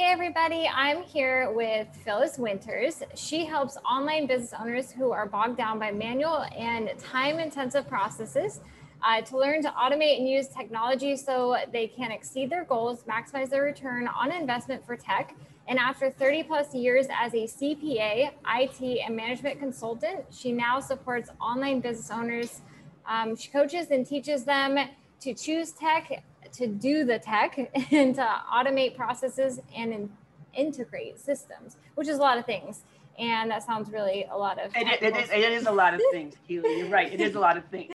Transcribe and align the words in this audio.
Hey, 0.00 0.06
everybody, 0.12 0.66
I'm 0.66 1.02
here 1.02 1.52
with 1.52 1.86
Phyllis 2.06 2.38
Winters. 2.38 3.02
She 3.14 3.44
helps 3.44 3.76
online 3.76 4.26
business 4.26 4.54
owners 4.58 4.90
who 4.90 5.12
are 5.12 5.26
bogged 5.26 5.58
down 5.58 5.78
by 5.78 5.90
manual 5.90 6.46
and 6.56 6.90
time 6.98 7.38
intensive 7.38 7.86
processes 7.86 8.60
uh, 9.02 9.20
to 9.20 9.36
learn 9.36 9.60
to 9.60 9.68
automate 9.68 10.16
and 10.16 10.26
use 10.26 10.48
technology 10.48 11.18
so 11.18 11.54
they 11.70 11.86
can 11.86 12.12
exceed 12.12 12.48
their 12.48 12.64
goals, 12.64 13.02
maximize 13.02 13.50
their 13.50 13.62
return 13.62 14.08
on 14.08 14.32
investment 14.32 14.86
for 14.86 14.96
tech. 14.96 15.34
And 15.68 15.78
after 15.78 16.10
30 16.10 16.44
plus 16.44 16.74
years 16.74 17.06
as 17.14 17.34
a 17.34 17.44
CPA, 17.44 18.30
IT, 18.56 19.00
and 19.04 19.14
management 19.14 19.58
consultant, 19.58 20.24
she 20.30 20.50
now 20.50 20.80
supports 20.80 21.28
online 21.42 21.80
business 21.80 22.10
owners. 22.10 22.62
Um, 23.06 23.36
she 23.36 23.50
coaches 23.50 23.88
and 23.90 24.06
teaches 24.06 24.44
them 24.44 24.78
to 25.20 25.34
choose 25.34 25.72
tech 25.72 26.22
to 26.52 26.66
do 26.66 27.04
the 27.04 27.18
tech 27.18 27.58
and 27.90 28.14
to 28.14 28.40
automate 28.52 28.96
processes 28.96 29.60
and 29.76 29.92
in, 29.92 30.10
integrate 30.54 31.18
systems, 31.18 31.76
which 31.94 32.08
is 32.08 32.18
a 32.18 32.20
lot 32.20 32.38
of 32.38 32.46
things. 32.46 32.82
And 33.18 33.50
that 33.50 33.62
sounds 33.62 33.90
really 33.90 34.26
a 34.30 34.36
lot 34.36 34.58
of. 34.58 34.72
It, 34.74 35.02
it, 35.02 35.16
is, 35.16 35.30
it 35.30 35.52
is 35.52 35.66
a 35.66 35.72
lot 35.72 35.94
of 35.94 36.00
things, 36.10 36.34
Keely. 36.46 36.78
You're 36.78 36.88
right. 36.88 37.12
It 37.12 37.20
is 37.20 37.34
a 37.34 37.40
lot 37.40 37.56
of 37.56 37.64
things. 37.66 37.92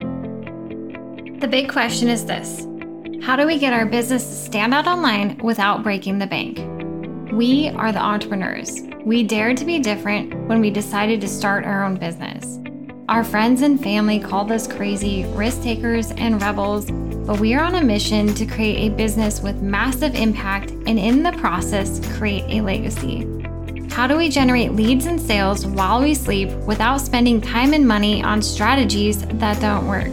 The 1.40 1.48
big 1.48 1.70
question 1.70 2.08
is 2.08 2.26
this 2.26 2.66
How 3.22 3.34
do 3.34 3.46
we 3.46 3.58
get 3.58 3.72
our 3.72 3.86
business 3.86 4.22
to 4.26 4.34
stand 4.34 4.74
out 4.74 4.86
online 4.86 5.38
without 5.38 5.82
breaking 5.82 6.18
the 6.18 6.26
bank? 6.26 6.58
We 7.32 7.70
are 7.70 7.92
the 7.92 7.98
entrepreneurs. 7.98 8.82
We 9.06 9.22
dared 9.22 9.56
to 9.56 9.64
be 9.64 9.78
different 9.78 10.34
when 10.48 10.60
we 10.60 10.70
decided 10.70 11.18
to 11.22 11.28
start 11.28 11.64
our 11.64 11.82
own 11.82 11.94
business. 11.94 12.58
Our 13.08 13.24
friends 13.24 13.62
and 13.62 13.82
family 13.82 14.20
called 14.20 14.52
us 14.52 14.66
crazy, 14.66 15.24
risk 15.28 15.62
takers, 15.62 16.10
and 16.12 16.42
rebels 16.42 16.90
but 17.30 17.38
we 17.38 17.54
are 17.54 17.62
on 17.62 17.76
a 17.76 17.80
mission 17.80 18.34
to 18.34 18.44
create 18.44 18.90
a 18.90 18.96
business 18.96 19.40
with 19.40 19.62
massive 19.62 20.16
impact 20.16 20.72
and 20.72 20.98
in 20.98 21.22
the 21.22 21.30
process, 21.34 22.04
create 22.16 22.42
a 22.48 22.60
legacy. 22.60 23.24
How 23.88 24.08
do 24.08 24.16
we 24.16 24.28
generate 24.28 24.72
leads 24.72 25.06
and 25.06 25.20
sales 25.20 25.64
while 25.64 26.00
we 26.00 26.12
sleep 26.12 26.48
without 26.66 27.00
spending 27.00 27.40
time 27.40 27.72
and 27.72 27.86
money 27.86 28.20
on 28.20 28.42
strategies 28.42 29.24
that 29.24 29.60
don't 29.60 29.86
work? 29.86 30.10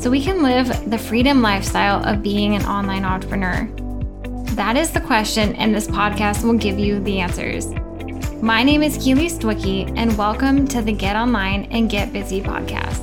So 0.00 0.08
we 0.08 0.22
can 0.22 0.40
live 0.40 0.88
the 0.88 0.98
freedom 0.98 1.42
lifestyle 1.42 2.00
of 2.04 2.22
being 2.22 2.54
an 2.54 2.64
online 2.64 3.04
entrepreneur. 3.04 3.68
That 4.54 4.76
is 4.76 4.92
the 4.92 5.00
question, 5.00 5.56
and 5.56 5.74
this 5.74 5.88
podcast 5.88 6.44
will 6.44 6.54
give 6.58 6.78
you 6.78 7.00
the 7.00 7.18
answers. 7.18 7.74
My 8.40 8.62
name 8.62 8.84
is 8.84 8.98
Keely 8.98 9.26
Stwicky, 9.26 9.92
and 9.96 10.16
welcome 10.16 10.68
to 10.68 10.80
the 10.80 10.92
Get 10.92 11.16
Online 11.16 11.64
and 11.72 11.90
Get 11.90 12.12
Busy 12.12 12.40
podcast. 12.40 13.02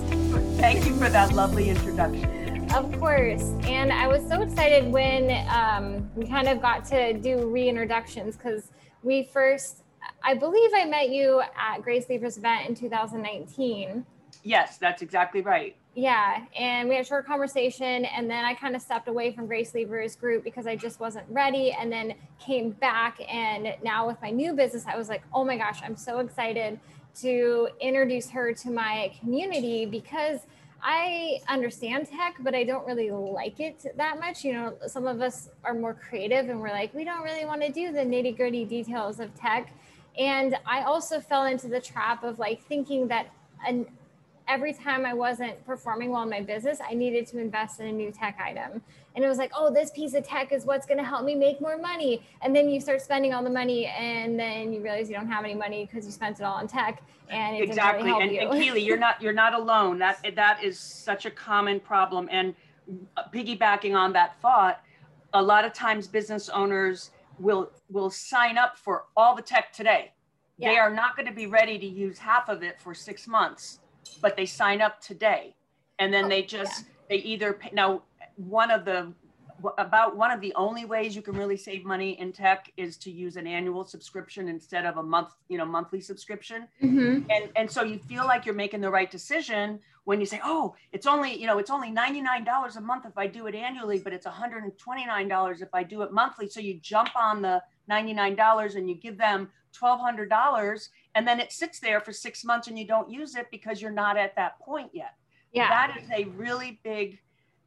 Thank 0.62 0.86
you 0.86 0.96
for 0.96 1.10
that 1.10 1.34
lovely 1.34 1.70
introduction. 1.70 2.39
Of 2.74 2.98
course. 3.00 3.52
And 3.64 3.92
I 3.92 4.08
was 4.08 4.26
so 4.28 4.42
excited 4.42 4.92
when 4.92 5.32
um, 5.50 6.10
we 6.16 6.28
kind 6.28 6.48
of 6.48 6.62
got 6.62 6.86
to 6.86 7.14
do 7.14 7.38
reintroductions 7.38 8.38
because 8.38 8.72
we 9.02 9.24
first, 9.24 9.84
I 10.24 10.36
believe 10.36 10.70
I 10.76 10.86
met 10.86 11.10
you 11.10 11.42
at 11.58 11.82
Grace 11.82 12.08
Lever's 12.08 12.38
event 12.38 12.70
in 12.70 12.76
2019. 12.76 14.06
Yes, 14.44 14.78
that's 14.78 15.02
exactly 15.02 15.42
right. 15.42 15.76
Yeah. 15.96 16.46
And 16.58 16.88
we 16.88 16.96
had 16.96 17.04
a 17.04 17.08
short 17.08 17.26
conversation. 17.26 18.06
And 18.06 18.30
then 18.30 18.46
I 18.46 18.54
kind 18.54 18.76
of 18.76 18.82
stepped 18.82 19.08
away 19.08 19.34
from 19.34 19.48
Grace 19.48 19.74
Lever's 19.74 20.16
group 20.16 20.44
because 20.44 20.68
I 20.68 20.76
just 20.76 21.00
wasn't 21.00 21.26
ready. 21.30 21.72
And 21.72 21.92
then 21.92 22.14
came 22.40 22.70
back. 22.70 23.20
And 23.28 23.76
now 23.84 24.08
with 24.08 24.22
my 24.22 24.30
new 24.30 24.54
business, 24.54 24.86
I 24.88 24.96
was 24.96 25.10
like, 25.10 25.24
oh 25.34 25.44
my 25.44 25.58
gosh, 25.58 25.82
I'm 25.84 25.98
so 25.98 26.20
excited 26.20 26.80
to 27.22 27.70
introduce 27.82 28.30
her 28.30 28.54
to 28.54 28.70
my 28.70 29.12
community 29.20 29.86
because 29.86 30.42
I 30.82 31.40
understand 31.48 32.08
tech, 32.08 32.36
but 32.40 32.56
I 32.56 32.64
don't 32.64 32.86
really 32.86 33.12
like 33.12 33.60
it 33.60 33.86
that 33.98 34.20
much. 34.20 34.44
You 34.44 34.54
know, 34.54 34.74
some 34.88 35.08
of 35.08 35.22
us 35.22 35.50
are 35.64 35.74
more 35.74 35.94
creative 35.94 36.50
and 36.50 36.60
we're 36.60 36.70
like, 36.70 36.94
we 36.94 37.04
don't 37.04 37.24
really 37.24 37.46
want 37.46 37.62
to 37.62 37.72
do 37.72 37.92
the 37.92 38.00
nitty 38.00 38.38
gritty 38.38 38.66
details 38.66 39.20
of 39.20 39.34
tech. 39.36 39.74
And 40.18 40.56
I 40.66 40.84
also 40.84 41.20
fell 41.20 41.46
into 41.46 41.68
the 41.68 41.80
trap 41.80 42.24
of 42.24 42.40
like 42.40 42.64
thinking 42.66 43.08
that 43.10 43.28
an, 43.66 43.86
every 44.50 44.74
time 44.74 45.06
I 45.06 45.14
wasn't 45.14 45.64
performing 45.66 46.10
well 46.10 46.24
in 46.24 46.30
my 46.30 46.42
business, 46.42 46.80
I 46.86 46.96
needed 46.96 47.28
to 47.28 47.38
invest 47.38 47.80
in 47.80 47.86
a 47.86 47.92
new 47.92 48.12
tech 48.12 48.40
item. 48.44 48.82
And 49.16 49.24
it 49.24 49.28
was 49.28 49.38
like, 49.38 49.52
oh, 49.56 49.72
this 49.72 49.92
piece 49.92 50.16
of 50.16 50.28
tech 50.28 50.52
is 50.52 50.66
what's 50.66 50.88
going 50.88 50.98
to 50.98 51.04
help 51.04 51.24
me 51.24 51.36
make 51.36 51.62
more 51.62 51.78
money. 51.78 52.24
And 52.42 52.56
then 52.56 52.68
you 52.68 52.82
start 52.82 53.02
spending 53.02 53.34
all 53.34 53.44
the 53.44 53.50
money, 53.50 53.86
and 53.86 54.38
then 54.40 54.74
you 54.74 54.82
realize 54.82 55.08
you 55.08 55.16
don't 55.16 55.28
have 55.28 55.46
any 55.46 55.54
money 55.54 55.86
because 55.86 56.06
you 56.06 56.12
spent 56.12 56.40
it 56.40 56.44
all 56.44 56.56
on 56.56 56.68
tech, 56.68 57.04
and 57.30 57.56
it 57.56 57.64
exactly. 57.64 58.10
Really 58.12 58.24
and, 58.24 58.32
you. 58.32 58.50
and 58.50 58.62
Keely, 58.62 58.82
you're 58.82 58.98
not 58.98 59.22
you're 59.22 59.34
not 59.34 59.54
alone. 59.54 60.00
That 60.00 60.26
that 60.36 60.64
is 60.64 60.80
such 60.80 61.26
a 61.26 61.32
common 61.32 61.80
problem. 61.80 62.28
And 62.32 62.56
uh, 63.18 63.24
piggybacking 63.34 63.96
on 63.96 64.14
that 64.14 64.42
thought, 64.42 64.82
a 65.34 65.42
lot 65.42 65.64
of 65.64 65.74
times 65.74 66.08
business 66.08 66.50
owners 66.50 67.12
will 67.38 67.72
will 67.90 68.10
sign 68.10 68.58
up 68.58 68.78
for 68.78 69.06
all 69.16 69.36
the 69.36 69.44
tech 69.44 69.72
today. 69.72 70.12
Yeah. 70.58 70.72
They 70.72 70.78
are 70.78 70.94
not 70.94 71.16
going 71.16 71.28
to 71.28 71.34
be 71.34 71.46
ready 71.46 71.78
to 71.78 71.86
use 71.86 72.18
half 72.18 72.50
of 72.50 72.64
it 72.64 72.82
for 72.82 72.94
six 72.94 73.28
months 73.28 73.80
but 74.22 74.36
they 74.36 74.46
sign 74.46 74.82
up 74.82 75.02
today. 75.02 75.56
And 76.00 76.14
then 76.14 76.30
they 76.30 76.44
just 76.44 76.86
they 77.10 77.18
either 77.18 77.54
pay, 77.54 77.72
now 77.74 78.04
one 78.36 78.72
of 78.72 78.86
the 78.86 79.12
about 79.78 80.16
one 80.16 80.32
of 80.32 80.40
the 80.40 80.54
only 80.56 80.86
ways 80.86 81.16
you 81.16 81.22
can 81.22 81.36
really 81.36 81.58
save 81.58 81.84
money 81.84 82.18
in 82.20 82.32
tech 82.32 82.72
is 82.78 82.96
to 82.96 83.12
use 83.12 83.36
an 83.36 83.46
annual 83.46 83.84
subscription 83.84 84.48
instead 84.48 84.86
of 84.86 84.98
a 84.98 85.04
month 85.04 85.30
you 85.50 85.58
know 85.58 85.66
monthly 85.66 86.00
subscription. 86.00 86.68
Mm-hmm. 86.82 87.30
and 87.30 87.50
and 87.56 87.70
so 87.70 87.84
you 87.84 88.00
feel 88.00 88.26
like 88.26 88.46
you're 88.46 88.56
making 88.56 88.82
the 88.82 88.90
right 88.90 89.12
decision 89.12 89.80
when 90.06 90.20
you 90.20 90.26
say 90.26 90.40
oh 90.44 90.76
it's 90.94 91.06
only 91.06 91.36
you 91.36 91.46
know 91.46 91.58
it's 91.58 91.70
only 91.70 91.92
$99 91.92 92.78
a 92.78 92.82
month 92.82 93.06
if 93.06 93.18
i 93.18 93.28
do 93.28 93.48
it 93.48 93.56
annually 93.56 94.00
but 94.00 94.14
it's 94.14 94.26
$129 94.26 95.62
if 95.62 95.70
i 95.74 95.84
do 95.84 96.02
it 96.04 96.14
monthly. 96.14 96.48
So 96.48 96.60
you 96.60 96.80
jump 96.80 97.10
on 97.16 97.42
the 97.42 97.62
$99 97.90 98.76
and 98.76 98.90
you 98.90 98.96
give 98.96 99.18
them 99.18 99.50
$1200 99.74 100.90
and 101.16 101.28
then 101.28 101.40
it 101.40 101.52
sits 101.52 101.80
there 101.80 102.00
for 102.00 102.12
six 102.12 102.44
months 102.44 102.68
and 102.68 102.78
you 102.78 102.86
don't 102.86 103.10
use 103.10 103.36
it 103.36 103.48
because 103.52 103.82
you're 103.82 103.92
not 103.92 104.18
at 104.18 104.36
that 104.36 104.60
point 104.60 104.90
yet. 104.94 105.16
Yeah. 105.52 105.70
That 105.70 105.98
is 106.02 106.10
a 106.12 106.30
really 106.32 106.80
big 106.84 107.20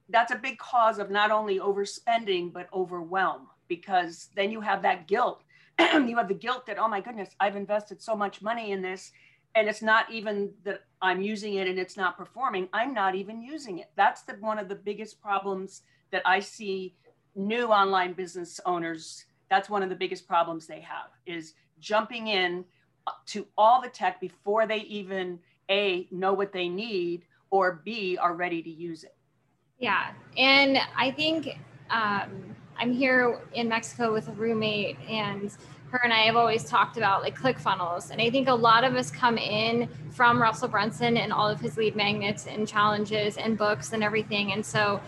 that's 0.09 0.33
a 0.33 0.37
big 0.37 0.59
cause 0.59 0.99
of 0.99 1.11
not 1.11 1.31
only 1.31 1.59
overspending 1.59 2.53
but 2.53 2.69
overwhelm 2.73 3.47
because 3.69 4.29
then 4.37 4.51
you 4.51 4.61
have 4.61 4.83
that 4.83 5.09
guilt. 5.09 5.43
You 5.79 6.17
have 6.17 6.29
the 6.29 6.35
guilt 6.35 6.67
that 6.67 6.79
oh 6.79 6.89
my 6.89 7.01
goodness 7.01 7.31
i've 7.41 7.57
invested 7.57 8.03
so 8.03 8.15
much 8.15 8.43
money 8.43 8.73
in 8.73 8.83
this 8.83 9.11
and 9.55 9.69
it's 9.69 9.83
not 9.83 10.11
even 10.13 10.53
that 10.65 10.81
i'm 11.01 11.23
using 11.23 11.55
it 11.55 11.67
and 11.67 11.79
it's 11.79 11.97
not 11.97 12.17
performing. 12.17 12.69
I'm 12.73 12.95
not 12.95 13.15
even 13.15 13.43
using 13.43 13.79
it. 13.79 13.91
That's 13.97 14.23
the 14.23 14.35
one 14.35 14.59
of 14.59 14.69
the 14.69 14.75
biggest 14.75 15.21
problems 15.21 15.83
that 16.11 16.23
i 16.25 16.39
see 16.41 16.95
new 17.35 17.67
online 17.67 18.13
business 18.13 18.61
owners 18.67 19.25
that's 19.53 19.69
one 19.69 19.83
of 19.83 19.91
the 19.91 19.95
biggest 19.95 20.27
problems 20.27 20.67
they 20.67 20.81
have 20.81 21.11
is 21.27 21.53
jumping 21.83 22.29
in 22.29 22.65
to 23.27 23.47
all 23.59 23.83
the 23.83 23.89
tech 23.89 24.21
before 24.21 24.67
they 24.67 24.79
even 24.79 25.39
a 25.69 26.07
know 26.11 26.33
what 26.33 26.53
they 26.53 26.69
need 26.69 27.25
or 27.51 27.83
b 27.85 28.17
are 28.17 28.35
ready 28.35 28.63
to 28.63 28.71
use 28.71 29.05
it. 29.05 29.15
Yeah 29.79 30.13
and 30.39 30.79
i 30.97 31.11
think 31.11 31.59
um, 31.91 32.55
i'm 32.79 32.93
here 32.93 33.41
in 33.53 33.69
mexico 33.69 34.13
with 34.13 34.29
a 34.29 34.33
roommate 34.33 34.97
and 35.09 35.51
her 35.91 36.01
and 36.05 36.13
i 36.13 36.21
have 36.21 36.37
always 36.37 36.65
talked 36.65 36.97
about 36.97 37.23
like 37.23 37.37
ClickFunnels 37.37 38.11
and 38.11 38.23
i 38.23 38.31
think 38.31 38.49
a 38.49 38.55
lot 38.55 38.85
of 38.85 38.95
us 38.95 39.11
come 39.11 39.37
in 39.37 39.89
from 40.11 40.41
russell 40.41 40.69
brunson 40.69 41.17
and 41.17 41.33
all 41.33 41.49
of 41.49 41.61
his 41.61 41.77
lead 41.77 41.97
magnets 41.97 42.47
and 42.47 42.67
challenges 42.67 43.37
and 43.37 43.59
books 43.59 43.93
and 43.93 44.05
everything 44.05 44.53
and 44.53 44.65
so 44.65 45.01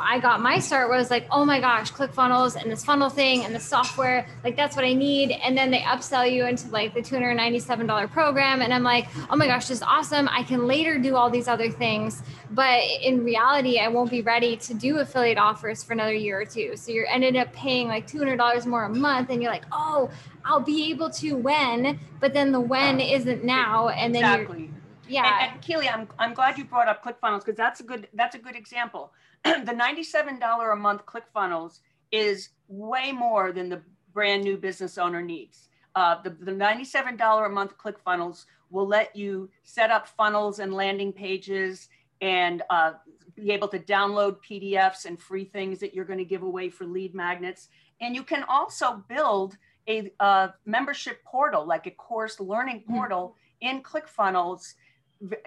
I 0.00 0.18
got 0.20 0.40
my 0.40 0.58
start 0.58 0.88
was 0.88 1.10
like, 1.10 1.26
oh 1.30 1.44
my 1.44 1.60
gosh, 1.60 1.92
ClickFunnels 1.92 2.60
and 2.60 2.70
this 2.70 2.84
funnel 2.84 3.10
thing 3.10 3.44
and 3.44 3.54
the 3.54 3.60
software, 3.60 4.26
like 4.42 4.56
that's 4.56 4.74
what 4.74 4.84
I 4.84 4.92
need. 4.92 5.30
And 5.30 5.56
then 5.56 5.70
they 5.70 5.80
upsell 5.80 6.30
you 6.30 6.46
into 6.46 6.68
like 6.70 6.94
the 6.94 7.02
$297 7.02 8.10
program. 8.10 8.62
And 8.62 8.72
I'm 8.72 8.82
like, 8.82 9.08
oh 9.30 9.36
my 9.36 9.46
gosh, 9.46 9.68
this 9.68 9.78
is 9.78 9.82
awesome. 9.82 10.28
I 10.28 10.42
can 10.42 10.66
later 10.66 10.98
do 10.98 11.16
all 11.16 11.30
these 11.30 11.48
other 11.48 11.70
things. 11.70 12.22
But 12.50 12.80
in 13.02 13.24
reality, 13.24 13.78
I 13.78 13.88
won't 13.88 14.10
be 14.10 14.22
ready 14.22 14.56
to 14.58 14.74
do 14.74 14.98
affiliate 14.98 15.38
offers 15.38 15.82
for 15.82 15.92
another 15.92 16.14
year 16.14 16.40
or 16.40 16.44
two. 16.44 16.76
So 16.76 16.90
you're 16.92 17.06
ended 17.06 17.36
up 17.36 17.52
paying 17.52 17.88
like 17.88 18.06
$200 18.06 18.66
more 18.66 18.84
a 18.84 18.88
month. 18.88 19.30
And 19.30 19.42
you're 19.42 19.52
like, 19.52 19.64
oh, 19.72 20.10
I'll 20.44 20.60
be 20.60 20.90
able 20.90 21.10
to 21.10 21.36
when, 21.36 22.00
but 22.18 22.32
then 22.32 22.52
the 22.52 22.60
when 22.60 22.98
isn't 22.98 23.44
now. 23.44 23.88
And 23.88 24.14
then 24.14 24.24
exactly. 24.24 24.70
yeah. 25.08 25.44
And, 25.44 25.52
and 25.52 25.62
Keely, 25.62 25.88
I'm, 25.88 26.08
I'm 26.18 26.34
glad 26.34 26.58
you 26.58 26.64
brought 26.64 26.88
up 26.88 27.04
ClickFunnels 27.04 27.40
because 27.44 27.56
that's 27.56 27.80
a 27.80 27.84
good, 27.84 28.08
that's 28.14 28.34
a 28.34 28.38
good 28.38 28.56
example 28.56 29.12
the 29.64 29.72
$97 29.72 30.72
a 30.72 30.76
month 30.76 31.06
ClickFunnels 31.06 31.80
is 32.10 32.50
way 32.68 33.12
more 33.12 33.52
than 33.52 33.68
the 33.68 33.82
brand 34.12 34.44
new 34.44 34.56
business 34.56 34.98
owner 34.98 35.22
needs. 35.22 35.68
Uh, 35.94 36.22
the, 36.22 36.30
the 36.30 36.52
$97 36.52 37.46
a 37.46 37.48
month 37.48 37.76
ClickFunnels 37.76 38.44
will 38.70 38.86
let 38.86 39.14
you 39.14 39.50
set 39.62 39.90
up 39.90 40.08
funnels 40.08 40.58
and 40.58 40.72
landing 40.72 41.12
pages 41.12 41.88
and 42.20 42.62
uh, 42.70 42.92
be 43.34 43.50
able 43.50 43.68
to 43.68 43.78
download 43.78 44.36
PDFs 44.48 45.04
and 45.04 45.20
free 45.20 45.44
things 45.44 45.80
that 45.80 45.94
you're 45.94 46.04
going 46.04 46.18
to 46.18 46.24
give 46.24 46.42
away 46.42 46.70
for 46.70 46.84
lead 46.86 47.14
magnets. 47.14 47.68
And 48.00 48.14
you 48.14 48.22
can 48.22 48.44
also 48.44 49.02
build 49.08 49.56
a, 49.88 50.52
membership 50.64 51.22
portal, 51.24 51.66
like 51.66 51.86
a 51.86 51.90
course 51.90 52.38
learning 52.40 52.80
mm-hmm. 52.80 52.94
portal 52.94 53.36
mm-hmm. 53.62 53.76
in 53.76 53.82
ClickFunnels 53.82 54.74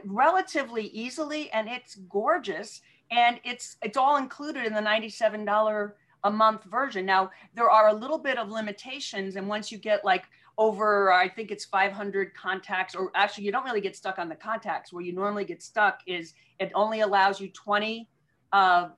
relatively 0.03 0.87
easily. 0.87 1.49
And 1.51 1.67
it's 1.67 1.95
gorgeous 1.95 2.81
and 3.11 3.39
it's 3.43 3.77
it's 3.81 3.97
all 3.97 4.17
included 4.17 4.65
in 4.65 4.73
the 4.73 4.81
$97 4.81 5.93
a 6.25 6.31
month 6.31 6.63
version. 6.65 7.05
Now, 7.05 7.29
there 7.53 7.69
are 7.69 7.89
a 7.89 7.93
little 7.93 8.17
bit 8.17 8.37
of 8.37 8.49
limitations. 8.49 9.35
And 9.35 9.47
once 9.47 9.71
you 9.71 9.77
get 9.77 10.03
like 10.03 10.25
over, 10.57 11.13
I 11.13 11.29
think 11.29 11.51
it's 11.51 11.65
500 11.65 12.33
contacts, 12.33 12.95
or 12.95 13.11
actually, 13.15 13.45
you 13.45 13.51
don't 13.51 13.63
really 13.63 13.81
get 13.81 13.95
stuck 13.95 14.17
on 14.19 14.27
the 14.27 14.35
contacts. 14.35 14.91
Where 14.91 15.03
you 15.03 15.13
normally 15.13 15.45
get 15.45 15.61
stuck 15.61 15.99
is 16.07 16.33
it 16.59 16.71
only 16.73 17.01
allows 17.01 17.39
you 17.39 17.49
20, 17.49 18.09
uh, 18.51 18.89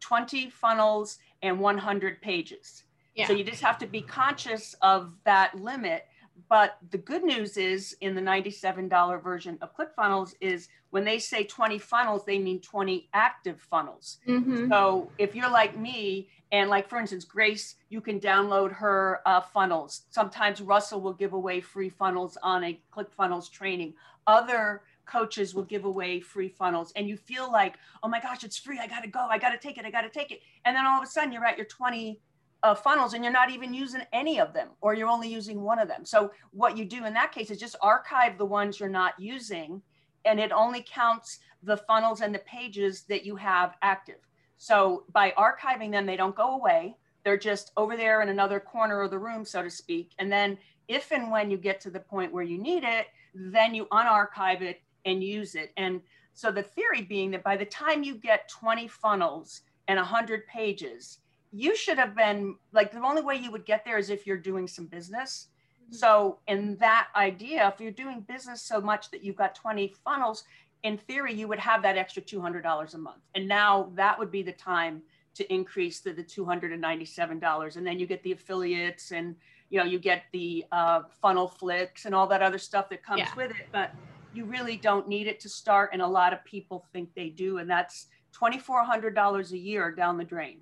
20 0.00 0.50
funnels 0.50 1.18
and 1.42 1.58
100 1.58 2.20
pages. 2.20 2.84
Yeah. 3.14 3.26
So 3.26 3.32
you 3.32 3.44
just 3.44 3.62
have 3.62 3.78
to 3.78 3.86
be 3.86 4.02
conscious 4.02 4.74
of 4.82 5.14
that 5.24 5.54
limit. 5.54 6.06
But 6.48 6.78
the 6.90 6.98
good 6.98 7.24
news 7.24 7.56
is 7.56 7.96
in 8.00 8.14
the 8.14 8.20
$97 8.20 9.22
version 9.22 9.58
of 9.60 9.70
ClickFunnels 9.76 10.34
is 10.40 10.68
when 10.90 11.04
they 11.04 11.18
say 11.18 11.44
20 11.44 11.78
funnels, 11.78 12.24
they 12.24 12.38
mean 12.38 12.60
20 12.60 13.08
active 13.12 13.60
funnels. 13.60 14.18
Mm-hmm. 14.28 14.68
So 14.70 15.10
if 15.18 15.34
you're 15.34 15.50
like 15.50 15.76
me, 15.76 16.28
and 16.52 16.70
like 16.70 16.88
for 16.88 16.98
instance, 16.98 17.24
Grace, 17.24 17.76
you 17.88 18.00
can 18.00 18.20
download 18.20 18.72
her 18.72 19.20
uh, 19.26 19.40
funnels. 19.40 20.02
Sometimes 20.10 20.60
Russell 20.60 21.00
will 21.00 21.12
give 21.12 21.32
away 21.32 21.60
free 21.60 21.88
funnels 21.88 22.38
on 22.42 22.64
a 22.64 22.80
ClickFunnels 22.94 23.50
training. 23.50 23.94
Other 24.26 24.82
coaches 25.06 25.54
will 25.54 25.64
give 25.64 25.84
away 25.84 26.20
free 26.20 26.48
funnels, 26.48 26.92
and 26.96 27.08
you 27.08 27.16
feel 27.16 27.50
like, 27.50 27.76
oh 28.02 28.08
my 28.08 28.20
gosh, 28.20 28.44
it's 28.44 28.58
free. 28.58 28.78
I 28.78 28.86
got 28.86 29.02
to 29.02 29.08
go. 29.08 29.20
I 29.20 29.38
got 29.38 29.50
to 29.50 29.58
take 29.58 29.78
it. 29.78 29.84
I 29.84 29.90
got 29.90 30.02
to 30.02 30.10
take 30.10 30.30
it. 30.30 30.40
And 30.64 30.76
then 30.76 30.86
all 30.86 30.98
of 30.98 31.06
a 31.06 31.10
sudden, 31.10 31.32
you're 31.32 31.44
at 31.44 31.56
your 31.56 31.66
20 31.66 32.20
uh, 32.62 32.74
funnels 32.74 33.14
and 33.14 33.22
you're 33.22 33.32
not 33.32 33.50
even 33.50 33.74
using 33.74 34.02
any 34.12 34.40
of 34.40 34.52
them, 34.52 34.68
or 34.80 34.94
you're 34.94 35.08
only 35.08 35.28
using 35.28 35.60
one 35.60 35.78
of 35.78 35.88
them. 35.88 36.04
So 36.04 36.32
what 36.50 36.76
you 36.76 36.84
do 36.84 37.04
in 37.04 37.14
that 37.14 37.32
case 37.32 37.50
is 37.50 37.58
just 37.58 37.76
archive 37.82 38.38
the 38.38 38.44
ones 38.44 38.80
you're 38.80 38.88
not 38.88 39.14
using, 39.18 39.82
and 40.24 40.40
it 40.40 40.52
only 40.52 40.84
counts 40.88 41.38
the 41.62 41.76
funnels 41.76 42.20
and 42.20 42.34
the 42.34 42.40
pages 42.40 43.04
that 43.08 43.24
you 43.24 43.36
have 43.36 43.74
active. 43.82 44.18
So 44.58 45.04
by 45.12 45.32
archiving 45.36 45.90
them, 45.90 46.06
they 46.06 46.16
don't 46.16 46.36
go 46.36 46.54
away. 46.54 46.96
They're 47.24 47.36
just 47.36 47.72
over 47.76 47.96
there 47.96 48.22
in 48.22 48.28
another 48.28 48.60
corner 48.60 49.02
of 49.02 49.10
the 49.10 49.18
room, 49.18 49.44
so 49.44 49.62
to 49.62 49.70
speak. 49.70 50.12
And 50.18 50.30
then 50.30 50.56
if 50.88 51.12
and 51.12 51.30
when 51.30 51.50
you 51.50 51.58
get 51.58 51.80
to 51.80 51.90
the 51.90 52.00
point 52.00 52.32
where 52.32 52.44
you 52.44 52.58
need 52.58 52.84
it, 52.84 53.06
then 53.34 53.74
you 53.74 53.86
unarchive 53.86 54.62
it 54.62 54.80
and 55.04 55.22
use 55.22 55.54
it. 55.54 55.72
And 55.76 56.00
so 56.34 56.50
the 56.50 56.62
theory 56.62 57.02
being 57.02 57.30
that 57.32 57.42
by 57.42 57.56
the 57.56 57.64
time 57.64 58.02
you 58.02 58.14
get 58.14 58.48
20 58.48 58.88
funnels 58.88 59.62
and 59.88 59.96
100 59.96 60.46
pages, 60.46 61.18
you 61.52 61.76
should 61.76 61.98
have 61.98 62.14
been 62.14 62.56
like 62.72 62.92
the 62.92 63.00
only 63.00 63.22
way 63.22 63.36
you 63.36 63.50
would 63.50 63.64
get 63.64 63.84
there 63.84 63.98
is 63.98 64.10
if 64.10 64.26
you're 64.26 64.36
doing 64.36 64.66
some 64.66 64.86
business. 64.86 65.48
Mm-hmm. 65.84 65.94
So, 65.94 66.38
in 66.48 66.76
that 66.78 67.08
idea, 67.14 67.68
if 67.72 67.80
you're 67.80 67.92
doing 67.92 68.20
business 68.20 68.62
so 68.62 68.80
much 68.80 69.10
that 69.10 69.22
you've 69.22 69.36
got 69.36 69.54
20 69.54 69.94
funnels, 70.04 70.44
in 70.82 70.98
theory, 70.98 71.34
you 71.34 71.48
would 71.48 71.58
have 71.58 71.82
that 71.82 71.96
extra 71.96 72.22
$200 72.22 72.94
a 72.94 72.98
month. 72.98 73.22
And 73.34 73.48
now 73.48 73.90
that 73.94 74.18
would 74.18 74.30
be 74.30 74.42
the 74.42 74.52
time 74.52 75.02
to 75.34 75.52
increase 75.52 76.00
to 76.00 76.12
the 76.12 76.22
$297. 76.22 77.76
And 77.76 77.86
then 77.86 77.98
you 77.98 78.06
get 78.06 78.22
the 78.22 78.32
affiliates 78.32 79.10
and, 79.10 79.34
you 79.68 79.78
know, 79.78 79.84
you 79.84 79.98
get 79.98 80.22
the 80.32 80.64
uh, 80.72 81.02
FunnelFlix 81.22 82.04
and 82.04 82.14
all 82.14 82.26
that 82.28 82.40
other 82.42 82.58
stuff 82.58 82.88
that 82.90 83.02
comes 83.02 83.20
yeah. 83.20 83.34
with 83.36 83.50
it. 83.50 83.66
But 83.72 83.94
you 84.32 84.44
really 84.44 84.76
don't 84.76 85.08
need 85.08 85.26
it 85.26 85.40
to 85.40 85.48
start. 85.48 85.90
And 85.92 86.00
a 86.00 86.06
lot 86.06 86.32
of 86.32 86.44
people 86.44 86.86
think 86.92 87.10
they 87.14 87.30
do. 87.30 87.58
And 87.58 87.68
that's 87.68 88.06
$2,400 88.34 89.50
a 89.50 89.58
year 89.58 89.90
down 89.90 90.16
the 90.16 90.24
drain. 90.24 90.60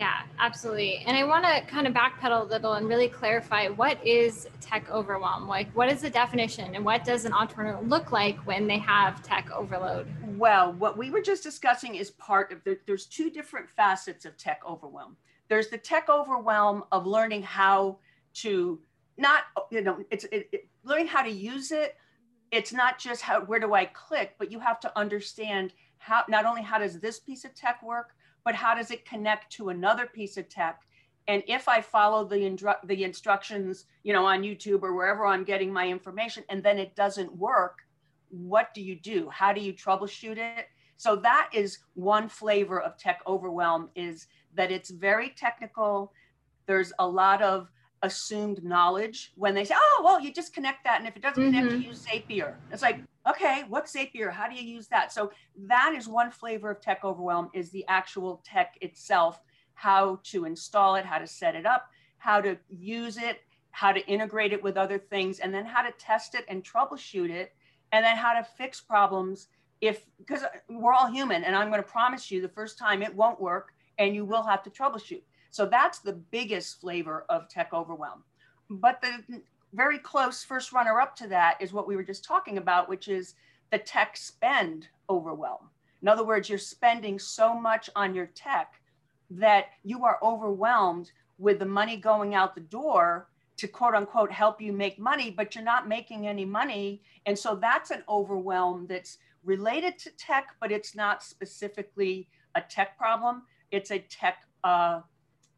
Yeah, 0.00 0.22
absolutely. 0.38 1.04
And 1.06 1.14
I 1.14 1.24
want 1.24 1.44
to 1.44 1.60
kind 1.70 1.86
of 1.86 1.92
backpedal 1.92 2.40
a 2.40 2.44
little 2.44 2.72
and 2.72 2.88
really 2.88 3.06
clarify 3.06 3.68
what 3.68 4.02
is 4.04 4.48
tech 4.62 4.90
overwhelm? 4.90 5.46
Like, 5.46 5.70
what 5.76 5.92
is 5.92 6.00
the 6.00 6.08
definition 6.08 6.74
and 6.74 6.82
what 6.82 7.04
does 7.04 7.26
an 7.26 7.34
entrepreneur 7.34 7.78
look 7.82 8.10
like 8.10 8.38
when 8.46 8.66
they 8.66 8.78
have 8.78 9.22
tech 9.22 9.50
overload? 9.50 10.08
Well, 10.38 10.72
what 10.72 10.96
we 10.96 11.10
were 11.10 11.20
just 11.20 11.42
discussing 11.42 11.96
is 11.96 12.12
part 12.12 12.50
of 12.50 12.64
the, 12.64 12.78
there's 12.86 13.04
two 13.04 13.28
different 13.28 13.68
facets 13.68 14.24
of 14.24 14.38
tech 14.38 14.62
overwhelm. 14.66 15.18
There's 15.50 15.68
the 15.68 15.76
tech 15.76 16.08
overwhelm 16.08 16.84
of 16.92 17.06
learning 17.06 17.42
how 17.42 17.98
to 18.36 18.80
not, 19.18 19.42
you 19.70 19.82
know, 19.82 19.98
it's 20.10 20.24
it, 20.32 20.48
it, 20.50 20.68
learning 20.82 21.08
how 21.08 21.22
to 21.22 21.30
use 21.30 21.72
it. 21.72 21.98
It's 22.52 22.72
not 22.72 22.98
just 22.98 23.20
how, 23.20 23.42
where 23.42 23.60
do 23.60 23.74
I 23.74 23.84
click, 23.84 24.36
but 24.38 24.50
you 24.50 24.60
have 24.60 24.80
to 24.80 24.98
understand 24.98 25.74
how, 25.98 26.24
not 26.26 26.46
only 26.46 26.62
how 26.62 26.78
does 26.78 27.00
this 27.00 27.20
piece 27.20 27.44
of 27.44 27.54
tech 27.54 27.82
work, 27.82 28.14
but 28.44 28.54
how 28.54 28.74
does 28.74 28.90
it 28.90 29.04
connect 29.04 29.52
to 29.52 29.68
another 29.68 30.06
piece 30.06 30.36
of 30.36 30.48
tech? 30.48 30.80
And 31.28 31.42
if 31.46 31.68
I 31.68 31.80
follow 31.80 32.24
the, 32.24 32.36
instru- 32.36 32.82
the 32.84 33.04
instructions, 33.04 33.84
you 34.02 34.12
know, 34.12 34.24
on 34.24 34.42
YouTube 34.42 34.82
or 34.82 34.94
wherever 34.94 35.26
I'm 35.26 35.44
getting 35.44 35.72
my 35.72 35.88
information, 35.88 36.44
and 36.48 36.62
then 36.62 36.78
it 36.78 36.96
doesn't 36.96 37.36
work, 37.36 37.78
what 38.30 38.72
do 38.74 38.82
you 38.82 38.96
do? 38.96 39.28
How 39.30 39.52
do 39.52 39.60
you 39.60 39.72
troubleshoot 39.72 40.38
it? 40.38 40.66
So 40.96 41.16
that 41.16 41.50
is 41.52 41.78
one 41.94 42.28
flavor 42.28 42.80
of 42.80 42.96
tech 42.96 43.20
overwhelm 43.26 43.90
is 43.94 44.26
that 44.54 44.70
it's 44.70 44.90
very 44.90 45.30
technical. 45.30 46.12
There's 46.66 46.92
a 46.98 47.06
lot 47.06 47.42
of 47.42 47.70
assumed 48.02 48.64
knowledge 48.64 49.32
when 49.36 49.54
they 49.54 49.64
say, 49.64 49.74
oh, 49.76 50.02
well, 50.04 50.20
you 50.20 50.32
just 50.32 50.54
connect 50.54 50.84
that. 50.84 50.98
And 50.98 51.08
if 51.08 51.16
it 51.16 51.22
doesn't 51.22 51.42
mm-hmm. 51.42 51.54
connect, 51.54 51.82
you 51.82 51.90
use 51.90 52.06
Zapier. 52.06 52.54
It's 52.72 52.82
like, 52.82 53.00
okay, 53.28 53.64
what's 53.68 53.94
Zapier? 53.94 54.32
How 54.32 54.48
do 54.48 54.54
you 54.54 54.62
use 54.62 54.86
that? 54.88 55.12
So 55.12 55.32
that 55.66 55.94
is 55.94 56.08
one 56.08 56.30
flavor 56.30 56.70
of 56.70 56.80
tech 56.80 57.04
overwhelm 57.04 57.50
is 57.52 57.70
the 57.70 57.84
actual 57.88 58.42
tech 58.44 58.78
itself, 58.80 59.40
how 59.74 60.20
to 60.24 60.46
install 60.46 60.96
it, 60.96 61.04
how 61.04 61.18
to 61.18 61.26
set 61.26 61.54
it 61.54 61.66
up, 61.66 61.90
how 62.18 62.40
to 62.40 62.56
use 62.68 63.18
it, 63.18 63.40
how 63.72 63.92
to 63.92 64.04
integrate 64.06 64.52
it 64.52 64.62
with 64.62 64.76
other 64.76 64.98
things, 64.98 65.38
and 65.38 65.52
then 65.52 65.64
how 65.64 65.82
to 65.82 65.92
test 65.92 66.34
it 66.34 66.44
and 66.48 66.64
troubleshoot 66.64 67.30
it, 67.30 67.54
and 67.92 68.04
then 68.04 68.16
how 68.16 68.32
to 68.32 68.42
fix 68.42 68.80
problems 68.80 69.48
if, 69.80 70.04
because 70.18 70.42
we're 70.68 70.92
all 70.92 71.10
human, 71.10 71.44
and 71.44 71.56
I'm 71.56 71.70
going 71.70 71.82
to 71.82 71.88
promise 71.88 72.30
you 72.30 72.40
the 72.42 72.48
first 72.48 72.78
time 72.78 73.02
it 73.02 73.14
won't 73.14 73.40
work 73.40 73.72
and 73.98 74.14
you 74.14 74.24
will 74.24 74.42
have 74.42 74.62
to 74.62 74.70
troubleshoot. 74.70 75.22
So 75.50 75.66
that's 75.66 75.98
the 75.98 76.12
biggest 76.12 76.80
flavor 76.80 77.24
of 77.28 77.48
tech 77.48 77.72
overwhelm. 77.72 78.24
But 78.68 79.00
the 79.00 79.42
very 79.72 79.98
close 79.98 80.44
first 80.44 80.72
runner 80.72 81.00
up 81.00 81.16
to 81.16 81.28
that 81.28 81.56
is 81.60 81.72
what 81.72 81.86
we 81.86 81.96
were 81.96 82.02
just 82.02 82.24
talking 82.24 82.58
about, 82.58 82.88
which 82.88 83.08
is 83.08 83.34
the 83.70 83.78
tech 83.78 84.16
spend 84.16 84.88
overwhelm. 85.08 85.70
In 86.02 86.08
other 86.08 86.24
words, 86.24 86.48
you're 86.48 86.58
spending 86.58 87.18
so 87.18 87.54
much 87.54 87.90
on 87.94 88.14
your 88.14 88.26
tech 88.26 88.80
that 89.30 89.66
you 89.84 90.04
are 90.04 90.18
overwhelmed 90.22 91.12
with 91.38 91.58
the 91.58 91.66
money 91.66 91.96
going 91.96 92.34
out 92.34 92.54
the 92.54 92.60
door 92.60 93.28
to 93.56 93.68
quote 93.68 93.94
unquote 93.94 94.32
help 94.32 94.60
you 94.60 94.72
make 94.72 94.98
money, 94.98 95.30
but 95.30 95.54
you're 95.54 95.64
not 95.64 95.88
making 95.88 96.26
any 96.26 96.44
money. 96.44 97.02
And 97.26 97.38
so 97.38 97.54
that's 97.54 97.90
an 97.90 98.02
overwhelm 98.08 98.86
that's 98.88 99.18
related 99.44 99.98
to 99.98 100.10
tech, 100.12 100.56
but 100.60 100.72
it's 100.72 100.94
not 100.94 101.22
specifically 101.22 102.28
a 102.54 102.60
tech 102.60 102.96
problem. 102.96 103.42
It's 103.70 103.90
a 103.90 103.98
tech 103.98 104.38
uh, 104.64 105.00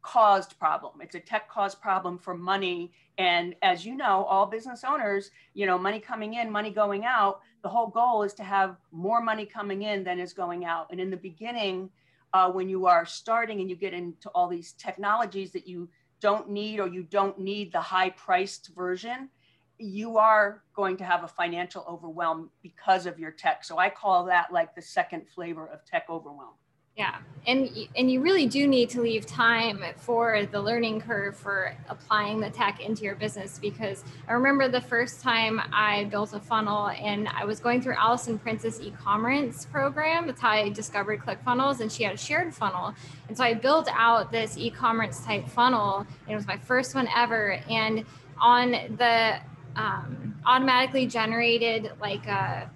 caused 0.03 0.59
problem. 0.59 1.01
It's 1.01 1.15
a 1.15 1.19
tech 1.19 1.49
caused 1.49 1.81
problem 1.81 2.19
for 2.19 2.35
money. 2.35 2.91
And 3.17 3.55
as 3.61 3.85
you 3.85 3.95
know, 3.95 4.25
all 4.25 4.45
business 4.45 4.83
owners, 4.83 5.31
you 5.53 5.65
know, 5.65 5.77
money 5.77 5.99
coming 5.99 6.35
in, 6.35 6.51
money 6.51 6.69
going 6.69 7.05
out, 7.05 7.39
the 7.63 7.69
whole 7.69 7.87
goal 7.87 8.23
is 8.23 8.33
to 8.35 8.43
have 8.43 8.75
more 8.91 9.21
money 9.21 9.45
coming 9.45 9.83
in 9.83 10.03
than 10.03 10.19
is 10.19 10.33
going 10.33 10.65
out. 10.65 10.87
And 10.91 10.99
in 10.99 11.09
the 11.09 11.17
beginning, 11.17 11.89
uh, 12.33 12.51
when 12.51 12.67
you 12.67 12.85
are 12.85 13.05
starting 13.05 13.61
and 13.61 13.69
you 13.69 13.75
get 13.75 13.93
into 13.93 14.29
all 14.29 14.49
these 14.49 14.73
technologies 14.73 15.51
that 15.53 15.67
you 15.67 15.89
don't 16.19 16.49
need 16.49 16.79
or 16.79 16.87
you 16.87 17.03
don't 17.03 17.39
need 17.39 17.71
the 17.71 17.81
high 17.81 18.09
priced 18.09 18.71
version, 18.75 19.29
you 19.77 20.17
are 20.17 20.63
going 20.75 20.97
to 20.97 21.03
have 21.03 21.23
a 21.23 21.27
financial 21.27 21.85
overwhelm 21.87 22.49
because 22.61 23.05
of 23.05 23.19
your 23.19 23.31
tech. 23.31 23.63
So 23.63 23.77
I 23.77 23.89
call 23.89 24.25
that 24.25 24.51
like 24.51 24.75
the 24.75 24.81
second 24.81 25.29
flavor 25.29 25.65
of 25.65 25.85
tech 25.85 26.05
overwhelm. 26.09 26.53
Yeah, 26.95 27.17
and 27.47 27.71
and 27.95 28.11
you 28.11 28.21
really 28.21 28.45
do 28.45 28.67
need 28.67 28.87
to 28.91 29.01
leave 29.01 29.25
time 29.25 29.83
for 29.97 30.45
the 30.45 30.61
learning 30.61 31.01
curve 31.01 31.35
for 31.35 31.75
applying 31.89 32.39
the 32.39 32.51
tech 32.51 32.81
into 32.81 33.01
your 33.03 33.15
business 33.15 33.57
because 33.57 34.03
I 34.27 34.33
remember 34.33 34.69
the 34.69 34.79
first 34.79 35.19
time 35.19 35.59
I 35.73 36.03
built 36.05 36.33
a 36.33 36.39
funnel 36.39 36.89
and 36.89 37.27
I 37.29 37.45
was 37.45 37.59
going 37.59 37.81
through 37.81 37.95
Alison 37.95 38.37
Prince's 38.37 38.79
e-commerce 38.79 39.65
program. 39.65 40.27
That's 40.27 40.39
how 40.39 40.51
I 40.51 40.69
discovered 40.69 41.21
ClickFunnels, 41.21 41.79
and 41.79 41.91
she 41.91 42.03
had 42.03 42.13
a 42.13 42.17
shared 42.17 42.53
funnel, 42.53 42.93
and 43.27 43.35
so 43.35 43.43
I 43.43 43.55
built 43.55 43.89
out 43.91 44.31
this 44.31 44.55
e-commerce 44.55 45.25
type 45.25 45.49
funnel. 45.49 46.05
it 46.29 46.35
was 46.35 46.45
my 46.45 46.57
first 46.57 46.93
one 46.93 47.07
ever, 47.15 47.59
and 47.71 48.05
on 48.39 48.71
the 48.71 49.39
um, 49.75 50.35
automatically 50.45 51.07
generated 51.07 51.93
like 51.99 52.27
a 52.27 52.69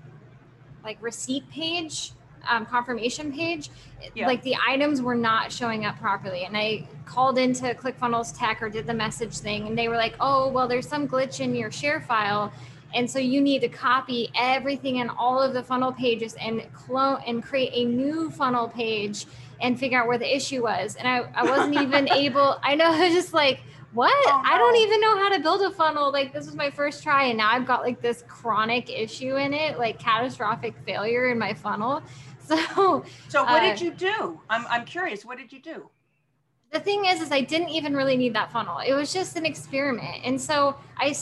like 0.84 0.98
receipt 1.04 1.48
page 1.52 2.14
um, 2.48 2.66
confirmation 2.66 3.32
page, 3.32 3.70
yeah. 4.16 4.28
like 4.28 4.42
the 4.44 4.56
items 4.68 5.02
were 5.02 5.16
not 5.16 5.52
showing 5.52 5.86
up 5.86 5.98
properly. 6.00 6.44
And 6.44 6.58
I 6.58 6.88
called 7.06 7.38
into 7.38 7.74
ClickFunnels 7.74 8.38
Tech 8.38 8.62
or 8.62 8.70
did 8.70 8.86
the 8.86 8.94
message 8.94 9.38
thing, 9.38 9.68
and 9.68 9.78
they 9.78 9.88
were 9.88 9.98
like, 9.98 10.16
"Oh, 10.20 10.50
well, 10.50 10.68
there's 10.68 10.88
some 10.88 11.08
glitch 11.08 11.40
in 11.40 11.56
your 11.56 11.72
share 11.72 12.02
file." 12.02 12.52
And 12.94 13.10
so 13.10 13.20
you 13.20 13.42
need 13.42 13.62
to 13.62 13.70
copy 13.70 14.30
everything 14.36 14.98
in 14.98 15.10
all 15.10 15.42
of 15.42 15.54
the 15.54 15.62
funnel 15.62 15.92
pages 15.92 16.36
and 16.36 16.66
clone 16.74 17.22
and 17.28 17.44
create 17.44 17.72
a 17.74 17.86
new 17.86 18.30
funnel 18.30 18.70
page 18.70 19.26
and 19.62 19.80
figure 19.80 20.00
out 20.00 20.08
where 20.08 20.18
the 20.18 20.36
issue 20.36 20.64
was. 20.64 20.96
And 20.96 21.08
I, 21.08 21.30
I 21.36 21.44
wasn't 21.44 21.76
even 21.76 22.10
able, 22.14 22.60
I 22.64 22.76
know, 22.76 22.92
just 23.14 23.34
like, 23.34 23.62
what? 23.94 24.12
Oh, 24.28 24.42
no. 24.44 24.50
I 24.50 24.58
don't 24.58 24.76
even 24.78 25.02
know 25.02 25.18
how 25.18 25.30
to 25.30 25.40
build 25.40 25.62
a 25.62 25.72
funnel. 25.72 26.12
Like 26.12 26.34
this 26.34 26.46
was 26.46 26.56
my 26.56 26.70
first 26.70 27.04
try. 27.04 27.26
And 27.26 27.38
now 27.38 27.52
I've 27.52 27.66
got 27.66 27.82
like 27.82 28.02
this 28.02 28.24
chronic 28.28 28.90
issue 28.90 29.36
in 29.36 29.54
it, 29.54 29.78
like 29.78 30.00
catastrophic 30.00 30.76
failure 30.86 31.30
in 31.30 31.40
my 31.40 31.54
funnel. 31.54 32.02
So, 32.48 33.04
so 33.28 33.44
what 33.44 33.62
uh, 33.62 33.70
did 33.72 33.82
you 33.82 33.92
do? 33.92 34.40
I'm, 34.50 34.66
I'm 34.70 34.86
curious. 34.86 35.26
What 35.26 35.38
did 35.38 35.52
you 35.52 35.60
do? 35.60 35.90
the 36.72 36.80
thing 36.80 37.06
is 37.06 37.22
is 37.22 37.32
i 37.32 37.42
didn't 37.42 37.70
even 37.70 37.96
really 37.96 38.18
need 38.18 38.34
that 38.34 38.52
funnel 38.52 38.80
it 38.80 38.94
was 38.94 39.14
just 39.14 39.38
an 39.38 39.46
experiment 39.46 40.22
and 40.24 40.40
so 40.40 40.76
i 40.98 41.16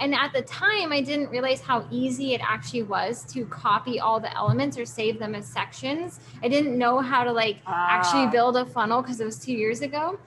and 0.00 0.14
at 0.14 0.32
the 0.32 0.42
time 0.42 0.92
i 0.92 1.00
didn't 1.00 1.28
realize 1.30 1.60
how 1.60 1.86
easy 1.90 2.34
it 2.34 2.40
actually 2.42 2.82
was 2.82 3.24
to 3.24 3.44
copy 3.46 3.98
all 4.00 4.20
the 4.20 4.32
elements 4.36 4.78
or 4.78 4.86
save 4.86 5.18
them 5.18 5.34
as 5.34 5.46
sections 5.46 6.20
i 6.42 6.48
didn't 6.48 6.76
know 6.76 7.00
how 7.00 7.24
to 7.24 7.32
like 7.32 7.58
ah. 7.66 7.86
actually 7.88 8.26
build 8.28 8.56
a 8.56 8.64
funnel 8.64 9.02
because 9.02 9.20
it 9.20 9.24
was 9.24 9.38
two 9.38 9.52
years 9.52 9.80
ago 9.80 10.18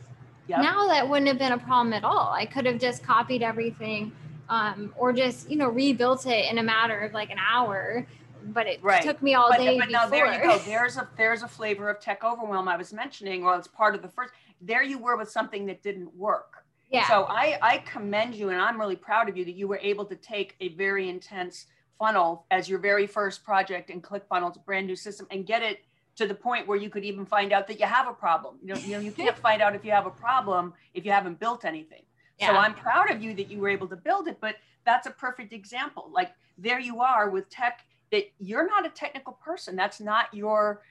yep. 0.48 0.62
now 0.62 0.88
that 0.88 1.08
wouldn't 1.08 1.28
have 1.28 1.38
been 1.38 1.52
a 1.52 1.58
problem 1.58 1.94
at 1.94 2.04
all 2.04 2.32
i 2.34 2.46
could 2.46 2.66
have 2.66 2.80
just 2.80 3.04
copied 3.04 3.42
everything 3.42 4.12
um, 4.50 4.94
or 4.98 5.12
just 5.12 5.50
you 5.50 5.58
know 5.58 5.68
rebuilt 5.68 6.26
it 6.26 6.50
in 6.50 6.58
a 6.58 6.64
matter 6.64 7.00
of 7.00 7.14
like 7.14 7.30
an 7.30 7.38
hour 7.40 8.06
but 8.46 8.66
it 8.66 8.82
right. 8.82 9.04
took 9.04 9.22
me 9.22 9.34
all 9.34 9.50
but, 9.50 9.58
day 9.58 9.78
but 9.78 9.88
before. 9.88 9.92
now 9.92 10.08
there 10.08 10.34
you 10.34 10.42
go 10.42 10.58
there's 10.66 10.98
a 10.98 11.08
there's 11.18 11.44
a 11.44 11.48
flavor 11.48 11.90
of 11.90 12.00
tech 12.00 12.24
overwhelm 12.24 12.68
i 12.68 12.78
was 12.78 12.94
mentioning 12.94 13.44
or 13.44 13.58
it's 13.58 13.68
part 13.68 13.94
of 13.94 14.02
the 14.02 14.08
first 14.08 14.34
there 14.62 14.84
you 14.84 14.98
were 14.98 15.18
with 15.18 15.30
something 15.30 15.66
that 15.66 15.84
didn't 15.84 16.14
work 16.16 16.64
yeah. 16.90 17.08
So 17.08 17.26
I, 17.26 17.58
I 17.62 17.78
commend 17.80 18.36
you 18.36 18.50
and 18.50 18.62
I'm 18.62 18.80
really 18.80 18.96
proud 18.96 19.28
of 19.28 19.36
you 19.36 19.44
that 19.46 19.56
you 19.56 19.68
were 19.68 19.80
able 19.82 20.06
to 20.06 20.16
take 20.16 20.56
a 20.62 20.70
very 20.70 21.10
intense 21.10 21.66
funnel 22.00 22.46
as 22.52 22.70
your 22.70 22.80
very 22.80 23.08
first 23.08 23.44
project 23.44 23.90
in 23.90 24.02
ClickFunnels, 24.02 24.64
brand 24.66 24.88
new 24.88 24.96
system, 24.96 25.28
and 25.32 25.46
get 25.46 25.64
it 25.64 25.84
to 26.18 26.28
the 26.28 26.34
point 26.34 26.68
where 26.68 26.78
you 26.78 26.90
could 26.90 27.06
even 27.06 27.26
find 27.26 27.54
out 27.54 27.68
that 27.68 27.80
you 27.80 27.86
have 27.86 28.08
a 28.08 28.14
problem. 28.14 28.58
You 28.62 28.74
know, 28.74 28.80
you 28.80 28.92
know, 28.92 29.00
you 29.00 29.12
can't 29.12 29.38
find 29.38 29.62
out 29.62 29.76
if 29.76 29.86
you 29.86 29.92
have 29.92 30.08
a 30.08 30.12
problem 30.12 30.74
if 30.94 31.06
you 31.06 31.12
haven't 31.12 31.40
built 31.40 31.64
anything. 31.64 32.02
Yeah. 32.40 32.50
So 32.50 32.58
I'm 32.58 32.74
proud 32.74 33.10
of 33.10 33.22
you 33.22 33.34
that 33.36 33.50
you 33.50 33.60
were 33.60 33.70
able 33.70 33.88
to 33.88 33.96
build 33.96 34.28
it, 34.28 34.38
but 34.42 34.56
that's 34.86 35.08
a 35.08 35.12
perfect 35.12 35.54
example. 35.54 36.10
Like 36.12 36.32
there 36.58 36.80
you 36.80 37.02
are 37.02 37.30
with 37.30 37.50
tech 37.50 37.86
that 38.12 38.26
you're 38.40 38.68
not 38.68 38.86
a 38.86 38.90
technical 38.90 39.34
person. 39.34 39.76
That's 39.76 40.00
not 40.00 40.34
your 40.34 40.82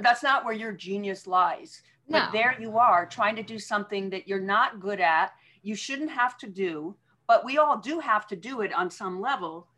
that's 0.00 0.22
not 0.22 0.44
where 0.44 0.54
your 0.54 0.72
genius 0.72 1.26
lies. 1.26 1.82
No. 2.08 2.20
But 2.20 2.32
there 2.32 2.56
you 2.58 2.78
are 2.78 3.06
trying 3.06 3.36
to 3.36 3.42
do 3.42 3.58
something 3.58 4.10
that 4.10 4.26
you're 4.26 4.40
not 4.40 4.80
good 4.80 5.00
at, 5.00 5.32
you 5.62 5.74
shouldn't 5.74 6.10
have 6.10 6.38
to 6.38 6.46
do, 6.46 6.94
but 7.26 7.44
we 7.44 7.58
all 7.58 7.78
do 7.78 7.98
have 7.98 8.26
to 8.28 8.36
do 8.36 8.60
it 8.60 8.72
on 8.72 8.90
some 8.90 9.20
level. 9.20 9.68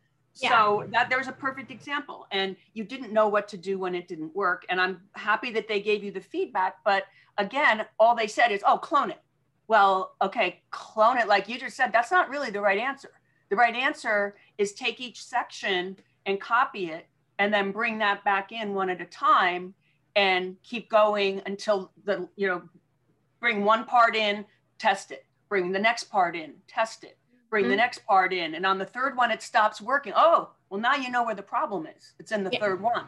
Yeah. 0.41 0.49
So 0.49 0.87
that 0.91 1.09
there's 1.09 1.27
a 1.27 1.33
perfect 1.33 1.71
example. 1.71 2.27
And 2.31 2.55
you 2.73 2.83
didn't 2.83 3.11
know 3.11 3.27
what 3.27 3.47
to 3.49 3.57
do 3.57 3.77
when 3.77 3.95
it 3.95 4.07
didn't 4.07 4.35
work. 4.35 4.65
And 4.69 4.79
I'm 4.79 5.01
happy 5.13 5.51
that 5.51 5.67
they 5.67 5.81
gave 5.81 6.03
you 6.03 6.11
the 6.11 6.21
feedback. 6.21 6.77
But 6.83 7.05
again, 7.37 7.85
all 7.99 8.15
they 8.15 8.27
said 8.27 8.51
is, 8.51 8.63
oh, 8.65 8.77
clone 8.77 9.11
it. 9.11 9.21
Well, 9.67 10.15
okay, 10.21 10.61
clone 10.71 11.17
it 11.17 11.27
like 11.27 11.47
you 11.47 11.59
just 11.59 11.77
said. 11.77 11.91
That's 11.91 12.11
not 12.11 12.29
really 12.29 12.49
the 12.49 12.61
right 12.61 12.79
answer. 12.79 13.11
The 13.49 13.55
right 13.55 13.75
answer 13.75 14.35
is 14.57 14.73
take 14.73 14.99
each 14.99 15.23
section 15.23 15.97
and 16.25 16.39
copy 16.39 16.85
it 16.85 17.05
and 17.37 17.53
then 17.53 17.71
bring 17.71 17.97
that 17.99 18.23
back 18.23 18.51
in 18.51 18.73
one 18.73 18.89
at 18.89 19.01
a 19.01 19.05
time 19.05 19.73
and 20.15 20.55
keep 20.63 20.89
going 20.89 21.41
until 21.45 21.91
the 22.03 22.27
you 22.35 22.47
know 22.47 22.61
bring 23.39 23.63
one 23.63 23.85
part 23.85 24.15
in 24.15 24.45
test 24.77 25.11
it 25.11 25.25
bring 25.47 25.71
the 25.71 25.79
next 25.79 26.05
part 26.05 26.35
in 26.35 26.53
test 26.67 27.03
it 27.03 27.17
bring 27.49 27.63
mm-hmm. 27.63 27.71
the 27.71 27.77
next 27.77 28.05
part 28.05 28.33
in 28.33 28.55
and 28.55 28.65
on 28.65 28.77
the 28.77 28.85
third 28.85 29.15
one 29.15 29.31
it 29.31 29.41
stops 29.41 29.81
working 29.81 30.13
oh 30.15 30.49
well 30.69 30.79
now 30.79 30.95
you 30.95 31.09
know 31.09 31.23
where 31.23 31.35
the 31.35 31.41
problem 31.41 31.85
is 31.85 32.13
it's 32.19 32.31
in 32.31 32.43
the 32.43 32.49
yeah. 32.51 32.59
third 32.59 32.81
one 32.81 33.05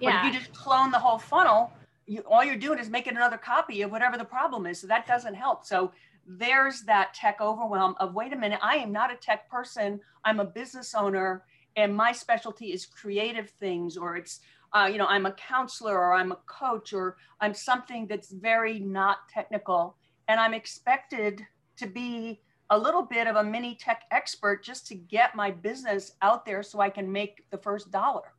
yeah. 0.00 0.22
but 0.22 0.28
if 0.28 0.34
you 0.34 0.40
just 0.40 0.52
clone 0.52 0.90
the 0.90 0.98
whole 0.98 1.18
funnel 1.18 1.72
you, 2.06 2.20
all 2.20 2.42
you're 2.42 2.56
doing 2.56 2.78
is 2.78 2.88
making 2.88 3.16
another 3.16 3.38
copy 3.38 3.82
of 3.82 3.90
whatever 3.90 4.16
the 4.16 4.24
problem 4.24 4.66
is 4.66 4.80
so 4.80 4.86
that 4.86 5.06
doesn't 5.06 5.34
help 5.34 5.64
so 5.64 5.92
there's 6.26 6.82
that 6.82 7.14
tech 7.14 7.40
overwhelm 7.40 7.94
of 8.00 8.14
wait 8.14 8.32
a 8.32 8.36
minute 8.36 8.58
i 8.62 8.76
am 8.76 8.92
not 8.92 9.12
a 9.12 9.16
tech 9.16 9.48
person 9.50 10.00
i'm 10.24 10.40
a 10.40 10.44
business 10.44 10.94
owner 10.94 11.44
and 11.76 11.94
my 11.94 12.12
specialty 12.12 12.72
is 12.72 12.86
creative 12.86 13.50
things 13.50 13.96
or 13.96 14.16
it's 14.16 14.40
uh, 14.72 14.88
you 14.90 14.98
know, 14.98 15.06
I'm 15.06 15.26
a 15.26 15.32
counselor 15.32 15.98
or 15.98 16.14
I'm 16.14 16.32
a 16.32 16.38
coach 16.46 16.92
or 16.92 17.16
I'm 17.40 17.54
something 17.54 18.06
that's 18.06 18.30
very 18.30 18.78
not 18.78 19.28
technical. 19.32 19.96
And 20.28 20.38
I'm 20.38 20.54
expected 20.54 21.46
to 21.78 21.86
be 21.86 22.40
a 22.70 22.78
little 22.78 23.02
bit 23.02 23.26
of 23.26 23.36
a 23.36 23.44
mini 23.44 23.74
tech 23.74 24.02
expert 24.10 24.62
just 24.62 24.86
to 24.88 24.94
get 24.94 25.34
my 25.34 25.50
business 25.50 26.12
out 26.22 26.44
there 26.44 26.62
so 26.62 26.80
I 26.80 26.90
can 26.90 27.10
make 27.10 27.44
the 27.50 27.58
first 27.58 27.90
dollar. 27.90 28.34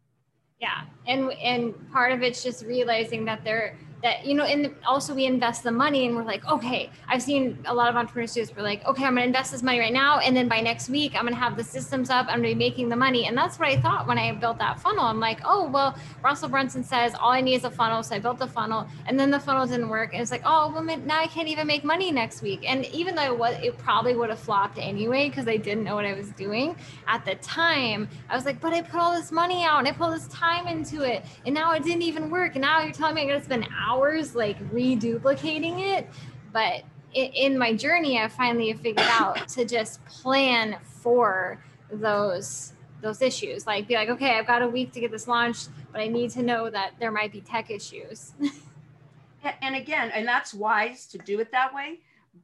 Yeah. 0.60 0.82
And 1.08 1.32
and 1.34 1.74
part 1.92 2.12
of 2.12 2.22
it's 2.22 2.44
just 2.44 2.66
realizing 2.66 3.26
that 3.26 3.44
there 3.44 3.78
that 4.02 4.26
you 4.26 4.34
know 4.34 4.44
and 4.44 4.74
also 4.88 5.14
we 5.14 5.26
invest 5.26 5.64
the 5.64 5.72
money 5.72 6.06
and 6.06 6.16
we're 6.16 6.24
like 6.24 6.46
okay 6.46 6.90
i've 7.08 7.22
seen 7.22 7.58
a 7.66 7.74
lot 7.74 7.90
of 7.90 7.96
entrepreneurs 7.96 8.34
do 8.34 8.42
this. 8.42 8.56
We're 8.56 8.64
like 8.64 8.86
okay 8.86 9.04
i'm 9.04 9.16
going 9.16 9.24
to 9.24 9.28
invest 9.28 9.52
this 9.52 9.62
money 9.62 9.80
right 9.80 9.94
now 9.94 10.20
and 10.20 10.36
then 10.36 10.48
by 10.48 10.62
next 10.62 10.90
week 10.90 11.16
i'm 11.16 11.24
going 11.24 11.34
to 11.34 11.40
have 11.40 11.58
the 11.58 11.64
systems 11.64 12.10
up 12.10 12.28
i'm 12.28 12.42
going 12.42 12.50
to 12.50 12.56
be 12.56 12.70
making 12.70 12.90
the 12.90 12.96
money. 12.96 13.28
And 13.28 13.38
that's 13.38 13.60
what 13.60 13.68
i 13.68 13.80
thought 13.80 14.08
when 14.08 14.18
i 14.18 14.32
built 14.34 14.58
that 14.60 14.80
funnel. 14.80 15.04
I'm 15.04 15.20
like 15.20 15.42
oh 15.44 15.70
well 15.70 15.98
russell 16.24 16.50
brunson 16.50 16.84
says 16.84 17.14
all 17.20 17.32
i 17.32 17.42
need 17.42 17.56
is 17.56 17.64
a 17.66 17.72
funnel 17.72 18.02
so 18.04 18.16
i 18.16 18.20
built 18.20 18.40
the 18.40 18.48
funnel. 18.48 18.88
And 19.08 19.20
then 19.20 19.32
the 19.32 19.40
funnel 19.40 19.66
didn't 19.68 19.90
work. 19.90 20.14
And 20.14 20.22
it's 20.22 20.32
like 20.32 20.44
oh 20.46 20.72
well 20.72 20.84
now 20.84 21.20
i 21.20 21.28
can't 21.28 21.48
even 21.48 21.68
make 21.68 21.84
money 21.84 22.12
next 22.12 22.42
week. 22.42 22.70
And 22.70 22.86
even 22.88 23.16
though 23.16 23.34
it 23.34 23.38
was 23.38 23.58
it 23.62 23.78
probably 23.78 24.16
would 24.16 24.30
have 24.30 24.40
flopped 24.40 24.78
anyway 24.78 25.30
because 25.30 25.48
i 25.48 25.58
didn't 25.58 25.84
know 25.84 25.96
what 25.96 26.06
i 26.06 26.14
was 26.14 26.30
doing 26.30 26.76
at 27.08 27.26
the 27.26 27.36
time 27.36 28.08
i 28.30 28.36
was 28.36 28.46
like 28.46 28.62
but 28.62 28.74
i 28.74 28.82
put 28.82 29.00
all 29.00 29.14
this 29.14 29.32
money 29.32 29.64
out 29.64 29.80
and 29.80 29.88
i 29.88 29.92
put 29.92 30.04
all 30.04 30.12
this 30.12 30.28
time 30.28 30.68
into 30.68 31.04
it 31.04 31.26
and 31.46 31.54
now 31.54 31.74
it 31.74 31.84
didn't 31.84 32.04
even 32.04 32.30
work. 32.30 32.56
And 32.56 32.62
now 32.62 32.82
you're 32.82 32.94
telling 32.94 33.16
me 33.16 33.24
i 33.24 33.28
got 33.28 33.40
to 33.40 33.44
spend 33.44 33.68
hours 33.78 33.89
hours 33.90 34.36
like 34.36 34.58
reduplicating 34.72 35.80
it. 35.80 36.08
But 36.54 36.84
in 37.14 37.58
my 37.58 37.74
journey, 37.74 38.20
I 38.20 38.28
finally 38.28 38.72
figured 38.74 39.08
out 39.10 39.48
to 39.50 39.66
just 39.66 40.04
plan 40.06 40.78
for 40.84 41.64
those 41.92 42.74
those 43.02 43.22
issues. 43.22 43.66
Like 43.66 43.88
be 43.88 43.96
like, 43.96 44.10
okay, 44.10 44.38
I've 44.38 44.46
got 44.46 44.62
a 44.62 44.68
week 44.68 44.92
to 44.94 45.00
get 45.00 45.10
this 45.12 45.28
launched, 45.28 45.70
but 45.92 46.02
I 46.02 46.08
need 46.08 46.32
to 46.32 46.44
know 46.44 46.70
that 46.70 46.94
there 47.00 47.12
might 47.12 47.32
be 47.32 47.40
tech 47.40 47.72
issues. 47.72 48.34
and 49.62 49.76
again, 49.76 50.12
and 50.14 50.28
that's 50.28 50.54
wise 50.54 51.06
to 51.08 51.18
do 51.18 51.40
it 51.40 51.50
that 51.52 51.74
way. 51.74 52.00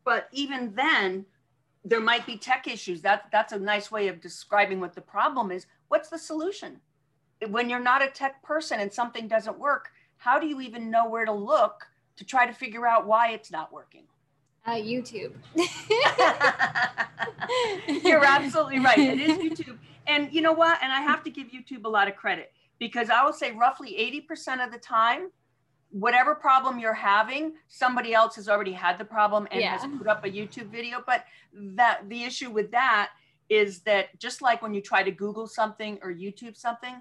But 0.05 0.29
even 0.31 0.73
then, 0.73 1.25
there 1.83 1.99
might 1.99 2.25
be 2.25 2.37
tech 2.37 2.67
issues. 2.67 3.01
That 3.01 3.25
that's 3.31 3.53
a 3.53 3.59
nice 3.59 3.91
way 3.91 4.07
of 4.07 4.21
describing 4.21 4.79
what 4.79 4.93
the 4.93 5.01
problem 5.01 5.51
is. 5.51 5.67
What's 5.89 6.09
the 6.09 6.17
solution? 6.17 6.79
When 7.49 7.69
you're 7.69 7.79
not 7.79 8.01
a 8.01 8.07
tech 8.07 8.41
person 8.41 8.79
and 8.79 8.91
something 8.91 9.27
doesn't 9.27 9.59
work, 9.59 9.89
how 10.25 10.39
do 10.39 10.47
you 10.47 10.59
even 10.59 10.89
know 10.89 11.07
where 11.07 11.23
to 11.23 11.31
look 11.31 11.85
to 12.15 12.25
try 12.25 12.47
to 12.47 12.51
figure 12.51 12.87
out 12.87 13.05
why 13.05 13.29
it's 13.29 13.51
not 13.51 13.71
working? 13.71 14.05
Uh, 14.65 14.71
YouTube. 14.71 15.33
You're 18.03 18.25
absolutely 18.25 18.79
right. 18.79 18.97
It 18.97 19.19
is 19.19 19.37
YouTube. 19.37 19.77
And 20.07 20.33
you 20.33 20.41
know 20.41 20.51
what? 20.51 20.79
And 20.81 20.91
I 20.91 21.01
have 21.01 21.23
to 21.25 21.29
give 21.29 21.49
YouTube 21.49 21.85
a 21.85 21.87
lot 21.87 22.07
of 22.07 22.15
credit 22.15 22.53
because 22.79 23.11
I 23.11 23.23
would 23.23 23.35
say 23.35 23.51
roughly 23.51 23.95
80% 24.27 24.65
of 24.65 24.71
the 24.71 24.79
time, 24.79 25.29
whatever 25.91 26.33
problem 26.33 26.79
you're 26.79 26.95
having, 26.95 27.53
somebody 27.67 28.15
else 28.15 28.35
has 28.35 28.49
already 28.49 28.73
had 28.73 28.97
the 28.97 29.05
problem 29.05 29.47
and 29.51 29.61
yeah. 29.61 29.77
has 29.77 29.87
put 29.95 30.07
up 30.07 30.25
a 30.25 30.29
YouTube 30.29 30.71
video. 30.71 31.03
But 31.05 31.23
that 31.53 32.09
the 32.09 32.23
issue 32.23 32.49
with 32.49 32.71
that 32.71 33.11
is 33.47 33.81
that 33.81 34.17
just 34.17 34.41
like 34.41 34.63
when 34.63 34.73
you 34.73 34.81
try 34.81 35.03
to 35.03 35.11
Google 35.11 35.45
something 35.45 35.99
or 36.01 36.11
YouTube 36.11 36.57
something, 36.57 36.95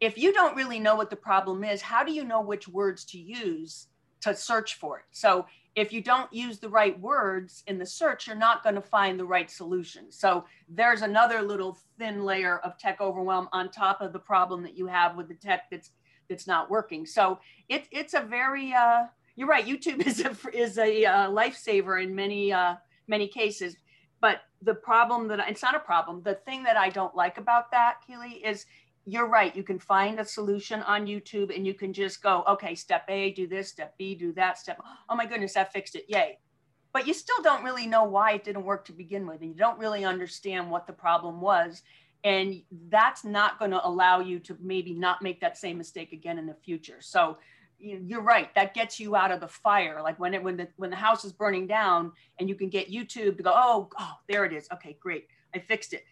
if 0.00 0.18
you 0.18 0.32
don't 0.32 0.56
really 0.56 0.78
know 0.78 0.96
what 0.96 1.10
the 1.10 1.16
problem 1.16 1.64
is, 1.64 1.80
how 1.80 2.04
do 2.04 2.12
you 2.12 2.24
know 2.24 2.40
which 2.40 2.68
words 2.68 3.04
to 3.06 3.18
use 3.18 3.88
to 4.20 4.34
search 4.34 4.74
for 4.74 4.98
it? 4.98 5.04
So 5.12 5.46
if 5.76 5.92
you 5.92 6.00
don't 6.00 6.32
use 6.32 6.58
the 6.58 6.68
right 6.68 6.98
words 7.00 7.64
in 7.66 7.78
the 7.78 7.86
search, 7.86 8.26
you're 8.26 8.36
not 8.36 8.62
going 8.62 8.76
to 8.76 8.80
find 8.80 9.18
the 9.18 9.24
right 9.24 9.50
solution. 9.50 10.10
So 10.10 10.44
there's 10.68 11.02
another 11.02 11.42
little 11.42 11.78
thin 11.98 12.24
layer 12.24 12.58
of 12.58 12.78
tech 12.78 13.00
overwhelm 13.00 13.48
on 13.52 13.70
top 13.70 14.00
of 14.00 14.12
the 14.12 14.18
problem 14.18 14.62
that 14.62 14.76
you 14.76 14.86
have 14.86 15.16
with 15.16 15.28
the 15.28 15.34
tech 15.34 15.64
that's 15.70 15.90
that's 16.28 16.46
not 16.46 16.70
working. 16.70 17.04
So 17.04 17.38
it, 17.68 17.86
it's 17.90 18.14
a 18.14 18.20
very 18.20 18.72
uh, 18.72 19.04
you're 19.36 19.48
right. 19.48 19.66
YouTube 19.66 20.00
is 20.06 20.20
a 20.20 20.36
is 20.56 20.78
a 20.78 21.04
uh, 21.04 21.28
lifesaver 21.30 22.02
in 22.02 22.14
many 22.14 22.52
uh, 22.52 22.76
many 23.08 23.28
cases. 23.28 23.76
But 24.20 24.42
the 24.62 24.74
problem 24.74 25.28
that 25.28 25.44
it's 25.48 25.62
not 25.62 25.74
a 25.74 25.80
problem. 25.80 26.22
The 26.22 26.34
thing 26.34 26.62
that 26.62 26.76
I 26.76 26.88
don't 26.88 27.14
like 27.14 27.36
about 27.36 27.70
that, 27.72 27.96
Keely, 28.06 28.44
is 28.44 28.64
you're 29.06 29.28
right. 29.28 29.54
You 29.54 29.62
can 29.62 29.78
find 29.78 30.18
a 30.18 30.24
solution 30.24 30.82
on 30.82 31.06
YouTube 31.06 31.54
and 31.54 31.66
you 31.66 31.74
can 31.74 31.92
just 31.92 32.22
go, 32.22 32.42
okay, 32.48 32.74
step 32.74 33.04
A, 33.08 33.32
do 33.32 33.46
this, 33.46 33.68
step 33.68 33.94
B, 33.98 34.14
do 34.14 34.32
that, 34.32 34.58
step, 34.58 34.78
oh 35.08 35.16
my 35.16 35.26
goodness, 35.26 35.54
that 35.54 35.72
fixed 35.72 35.94
it. 35.94 36.04
Yay. 36.08 36.38
But 36.92 37.06
you 37.06 37.12
still 37.12 37.42
don't 37.42 37.64
really 37.64 37.86
know 37.86 38.04
why 38.04 38.32
it 38.32 38.44
didn't 38.44 38.64
work 38.64 38.84
to 38.86 38.92
begin 38.92 39.26
with. 39.26 39.40
And 39.40 39.50
you 39.50 39.56
don't 39.56 39.78
really 39.78 40.04
understand 40.04 40.70
what 40.70 40.86
the 40.86 40.92
problem 40.92 41.40
was. 41.40 41.82
And 42.22 42.62
that's 42.88 43.24
not 43.24 43.58
going 43.58 43.72
to 43.72 43.86
allow 43.86 44.20
you 44.20 44.38
to 44.40 44.56
maybe 44.60 44.94
not 44.94 45.20
make 45.20 45.40
that 45.40 45.58
same 45.58 45.76
mistake 45.76 46.12
again 46.12 46.38
in 46.38 46.46
the 46.46 46.54
future. 46.54 46.98
So 47.00 47.36
you're 47.78 48.22
right. 48.22 48.54
That 48.54 48.72
gets 48.72 48.98
you 48.98 49.16
out 49.16 49.32
of 49.32 49.40
the 49.40 49.48
fire. 49.48 50.00
Like 50.02 50.18
when 50.18 50.32
it, 50.32 50.42
when 50.42 50.56
the, 50.56 50.68
when 50.76 50.88
the 50.88 50.96
house 50.96 51.24
is 51.24 51.32
burning 51.32 51.66
down 51.66 52.12
and 52.38 52.48
you 52.48 52.54
can 52.54 52.70
get 52.70 52.90
YouTube 52.90 53.36
to 53.36 53.42
go, 53.42 53.52
oh, 53.54 53.90
oh, 53.98 54.12
there 54.28 54.44
it 54.46 54.54
is. 54.54 54.68
Okay, 54.72 54.96
great. 55.00 55.26
I 55.54 55.58
fixed 55.58 55.92
it 55.92 56.04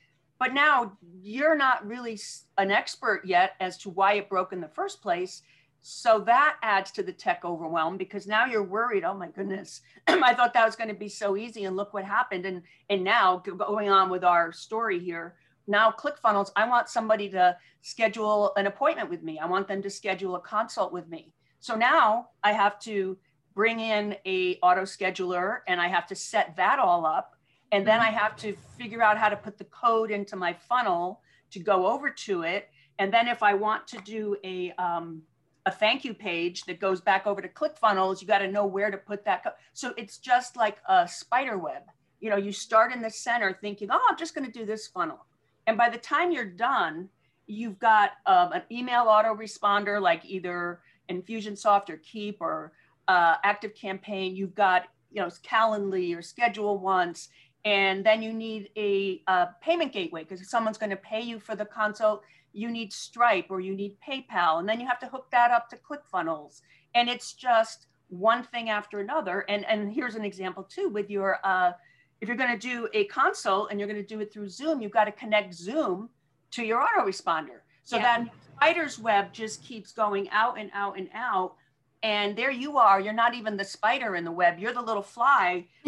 but 0.42 0.52
now 0.52 0.90
you're 1.22 1.54
not 1.54 1.86
really 1.86 2.18
an 2.58 2.72
expert 2.72 3.22
yet 3.24 3.52
as 3.60 3.78
to 3.78 3.88
why 3.88 4.14
it 4.14 4.28
broke 4.28 4.52
in 4.52 4.60
the 4.60 4.66
first 4.66 5.00
place. 5.00 5.42
So 5.82 6.18
that 6.26 6.56
adds 6.64 6.90
to 6.92 7.04
the 7.04 7.12
tech 7.12 7.44
overwhelm 7.44 7.96
because 7.96 8.26
now 8.26 8.46
you're 8.46 8.64
worried. 8.64 9.04
Oh 9.04 9.14
my 9.14 9.28
goodness, 9.28 9.82
I 10.08 10.34
thought 10.34 10.52
that 10.54 10.66
was 10.66 10.74
going 10.74 10.88
to 10.88 10.96
be 10.96 11.08
so 11.08 11.36
easy, 11.36 11.62
and 11.62 11.76
look 11.76 11.94
what 11.94 12.04
happened. 12.04 12.44
And 12.44 12.62
and 12.90 13.04
now 13.04 13.36
going 13.36 13.88
on 13.88 14.10
with 14.10 14.24
our 14.24 14.50
story 14.50 14.98
here, 14.98 15.36
now 15.68 15.92
ClickFunnels, 15.92 16.50
I 16.56 16.68
want 16.68 16.88
somebody 16.88 17.28
to 17.28 17.56
schedule 17.82 18.52
an 18.56 18.66
appointment 18.66 19.10
with 19.10 19.22
me. 19.22 19.38
I 19.38 19.46
want 19.46 19.68
them 19.68 19.80
to 19.80 19.90
schedule 19.90 20.34
a 20.34 20.40
consult 20.40 20.92
with 20.92 21.08
me. 21.08 21.32
So 21.60 21.76
now 21.76 22.30
I 22.42 22.50
have 22.52 22.80
to 22.80 23.16
bring 23.54 23.78
in 23.78 24.16
a 24.26 24.58
auto 24.60 24.82
scheduler 24.82 25.58
and 25.68 25.80
I 25.80 25.86
have 25.86 26.08
to 26.08 26.16
set 26.16 26.56
that 26.56 26.80
all 26.80 27.06
up. 27.06 27.36
And 27.72 27.86
then 27.86 28.00
I 28.00 28.10
Mm-hmm. 28.10 28.18
have 28.18 28.36
to 28.36 28.56
figure 28.78 29.02
out 29.02 29.18
how 29.18 29.28
to 29.28 29.36
put 29.36 29.58
the 29.58 29.64
code 29.64 30.10
into 30.10 30.36
my 30.36 30.52
funnel 30.52 31.22
to 31.50 31.58
go 31.58 31.86
over 31.86 32.10
to 32.10 32.42
it. 32.42 32.68
And 32.98 33.12
then 33.12 33.28
if 33.28 33.42
I 33.42 33.54
want 33.54 33.86
to 33.88 33.98
do 33.98 34.36
a, 34.44 34.72
um, 34.72 35.22
a 35.66 35.70
thank 35.70 36.04
you 36.04 36.14
page 36.14 36.64
that 36.64 36.80
goes 36.80 37.00
back 37.00 37.26
over 37.26 37.40
to 37.40 37.48
ClickFunnels, 37.48 38.20
you 38.20 38.26
got 38.28 38.38
to 38.38 38.50
know 38.50 38.66
where 38.66 38.90
to 38.90 38.98
put 38.98 39.24
that. 39.24 39.44
Co- 39.44 39.50
so 39.72 39.94
it's 39.96 40.18
just 40.18 40.56
like 40.56 40.78
a 40.88 41.08
spider 41.08 41.58
web. 41.58 41.82
You 42.20 42.30
know, 42.30 42.36
you 42.36 42.52
start 42.52 42.92
in 42.92 43.02
the 43.02 43.10
center 43.10 43.58
thinking, 43.60 43.88
oh, 43.90 44.06
I'm 44.08 44.16
just 44.18 44.34
going 44.34 44.46
to 44.50 44.58
do 44.58 44.66
this 44.66 44.86
funnel. 44.86 45.24
And 45.66 45.76
by 45.78 45.88
the 45.88 45.98
time 45.98 46.30
you're 46.30 46.44
done, 46.44 47.08
you've 47.46 47.78
got 47.78 48.12
um, 48.26 48.52
an 48.52 48.62
email 48.70 49.06
autoresponder 49.06 50.00
like 50.00 50.24
either 50.24 50.80
Infusionsoft 51.10 51.90
or 51.90 51.96
Keap 51.98 52.38
or 52.40 52.72
uh, 53.08 53.36
Active 53.42 53.74
Campaign. 53.74 54.36
You've 54.36 54.54
got, 54.54 54.84
you 55.10 55.20
know, 55.20 55.28
Calendly 55.28 56.16
or 56.16 56.22
Schedule 56.22 56.78
Once. 56.78 57.28
And 57.64 58.04
then 58.04 58.22
you 58.22 58.32
need 58.32 58.70
a, 58.76 59.22
uh 59.26 59.46
payment 59.62 59.92
gateway 59.92 60.22
because 60.24 60.40
if 60.40 60.48
someone's 60.48 60.78
going 60.78 60.90
to 60.90 60.96
pay 60.96 61.20
you 61.20 61.38
for 61.38 61.54
the 61.54 61.64
consult, 61.64 62.22
you 62.52 62.70
need 62.70 62.92
Stripe 62.92 63.46
or 63.50 63.60
you 63.60 63.74
need 63.74 63.96
PayPal. 64.06 64.58
And 64.58 64.68
then 64.68 64.80
you 64.80 64.86
have 64.86 64.98
to 65.00 65.06
hook 65.06 65.26
that 65.30 65.50
up 65.50 65.68
to 65.70 65.76
ClickFunnels. 65.76 66.60
And 66.94 67.08
it's 67.08 67.32
just 67.32 67.86
one 68.08 68.42
thing 68.42 68.68
after 68.68 69.00
another. 69.00 69.40
And, 69.48 69.64
and 69.66 69.90
here's 69.92 70.16
an 70.16 70.24
example 70.24 70.64
too 70.64 70.88
with 70.90 71.08
your, 71.08 71.38
uh, 71.44 71.72
if 72.20 72.28
you're 72.28 72.36
going 72.36 72.58
to 72.58 72.68
do 72.68 72.88
a 72.92 73.04
consult 73.04 73.70
and 73.70 73.80
you're 73.80 73.88
going 73.88 74.00
to 74.00 74.06
do 74.06 74.20
it 74.20 74.32
through 74.32 74.48
Zoom, 74.48 74.80
you've 74.82 74.92
got 74.92 75.04
to 75.04 75.12
connect 75.12 75.54
Zoom 75.54 76.10
to 76.52 76.62
your 76.62 76.84
autoresponder. 76.86 77.60
So 77.84 77.96
Yeah. 77.96 78.02
that 78.02 78.28
spider's 78.56 78.98
web 78.98 79.32
just 79.32 79.62
keeps 79.64 79.92
going 79.92 80.28
out 80.30 80.58
and 80.58 80.70
out 80.74 80.98
and 80.98 81.08
out. 81.14 81.54
And 82.02 82.36
there 82.36 82.50
you 82.50 82.78
are. 82.78 83.00
You're 83.00 83.12
not 83.12 83.34
even 83.34 83.56
the 83.56 83.64
spider 83.64 84.16
in 84.16 84.24
the 84.24 84.32
web. 84.32 84.58
You're 84.58 84.72
the 84.72 84.82
little 84.82 85.02
fly 85.02 85.66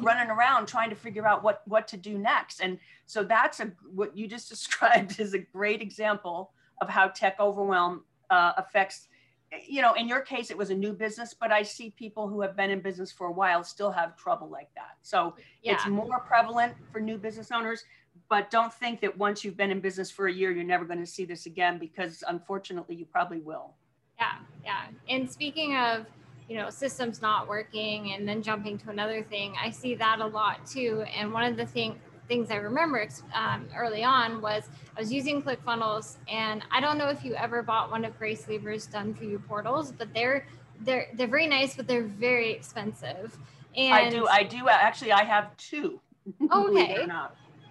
running 0.00 0.30
around 0.30 0.66
trying 0.66 0.88
to 0.90 0.96
figure 0.96 1.26
out 1.26 1.42
what 1.42 1.62
what 1.66 1.86
to 1.88 1.96
do 1.96 2.16
next. 2.16 2.60
And 2.60 2.78
so 3.06 3.22
that's 3.22 3.60
a 3.60 3.70
what 3.94 4.16
you 4.16 4.26
just 4.26 4.48
described 4.54 5.20
is 5.20 5.34
a 5.34 5.38
great 5.38 5.82
example 5.82 6.52
of 6.80 6.88
how 6.88 7.08
tech 7.08 7.38
overwhelm 7.38 8.04
uh, 8.30 8.52
affects. 8.56 9.08
You 9.66 9.80
know, 9.80 9.94
in 9.94 10.08
your 10.08 10.20
case, 10.20 10.50
it 10.50 10.58
was 10.58 10.68
a 10.70 10.74
new 10.74 10.92
business, 10.92 11.34
but 11.38 11.50
I 11.52 11.62
see 11.62 11.90
people 11.90 12.28
who 12.28 12.42
have 12.42 12.54
been 12.54 12.70
in 12.70 12.80
business 12.80 13.10
for 13.10 13.28
a 13.28 13.32
while 13.32 13.64
still 13.64 13.90
have 13.90 14.14
trouble 14.16 14.48
like 14.48 14.68
that. 14.74 14.96
So 15.00 15.34
it's 15.62 15.86
more 15.86 16.20
prevalent 16.20 16.74
for 16.92 17.00
new 17.00 17.16
business 17.16 17.50
owners 17.50 17.84
but 18.28 18.50
don't 18.50 18.72
think 18.72 19.00
that 19.00 19.16
once 19.16 19.44
you've 19.44 19.56
been 19.56 19.70
in 19.70 19.80
business 19.80 20.10
for 20.10 20.26
a 20.26 20.32
year 20.32 20.50
you're 20.50 20.64
never 20.64 20.84
going 20.84 20.98
to 20.98 21.06
see 21.06 21.24
this 21.24 21.46
again 21.46 21.78
because 21.78 22.22
unfortunately 22.28 22.94
you 22.94 23.06
probably 23.06 23.40
will 23.40 23.74
Yeah, 24.18 24.32
yeah. 24.64 24.84
And 25.08 25.30
speaking 25.30 25.76
of, 25.76 26.06
you 26.48 26.56
know, 26.56 26.70
systems 26.70 27.20
not 27.20 27.46
working 27.46 28.12
and 28.12 28.26
then 28.26 28.42
jumping 28.42 28.78
to 28.78 28.90
another 28.90 29.22
thing, 29.22 29.54
I 29.62 29.70
see 29.70 29.94
that 29.96 30.20
a 30.20 30.26
lot 30.26 30.66
too. 30.66 31.04
And 31.14 31.32
one 31.32 31.44
of 31.44 31.56
the 31.56 31.66
thing, 31.66 32.00
things 32.26 32.50
I 32.50 32.56
remember 32.56 33.06
um, 33.34 33.68
early 33.76 34.02
on 34.02 34.40
was 34.40 34.68
I 34.96 35.00
was 35.00 35.12
using 35.12 35.42
ClickFunnels, 35.42 36.16
and 36.28 36.62
I 36.70 36.80
don't 36.80 36.98
know 36.98 37.08
if 37.08 37.24
you 37.24 37.34
ever 37.34 37.62
bought 37.62 37.90
one 37.90 38.04
of 38.04 38.18
Grace 38.18 38.48
Lever's 38.48 38.86
done 38.86 39.14
for 39.14 39.24
you 39.24 39.38
portals, 39.38 39.92
but 39.92 40.12
they're 40.14 40.46
they're 40.80 41.08
they're 41.14 41.28
very 41.28 41.46
nice, 41.46 41.76
but 41.76 41.86
they're 41.86 42.02
very 42.02 42.50
expensive. 42.50 43.36
And 43.76 43.94
i 43.94 44.08
do 44.08 44.26
i 44.26 44.42
do 44.42 44.66
actually 44.68 45.12
i 45.12 45.22
have 45.22 45.54
two 45.56 46.00
believe 46.38 46.90
it 46.90 46.98
or 46.98 47.02
Okay. 47.02 47.06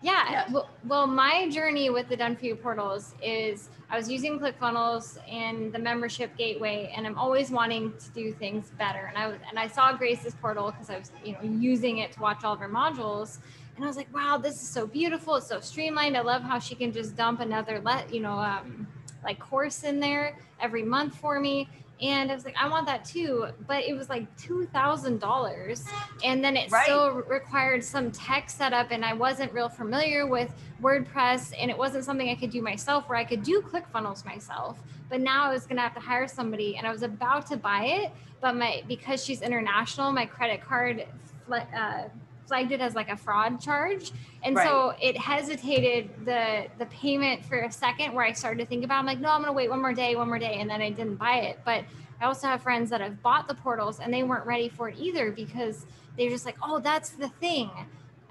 Yeah. 0.01 0.32
Yes. 0.32 0.51
Well, 0.51 0.70
well, 0.86 1.08
my 1.08 1.50
journey 1.50 1.89
with 1.89 2.08
the 2.10 2.16
Done 2.16 2.36
For 2.36 2.46
You 2.46 2.56
portals 2.56 3.16
is 3.22 3.70
I 3.89 3.96
was 3.96 4.12
using 4.12 4.38
ClickFunnels 4.38 5.17
and 5.29 5.72
the 5.72 5.79
membership 5.79 6.36
gateway, 6.38 6.91
and 6.96 7.08
I'm 7.08 7.17
always 7.17 7.51
wanting 7.51 7.94
to 7.98 8.10
do 8.10 8.34
things 8.34 8.72
better. 8.77 9.06
And 9.06 9.17
I 9.17 9.27
was, 9.27 9.38
and 9.50 9.58
I 9.58 9.67
saw 9.67 9.96
Grace's 9.96 10.36
portal 10.36 10.72
because 10.72 10.89
I 10.89 10.98
was, 10.98 11.12
you 11.24 11.34
know, 11.34 11.41
using 11.41 12.00
it 12.00 12.12
to 12.13 12.20
watch 12.20 12.44
all 12.44 12.53
of 12.53 12.60
her 12.60 12.67
modules. 12.67 13.38
And 13.75 13.86
I 13.86 13.88
was 13.88 13.96
like, 13.96 14.13
wow, 14.13 14.38
this 14.38 14.56
is 14.56 14.67
so 14.67 14.86
beautiful. 14.88 15.36
It's 15.36 15.48
so 15.48 15.62
streamlined. 15.62 16.17
I 16.17 16.22
love 16.22 16.41
how 16.41 16.60
she 16.60 16.75
can 16.75 16.91
just 16.91 17.15
dump 17.15 17.39
another 17.39 17.79
let, 17.79 18.14
you 18.14 18.20
know, 18.20 18.38
um, 18.40 18.88
like 19.24 19.40
course 19.40 19.83
in 19.83 20.01
there 20.01 20.38
every 20.59 20.83
month 20.83 21.16
for 21.16 21.40
me. 21.40 21.70
And 22.01 22.31
I 22.31 22.36
was 22.36 22.46
like, 22.46 22.55
I 22.60 22.70
want 22.70 22.86
that 22.88 23.03
too. 23.05 23.48
But 23.68 23.83
it 23.86 23.94
was 23.98 24.10
like 24.10 24.25
two 24.38 24.68
thousand 24.68 25.20
dollars, 25.20 25.83
and 26.24 26.44
then 26.44 26.55
it 26.55 26.72
Right. 26.72 26.83
still 26.83 27.12
required 27.12 27.83
some 27.83 28.12
tech 28.12 28.50
setup, 28.50 28.92
and 28.92 29.03
I 29.03 29.14
wasn't 29.14 29.51
real 29.51 29.70
familiar 29.70 30.27
with 30.27 30.53
WordPress, 30.81 31.53
and 31.60 31.72
it 31.72 31.77
wasn't 31.77 32.05
something 32.05 32.29
I 32.29 32.36
could 32.36 32.51
do 32.51 32.62
myself. 32.62 33.10
Where 33.10 33.18
I 33.18 33.24
could 33.24 33.44
do 33.44 33.62
ClickFunnels 33.62 34.25
myself, 34.25 34.77
but 35.10 35.22
now 35.22 35.46
I 35.46 35.53
was 35.53 35.66
gonna 35.66 35.81
have 35.81 35.96
to 35.96 36.00
hire 36.00 36.27
somebody, 36.27 36.77
and 36.77 36.86
I 36.86 36.92
was 36.92 37.01
about 37.03 37.48
to 37.48 37.57
buy 37.57 37.86
it, 37.86 38.12
but 38.42 38.55
my 38.55 38.83
because 38.88 39.24
she's 39.25 39.42
international, 39.42 40.12
my 40.12 40.25
credit 40.25 40.62
card 40.62 41.05
uh, 41.51 42.03
flagged 42.48 42.72
it 42.72 42.81
as 42.81 42.96
like 42.96 43.10
a 43.10 43.18
fraud 43.18 43.60
charge, 43.62 44.12
and 44.44 44.57
so 44.57 44.94
it 45.01 45.18
hesitated 45.18 46.10
the 46.25 46.68
the 46.77 46.86
payment 46.88 47.46
for 47.46 47.60
a 47.60 47.72
second. 47.72 48.14
Where 48.14 48.25
I 48.25 48.33
started 48.33 48.60
to 48.64 48.66
think 48.66 48.83
about. 48.83 49.00
I'm 49.00 49.05
like, 49.05 49.20
no, 49.20 49.29
I'm 49.29 49.42
gonna 49.42 49.53
wait 49.53 49.70
one 49.70 49.81
more 49.81 49.94
day, 49.94 50.16
one 50.16 50.27
more 50.27 50.40
day, 50.40 50.60
and 50.60 50.70
then 50.70 50.81
I 50.81 50.90
didn't 50.90 51.16
buy 51.16 51.38
it, 51.38 51.60
but. 51.66 51.83
I 52.20 52.25
also 52.25 52.48
have 52.48 52.64
friends 52.64 52.90
that 52.90 53.00
have 53.00 53.22
bought 53.22 53.48
the 53.48 53.53
portals 53.53 54.00
and 54.00 54.12
they 54.12 54.24
weren't 54.24 54.48
ready 54.48 54.70
for 54.70 54.90
it 54.90 54.98
either 54.98 55.31
because 55.31 55.86
they're 56.18 56.31
just 56.31 56.48
like, 56.48 56.57
oh, 56.64 56.79
that's 56.79 57.12
the 57.12 57.29
thing. 57.29 57.70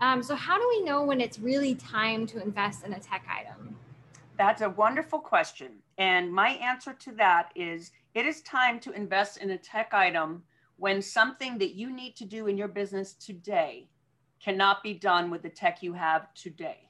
Um, 0.01 0.25
so, 0.25 0.35
how 0.35 0.59
do 0.59 0.67
we 0.69 0.83
know 0.83 1.05
when 1.05 1.21
it's 1.21 1.39
really 1.39 1.77
time 1.77 2.27
to 2.27 2.43
invest 2.43 2.85
in 2.85 2.95
a 2.95 2.99
tech 2.99 3.25
item? 3.31 3.77
that's 4.37 4.63
a 4.63 4.71
wonderful 4.71 5.19
question 5.19 5.73
and 5.99 6.33
my 6.33 6.51
answer 6.51 6.93
to 6.93 7.13
that 7.13 7.51
is 7.55 7.93
it 8.15 8.27
is 8.27 8.43
time 8.43 8.79
to 8.81 8.93
invest 8.93 9.39
in 9.39 9.51
a 9.51 9.59
tech 9.59 9.93
item 9.93 10.43
when 10.77 11.01
something 11.01 11.59
that 11.59 11.75
you 11.75 11.91
need 11.91 12.15
to 12.17 12.25
do 12.25 12.47
in 12.47 12.57
your 12.57 12.69
business 12.69 13.15
today 13.15 13.89
cannot 14.47 14.83
be 14.83 14.95
done 14.95 15.31
with 15.31 15.43
the 15.43 15.51
tech 15.51 15.83
you 15.83 15.93
have 15.93 16.33
today 16.35 16.89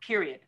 period 0.00 0.40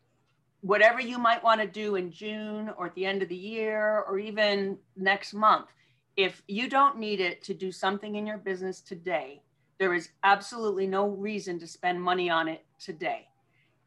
whatever 0.61 1.01
you 1.01 1.17
might 1.17 1.43
want 1.43 1.59
to 1.59 1.67
do 1.67 1.95
in 1.95 2.11
June 2.11 2.71
or 2.77 2.85
at 2.85 2.95
the 2.95 3.05
end 3.05 3.21
of 3.21 3.29
the 3.29 3.35
year 3.35 4.03
or 4.07 4.19
even 4.19 4.77
next 4.95 5.33
month, 5.33 5.67
if 6.15 6.41
you 6.47 6.69
don't 6.69 6.97
need 6.97 7.19
it 7.19 7.43
to 7.43 7.53
do 7.53 7.71
something 7.71 8.15
in 8.15 8.27
your 8.27 8.37
business 8.37 8.79
today, 8.79 9.41
there 9.79 9.93
is 9.93 10.09
absolutely 10.23 10.85
no 10.85 11.07
reason 11.07 11.59
to 11.59 11.67
spend 11.67 12.01
money 12.01 12.29
on 12.29 12.47
it 12.47 12.63
today. 12.79 13.27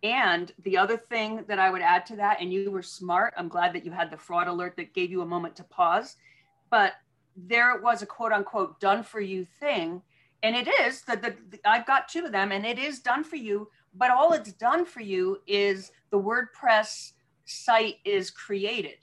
And 0.03 0.53
the 0.65 0.77
other 0.77 0.97
thing 0.97 1.45
that 1.49 1.59
I 1.59 1.71
would 1.71 1.81
add 1.81 2.05
to 2.07 2.17
that, 2.17 2.41
and 2.41 2.53
you 2.53 2.71
were 2.71 2.83
smart, 2.83 3.33
I'm 3.37 3.49
glad 3.49 3.73
that 3.75 3.85
you 3.85 3.93
had 3.93 4.11
the 4.11 4.19
fraud 4.19 4.49
alert 4.49 4.77
that 4.77 4.93
gave 4.93 5.11
you 5.11 5.23
a 5.23 5.27
moment 5.27 5.57
to 5.57 5.65
pause, 5.65 6.17
but 6.71 6.95
there 7.37 7.75
it 7.75 7.83
was 7.83 8.03
a 8.03 8.07
quote 8.07 8.33
unquote 8.33 8.81
done 8.81 9.03
for 9.03 9.21
you 9.21 9.45
thing. 9.45 10.03
And 10.45 10.55
it 10.55 10.69
is 10.83 11.01
that 11.03 11.23
the, 11.23 11.35
the, 11.51 11.59
I've 11.65 11.87
got 11.87 12.07
two 12.07 12.27
of 12.27 12.33
them 12.33 12.53
and 12.53 12.67
it 12.67 12.79
is 12.79 13.01
done 13.01 13.25
for 13.25 13.37
you, 13.37 13.71
but 13.95 14.11
all 14.11 14.35
it's 14.35 14.53
done 14.53 14.85
for 14.85 15.01
you 15.01 15.41
is 15.47 15.91
the 16.11 16.21
WordPress 16.21 17.13
site 17.47 17.97
is 18.05 18.31
created. 18.31 18.99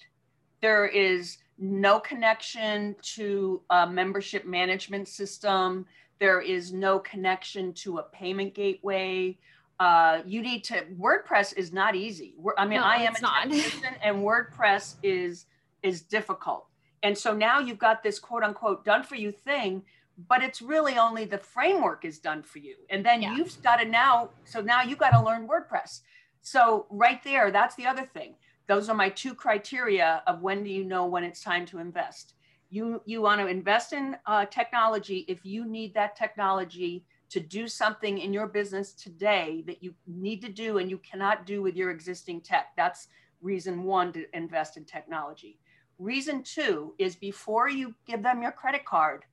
There 0.61 0.85
is 0.85 1.39
no 1.57 1.99
connection 1.99 2.95
to 3.15 3.59
a 3.71 3.89
membership 3.89 4.45
management 4.45 5.07
system. 5.07 5.87
There 6.19 6.41
is 6.41 6.71
no 6.73 6.99
connection 6.99 7.73
to 7.73 7.97
a 7.97 8.03
payment 8.03 8.53
gateway. 8.53 9.39
Uh, 9.79 10.21
you 10.27 10.43
need 10.43 10.63
to, 10.65 10.85
WordPress 10.99 11.57
is 11.57 11.73
not 11.73 11.95
easy. 11.95 12.35
I 12.55 12.65
mean, 12.65 12.81
No, 12.81 12.85
I 12.85 12.97
am 12.97 13.15
a 13.15 13.49
person 13.49 13.89
and 14.03 14.17
WordPress 14.17 14.97
is, 15.01 15.47
is 15.81 16.03
difficult. 16.03 16.67
And 17.01 17.17
so 17.17 17.33
now 17.33 17.57
you've 17.57 17.79
got 17.79 18.03
this 18.03 18.19
quote 18.19 18.43
unquote 18.43 18.85
done 18.85 19.01
for 19.01 19.15
you 19.15 19.31
thing, 19.31 19.81
but 20.27 20.43
it's 20.43 20.61
really 20.61 20.97
only 20.97 21.25
the 21.25 21.37
framework 21.37 22.05
is 22.05 22.19
done 22.19 22.43
for 22.43 22.59
you. 22.59 22.75
And 22.89 23.05
then 23.05 23.21
Yeah. 23.21 23.35
you've 23.35 23.61
got 23.61 23.77
to 23.77 23.85
now, 23.85 24.31
so 24.43 24.61
now 24.61 24.81
you've 24.81 24.99
got 24.99 25.11
to 25.11 25.21
learn 25.21 25.47
WordPress. 25.47 26.01
So 26.41 26.87
right 26.89 27.23
there, 27.23 27.51
that's 27.51 27.75
the 27.75 27.85
other 27.87 28.05
thing. 28.05 28.35
Those 28.67 28.89
are 28.89 28.95
my 28.95 29.09
two 29.09 29.33
criteria 29.33 30.23
of 30.27 30.41
when 30.41 30.63
do 30.63 30.69
you 30.69 30.83
know 30.83 31.05
when 31.05 31.23
it's 31.23 31.41
time 31.41 31.65
to 31.67 31.79
invest. 31.79 32.35
You 32.69 33.01
you 33.05 33.21
want 33.21 33.41
to 33.41 33.47
invest 33.47 33.91
in 33.91 34.17
uh, 34.25 34.45
technology 34.45 35.25
if 35.27 35.45
you 35.45 35.65
need 35.65 35.93
that 35.93 36.15
technology 36.15 37.05
to 37.29 37.39
do 37.39 37.67
something 37.67 38.17
in 38.17 38.33
your 38.33 38.47
business 38.47 38.93
today 38.93 39.63
that 39.67 39.83
you 39.83 39.93
need 40.07 40.41
to 40.41 40.49
do 40.49 40.77
and 40.77 40.89
you 40.89 40.97
cannot 40.99 41.45
do 41.45 41.61
with 41.61 41.75
your 41.75 41.91
existing 41.91 42.41
tech. 42.41 42.67
That's 42.77 43.07
reason 43.41 43.83
one 43.83 44.13
to 44.13 44.25
invest 44.33 44.77
in 44.77 44.85
technology. 44.85 45.59
Reason 45.97 46.43
two 46.43 46.93
is 46.97 47.15
before 47.15 47.69
you 47.69 47.93
give 48.05 48.23
them 48.23 48.41
your 48.41 48.51
credit 48.51 48.85
card, 48.85 49.23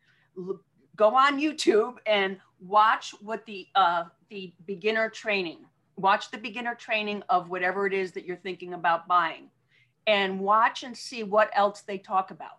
go 0.99 1.17
on 1.17 1.41
YouTube 1.41 1.95
and 2.05 2.37
watch 2.61 3.15
what 3.23 3.47
the 3.47 3.67
uh, 3.75 4.05
the 4.29 4.53
beginner 4.67 5.09
training. 5.09 5.61
Watch 5.97 6.31
the 6.31 6.39
beginner 6.39 6.75
training 6.75 7.23
of 7.31 7.49
whatever 7.49 7.87
it 7.87 7.95
is 7.95 8.13
that 8.13 8.27
you're 8.27 8.37
thinking 8.37 8.75
about 8.75 9.09
buying, 9.09 9.49
and 10.07 10.39
watch 10.39 10.83
and 10.83 10.95
see 10.95 11.23
what 11.23 11.51
else 11.55 11.81
they 11.81 11.97
talk 11.97 12.31
about. 12.31 12.59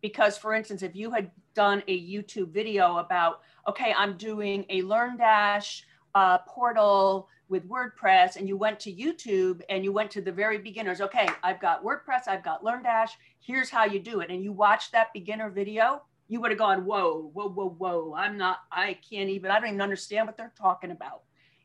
Because, 0.00 0.38
for 0.38 0.54
instance, 0.54 0.82
if 0.82 0.96
you 0.96 1.10
had 1.10 1.30
done 1.54 1.82
a 1.86 2.10
YouTube 2.10 2.48
video 2.52 2.96
about, 2.96 3.40
okay, 3.68 3.94
I'm 3.96 4.16
doing 4.16 4.64
a 4.70 4.80
LearnDash 4.80 5.82
uh, 6.14 6.38
portal 6.48 7.28
with 7.50 7.68
WordPress, 7.68 8.36
and 8.36 8.48
you 8.48 8.56
went 8.56 8.80
to 8.80 8.92
YouTube 8.92 9.60
and 9.68 9.84
you 9.84 9.92
went 9.92 10.10
to 10.12 10.22
the 10.22 10.32
very 10.32 10.56
beginners, 10.56 11.00
okay, 11.00 11.28
I've 11.42 11.60
got 11.60 11.84
WordPress, 11.84 12.28
I've 12.28 12.42
got 12.42 12.64
LearnDash, 12.64 13.10
here's 13.40 13.68
how 13.68 13.84
you 13.84 14.00
do 14.00 14.20
it, 14.20 14.30
and 14.30 14.42
you 14.42 14.52
watch 14.52 14.90
that 14.92 15.12
beginner 15.12 15.50
video, 15.50 16.02
you 16.30 16.40
would 16.40 16.52
have 16.52 16.58
gone, 16.58 16.84
whoa, 16.84 17.28
whoa, 17.34 17.48
whoa, 17.48 17.70
whoa. 17.70 18.14
I'm 18.16 18.38
not, 18.38 18.60
I 18.70 18.96
can't 19.08 19.28
even, 19.28 19.50
I 19.50 19.58
don't 19.58 19.70
even 19.70 19.80
understand 19.80 20.28
what 20.28 20.36
they're 20.36 20.54
talking 20.56 20.92
about. 20.92 21.22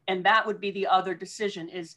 And 0.08 0.26
that 0.26 0.46
would 0.46 0.60
be 0.60 0.72
the 0.72 0.88
other 0.88 1.14
decision 1.14 1.70
is 1.70 1.96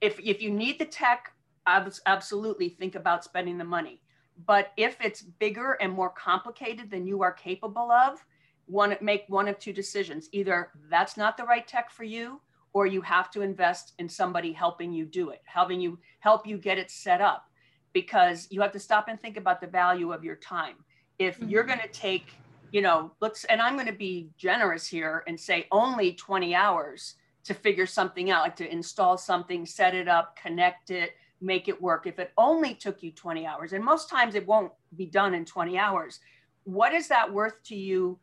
if, 0.00 0.18
if 0.18 0.40
you 0.40 0.50
need 0.50 0.78
the 0.78 0.86
tech, 0.86 1.34
absolutely 1.66 2.70
think 2.70 2.94
about 2.94 3.24
spending 3.24 3.58
the 3.58 3.64
money. 3.64 4.00
But 4.46 4.72
if 4.78 4.96
it's 5.02 5.20
bigger 5.20 5.72
and 5.82 5.92
more 5.92 6.08
complicated 6.08 6.90
than 6.90 7.06
you 7.06 7.22
are 7.22 7.32
capable 7.32 7.92
of, 7.92 8.24
one 8.64 8.96
make 9.02 9.24
one 9.28 9.46
of 9.46 9.58
two 9.58 9.74
decisions. 9.74 10.30
Either 10.32 10.70
that's 10.90 11.18
not 11.18 11.36
the 11.36 11.44
right 11.44 11.68
tech 11.68 11.90
for 11.90 12.04
you, 12.04 12.40
or 12.72 12.86
you 12.86 13.02
have 13.02 13.30
to 13.32 13.42
invest 13.42 13.92
in 13.98 14.08
somebody 14.08 14.52
helping 14.52 14.94
you 14.94 15.04
do 15.04 15.28
it, 15.28 15.42
helping 15.44 15.78
you 15.78 15.98
help 16.20 16.46
you 16.46 16.56
get 16.56 16.78
it 16.78 16.90
set 16.90 17.20
up 17.20 17.44
because 17.92 18.46
you 18.50 18.62
have 18.62 18.72
to 18.72 18.78
stop 18.78 19.08
and 19.08 19.20
think 19.20 19.36
about 19.36 19.60
the 19.60 19.66
value 19.66 20.12
of 20.12 20.24
your 20.24 20.36
time. 20.36 20.76
If 21.18 21.38
mm-hmm. 21.38 21.48
you're 21.48 21.64
going 21.64 21.80
to 21.80 21.88
take, 21.88 22.32
you 22.72 22.80
know, 22.80 23.12
let's 23.20 23.44
and 23.44 23.60
I'm 23.60 23.74
going 23.74 23.86
to 23.86 23.92
be 23.92 24.30
generous 24.36 24.86
here 24.86 25.24
and 25.26 25.38
say 25.38 25.66
only 25.70 26.12
20 26.12 26.54
hours 26.54 27.14
to 27.44 27.54
figure 27.54 27.86
something 27.86 28.30
out, 28.30 28.42
like 28.42 28.56
to 28.56 28.70
install 28.70 29.16
something, 29.16 29.64
set 29.64 29.94
it 29.94 30.08
up, 30.08 30.36
connect 30.36 30.90
it, 30.90 31.12
make 31.40 31.68
it 31.68 31.80
work. 31.80 32.06
If 32.06 32.18
it 32.18 32.32
only 32.36 32.74
took 32.74 33.02
you 33.02 33.10
20 33.10 33.46
hours, 33.46 33.72
and 33.72 33.84
most 33.84 34.10
times 34.10 34.34
it 34.34 34.46
won't 34.46 34.72
be 34.96 35.06
done 35.06 35.34
in 35.34 35.44
20 35.44 35.78
hours, 35.78 36.20
what 36.64 36.92
is 36.92 37.08
that 37.08 37.32
worth 37.32 37.62
to 37.64 37.76
you 37.76 38.18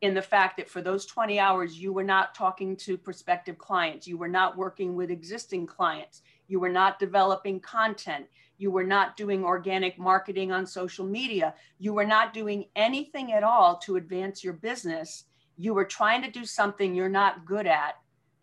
in 0.00 0.14
the 0.14 0.22
fact 0.22 0.56
that 0.56 0.68
for 0.68 0.80
those 0.80 1.06
20 1.06 1.38
hours, 1.38 1.78
you 1.78 1.92
were 1.92 2.04
not 2.04 2.34
talking 2.34 2.76
to 2.76 2.96
prospective 2.96 3.58
clients, 3.58 4.06
you 4.06 4.16
were 4.16 4.28
not 4.28 4.56
working 4.56 4.94
with 4.94 5.10
existing 5.10 5.66
clients, 5.66 6.22
you 6.48 6.58
were 6.58 6.70
not 6.70 6.98
developing 6.98 7.60
content, 7.60 8.26
you 8.58 8.70
were 8.70 8.84
not 8.84 9.16
doing 9.16 9.44
organic 9.44 9.98
marketing 9.98 10.52
on 10.52 10.66
social 10.66 11.04
media, 11.04 11.54
you 11.78 11.92
were 11.92 12.06
not 12.06 12.32
doing 12.32 12.66
anything 12.76 13.32
at 13.32 13.42
all 13.42 13.76
to 13.78 13.96
advance 13.96 14.44
your 14.44 14.52
business. 14.52 15.24
You 15.56 15.74
were 15.74 15.84
trying 15.84 16.22
to 16.22 16.30
do 16.30 16.44
something 16.44 16.94
you're 16.94 17.08
not 17.08 17.44
good 17.44 17.66
at 17.66 17.96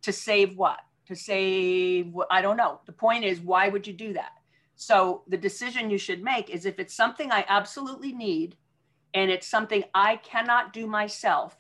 to 0.04 0.12
save 0.12 0.58
what? 0.58 0.80
to 1.12 1.16
say, 1.16 2.10
I 2.30 2.42
don't 2.42 2.58
know. 2.58 2.80
The 2.86 2.94
point 2.94 3.26
is, 3.26 3.42
why 3.42 3.68
would 3.68 3.86
you 3.86 3.94
do 3.94 4.14
that? 4.14 4.32
So 4.76 5.24
the 5.28 5.38
decision 5.38 5.90
you 5.90 5.98
should 5.98 6.24
make 6.24 6.50
is 6.50 6.66
if 6.66 6.80
it's 6.80 6.96
something 6.96 7.32
I 7.32 7.46
absolutely 7.50 8.14
need 8.14 8.56
and 9.14 9.30
it's 9.30 9.48
something 9.48 9.84
I 9.94 10.16
cannot 10.18 10.72
do 10.72 10.88
myself, 10.88 11.58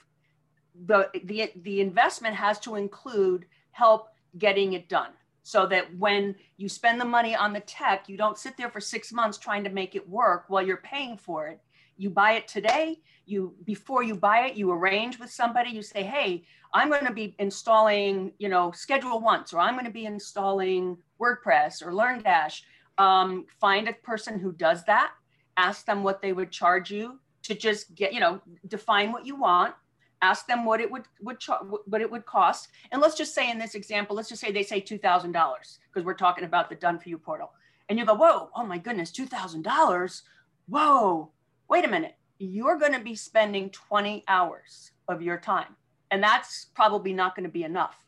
the, 0.86 1.10
the, 1.26 1.52
the 1.64 1.82
investment 1.82 2.36
has 2.36 2.60
to 2.60 2.76
include 2.76 3.46
help 3.72 4.08
getting 4.38 4.74
it 4.74 4.88
done 4.88 5.12
so 5.43 5.65
that 5.67 5.95
when 5.97 6.36
you 6.58 6.69
spend 6.69 7.01
the 7.01 7.06
money 7.06 7.36
on 7.36 7.54
the 7.54 7.60
tech, 7.62 8.08
you 8.08 8.17
don't 8.17 8.38
sit 8.38 8.58
there 8.58 8.69
for 8.69 8.80
six 8.80 9.12
months 9.12 9.38
trying 9.38 9.63
to 9.63 9.69
make 9.69 9.95
it 9.95 10.08
work 10.08 10.45
while 10.47 10.65
you're 10.65 10.77
paying 10.77 11.17
for 11.17 11.47
it. 11.47 11.60
You 11.97 12.10
buy 12.10 12.34
it 12.34 12.47
today. 12.47 12.99
You 13.25 13.54
before 13.63 14.04
you 14.04 14.15
buy 14.15 14.47
it, 14.47 14.56
you 14.56 14.71
arrange 14.71 15.19
with 15.19 15.32
somebody. 15.32 15.69
You 15.69 15.82
say, 15.82 16.04
"Hey, 16.04 16.43
I'm 16.73 16.89
going 16.89 17.06
to 17.06 17.13
be 17.13 17.36
installing, 17.39 18.32
you 18.39 18.49
know, 18.49 18.71
Schedule 18.71 19.19
Once, 19.19 19.54
or 19.54 19.60
I'm 19.60 19.73
going 19.73 19.86
to 19.86 19.91
be 19.91 20.06
installing 20.06 20.97
WordPress 21.19 21.86
or 21.86 21.91
LearnDash. 21.91 22.62
Um, 22.97 23.45
find 23.60 23.88
a 23.88 23.93
person 23.93 24.39
who 24.39 24.51
does 24.54 24.84
that. 24.86 25.12
Ask 25.58 25.86
them 25.86 26.04
what 26.04 26.21
they 26.21 26.34
would 26.34 26.51
charge 26.51 26.91
you 26.91 27.19
to 27.43 27.56
just 27.56 27.93
get, 27.95 28.13
you 28.13 28.19
know, 28.19 28.41
define 28.67 29.12
what 29.12 29.25
you 29.25 29.36
want. 29.36 29.73
Ask 30.22 30.48
them 30.48 30.66
what 30.66 30.82
it 30.82 30.92
would 30.92 31.06
would 31.22 31.42
what 31.86 32.02
it 32.02 32.12
would 32.12 32.26
cost. 32.26 32.70
And 32.92 33.02
let's 33.02 33.18
just 33.18 33.34
say 33.34 33.50
in 33.50 33.58
this 33.58 33.76
example, 33.76 34.16
let's 34.16 34.30
just 34.30 34.42
say 34.42 34.52
they 34.52 34.64
say 34.64 34.80
two 34.80 34.98
thousand 34.98 35.32
dollars 35.32 35.80
because 35.92 36.06
we're 36.06 36.14
talking 36.14 36.44
about 36.44 36.70
the 36.70 36.76
Done 36.76 37.00
for 37.00 37.10
You 37.10 37.18
portal. 37.18 37.52
And 37.90 37.98
you 38.00 38.06
go, 38.06 38.14
whoa, 38.14 38.50
oh 38.56 38.66
my 38.66 38.78
goodness, 38.78 39.12
two 39.12 39.26
thousand 39.26 39.64
dollars. 39.64 40.24
Whoa, 40.68 41.32
wait 41.68 41.86
a 41.86 41.90
minute. 41.90 42.16
You're 42.38 42.78
going 42.78 42.94
to 42.94 43.00
be 43.00 43.14
spending 43.14 43.70
20 43.70 44.24
hours 44.28 44.92
of 45.08 45.22
your 45.22 45.38
time 45.38 45.76
and 46.12 46.22
that's 46.22 46.66
probably 46.76 47.14
not 47.14 47.36
going 47.36 47.46
to 47.46 47.52
be 47.52 47.64
enough. 47.64 48.06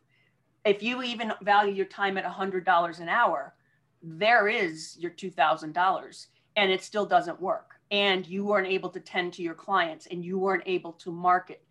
If 0.64 0.82
you 0.82 1.02
even 1.02 1.32
value 1.42 1.72
your 1.72 1.86
time 1.86 2.16
at 2.16 2.24
$100 2.24 3.00
an 3.00 3.08
hour, 3.08 3.54
there 4.02 4.48
is 4.48 4.96
your 4.98 5.10
$2,000 5.10 6.26
and 6.56 6.70
it 6.70 6.82
still 6.82 7.06
doesn't 7.06 7.40
work. 7.40 7.72
And 7.90 8.26
you 8.26 8.44
weren't 8.44 8.68
able 8.68 8.90
to 8.90 9.00
tend 9.00 9.32
to 9.34 9.42
your 9.42 9.54
clients 9.54 10.06
and 10.06 10.24
you 10.24 10.38
weren't 10.38 10.62
able 10.66 10.92
to 10.92 11.10
market. 11.10 11.62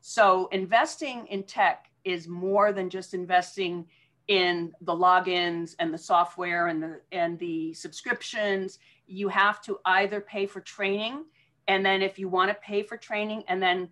So 0.00 0.48
investing 0.48 1.26
in 1.26 1.42
tech 1.44 1.90
is 2.04 2.26
more 2.26 2.72
than 2.72 2.88
just 2.88 3.14
investing 3.14 3.86
in 4.28 4.72
the 4.82 4.92
logins 4.92 5.74
and 5.78 5.92
the 5.92 5.98
software 5.98 6.68
and 6.68 6.82
the 6.82 7.00
and 7.12 7.38
the 7.38 7.74
subscriptions. 7.74 8.78
You 9.06 9.28
have 9.28 9.60
to 9.62 9.78
either 9.84 10.20
pay 10.20 10.46
for 10.46 10.60
training 10.60 11.24
and 11.68 11.84
then 11.84 12.02
if 12.02 12.18
you 12.18 12.28
want 12.28 12.50
to 12.50 12.54
pay 12.54 12.82
for 12.82 12.96
training 12.96 13.44
and 13.48 13.62
then 13.62 13.88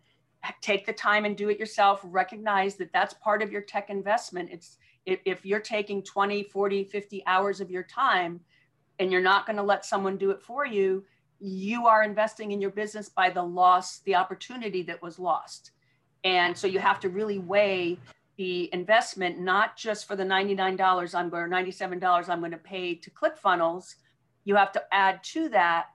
take 0.61 0.87
the 0.87 0.93
time 0.93 1.25
and 1.25 1.37
do 1.37 1.49
it 1.49 1.59
yourself 1.59 2.01
recognize 2.05 2.77
that 2.77 2.93
that's 2.93 3.15
part 3.15 3.43
of 3.43 3.51
your 3.51 3.63
tech 3.63 3.91
investment. 3.91 4.49
It's 4.53 4.79
if 5.05 5.45
you're 5.45 5.61
taking 5.61 6.03
20 6.03 6.45
40 6.45 6.85
50 6.85 7.23
hours 7.27 7.61
of 7.61 7.71
your 7.71 7.83
time 7.83 8.41
and 8.99 9.11
you're 9.11 9.21
not 9.21 9.47
going 9.47 9.57
to 9.57 9.63
let 9.63 9.85
someone 9.85 10.17
do 10.17 10.31
it 10.31 10.43
for 10.43 10.67
you 10.67 11.05
you 11.41 11.87
are 11.87 12.03
investing 12.03 12.53
in 12.53 12.61
your 12.61 12.71
business 12.71 13.09
by 13.09 13.31
the 13.31 13.43
loss 13.43 14.01
the 14.01 14.15
opportunity 14.15 14.83
that 14.83 15.01
was 15.01 15.19
lost 15.19 15.71
and 16.25 16.57
so 16.57 16.67
you 16.67 16.79
have 16.79 17.01
to 17.01 17.09
really 17.09 17.39
weigh 17.39 17.99
the 18.37 18.73
investment 18.73 19.39
not 19.39 19.77
just 19.77 20.07
for 20.07 20.17
the 20.17 20.25
$99 20.25 21.15
i'm 21.15 21.29
going 21.29 21.43
or 21.43 21.49
$97 21.49 22.29
i'm 22.29 22.41
going 22.41 22.51
to 22.51 22.59
pay 22.59 22.95
to 22.95 23.11
clickfunnels 23.11 23.95
you 24.45 24.55
have 24.57 24.73
to 24.73 24.83
add 24.93 25.23
to 25.23 25.49
that 25.49 25.87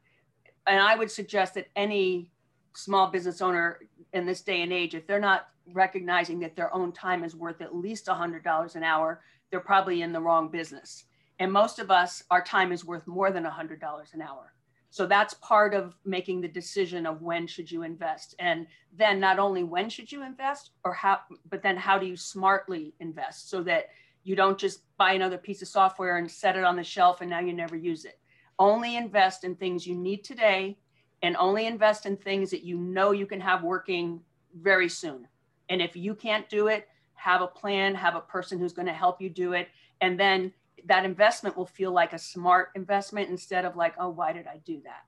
and 0.67 0.79
i 0.79 0.95
would 0.95 1.11
suggest 1.11 1.53
that 1.53 1.67
any 1.75 2.29
small 2.75 3.07
business 3.07 3.41
owner 3.41 3.79
in 4.13 4.25
this 4.25 4.41
day 4.41 4.61
and 4.61 4.73
age, 4.73 4.95
if 4.95 5.07
they're 5.07 5.19
not 5.19 5.47
recognizing 5.71 6.39
that 6.39 6.55
their 6.55 6.73
own 6.73 6.91
time 6.91 7.23
is 7.23 7.35
worth 7.35 7.61
at 7.61 7.75
least 7.75 8.07
$100 8.07 8.75
an 8.75 8.83
hour, 8.83 9.21
they're 9.49 9.59
probably 9.59 10.01
in 10.01 10.11
the 10.11 10.19
wrong 10.19 10.49
business. 10.49 11.05
And 11.39 11.51
most 11.51 11.79
of 11.79 11.91
us, 11.91 12.23
our 12.29 12.43
time 12.43 12.71
is 12.71 12.85
worth 12.85 13.07
more 13.07 13.31
than 13.31 13.43
$100 13.43 14.13
an 14.13 14.21
hour. 14.21 14.53
So 14.93 15.07
that's 15.07 15.33
part 15.33 15.73
of 15.73 15.95
making 16.05 16.41
the 16.41 16.47
decision 16.47 17.07
of 17.07 17.23
when 17.23 17.47
should 17.47 17.71
you 17.71 17.81
invest. 17.81 18.35
And 18.37 18.67
then 18.95 19.19
not 19.19 19.39
only 19.39 19.63
when 19.63 19.89
should 19.89 20.11
you 20.11 20.21
invest 20.21 20.69
or 20.85 20.93
how, 20.93 21.21
but 21.49 21.63
then 21.63 21.77
how 21.77 21.97
do 21.97 22.05
you 22.05 22.15
smartly 22.15 22.93
invest 22.99 23.49
so 23.49 23.63
that 23.63 23.87
you 24.23 24.35
don't 24.35 24.55
just 24.55 24.81
buy 24.97 25.13
another 25.13 25.39
piece 25.39 25.63
of 25.63 25.67
software 25.67 26.17
and 26.17 26.29
set 26.29 26.55
it 26.55 26.63
on 26.63 26.75
the 26.75 26.83
shelf 26.83 27.21
and 27.21 27.29
now 27.31 27.39
you 27.39 27.53
never 27.53 27.75
use 27.75 28.05
it. 28.05 28.19
Only 28.59 28.95
invest 28.95 29.43
in 29.43 29.55
things 29.55 29.87
you 29.87 29.95
need 29.95 30.23
today 30.23 30.77
and 31.23 31.35
only 31.37 31.65
invest 31.65 32.05
in 32.05 32.15
things 32.15 32.51
that 32.51 32.63
you 32.63 32.77
know 32.77 33.13
you 33.13 33.25
can 33.25 33.41
have 33.41 33.63
working 33.63 34.21
very 34.61 34.89
soon. 34.89 35.27
And 35.69 35.81
if 35.81 35.95
you 35.95 36.13
can't 36.13 36.47
do 36.49 36.67
it, 36.67 36.87
have 37.15 37.41
a 37.41 37.47
plan, 37.47 37.95
have 37.95 38.13
a 38.13 38.21
person 38.21 38.59
who's 38.59 38.73
going 38.73 38.85
to 38.85 38.93
help 38.93 39.19
you 39.19 39.31
do 39.31 39.53
it. 39.53 39.69
And 40.01 40.19
then 40.19 40.53
that 40.85 41.05
investment 41.05 41.55
will 41.55 41.65
feel 41.65 41.91
like 41.91 42.13
a 42.13 42.19
smart 42.19 42.69
investment 42.75 43.29
instead 43.29 43.65
of 43.65 43.75
like, 43.75 43.93
oh, 43.99 44.09
why 44.09 44.33
did 44.33 44.47
I 44.47 44.57
do 44.65 44.81
that? 44.83 45.03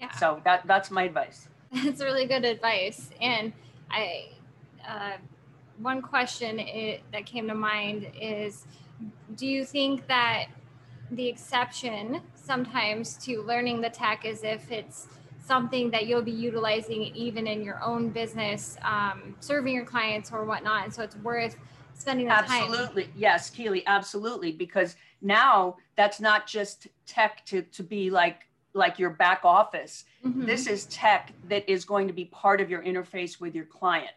Yeah. 0.00 0.10
So 0.16 0.40
that 0.44 0.66
that's 0.66 0.90
my 0.90 1.04
advice. 1.04 1.48
That's 1.72 2.00
really 2.00 2.26
good 2.26 2.44
advice. 2.44 3.10
And 3.20 3.52
I, 3.90 4.28
uh, 4.88 5.16
one 5.78 6.02
question 6.02 6.58
it, 6.58 7.02
that 7.12 7.26
came 7.26 7.48
to 7.48 7.54
mind 7.54 8.10
is, 8.20 8.66
do 9.36 9.46
you 9.46 9.64
think 9.64 10.06
that 10.06 10.46
the 11.10 11.26
exception 11.26 12.20
sometimes 12.34 13.16
to 13.24 13.42
learning 13.42 13.80
the 13.80 13.90
tech 13.90 14.24
is 14.24 14.44
if 14.44 14.70
it's 14.70 15.08
something 15.44 15.90
that 15.90 16.06
you'll 16.06 16.22
be 16.22 16.30
utilizing 16.30 17.02
even 17.14 17.46
in 17.46 17.62
your 17.62 17.82
own 17.82 18.08
business, 18.08 18.76
um, 18.82 19.36
serving 19.40 19.74
your 19.74 19.84
clients 19.84 20.32
or 20.32 20.44
whatnot. 20.44 20.84
And 20.84 20.94
so 20.94 21.02
it's 21.02 21.16
worth 21.16 21.56
spending 22.04 22.26
the 22.26 22.32
absolutely. 22.32 23.04
time. 23.04 23.12
Yes, 23.16 23.50
Keely, 23.50 23.86
absolutely. 23.86 24.52
Because 24.52 24.96
now 25.22 25.76
that's 25.96 26.20
not 26.20 26.46
just 26.46 26.88
tech 27.06 27.44
to, 27.46 27.62
to 27.62 27.82
be 27.82 28.10
like 28.10 28.46
like 28.76 28.98
your 28.98 29.10
back 29.10 29.40
office. 29.44 30.04
Mm-hmm. 30.24 30.46
This 30.46 30.66
is 30.66 30.86
tech 30.86 31.32
that 31.48 31.68
is 31.70 31.84
going 31.84 32.08
to 32.08 32.12
be 32.12 32.24
part 32.26 32.60
of 32.60 32.68
your 32.68 32.82
interface 32.82 33.40
with 33.40 33.54
your 33.54 33.66
client. 33.66 34.10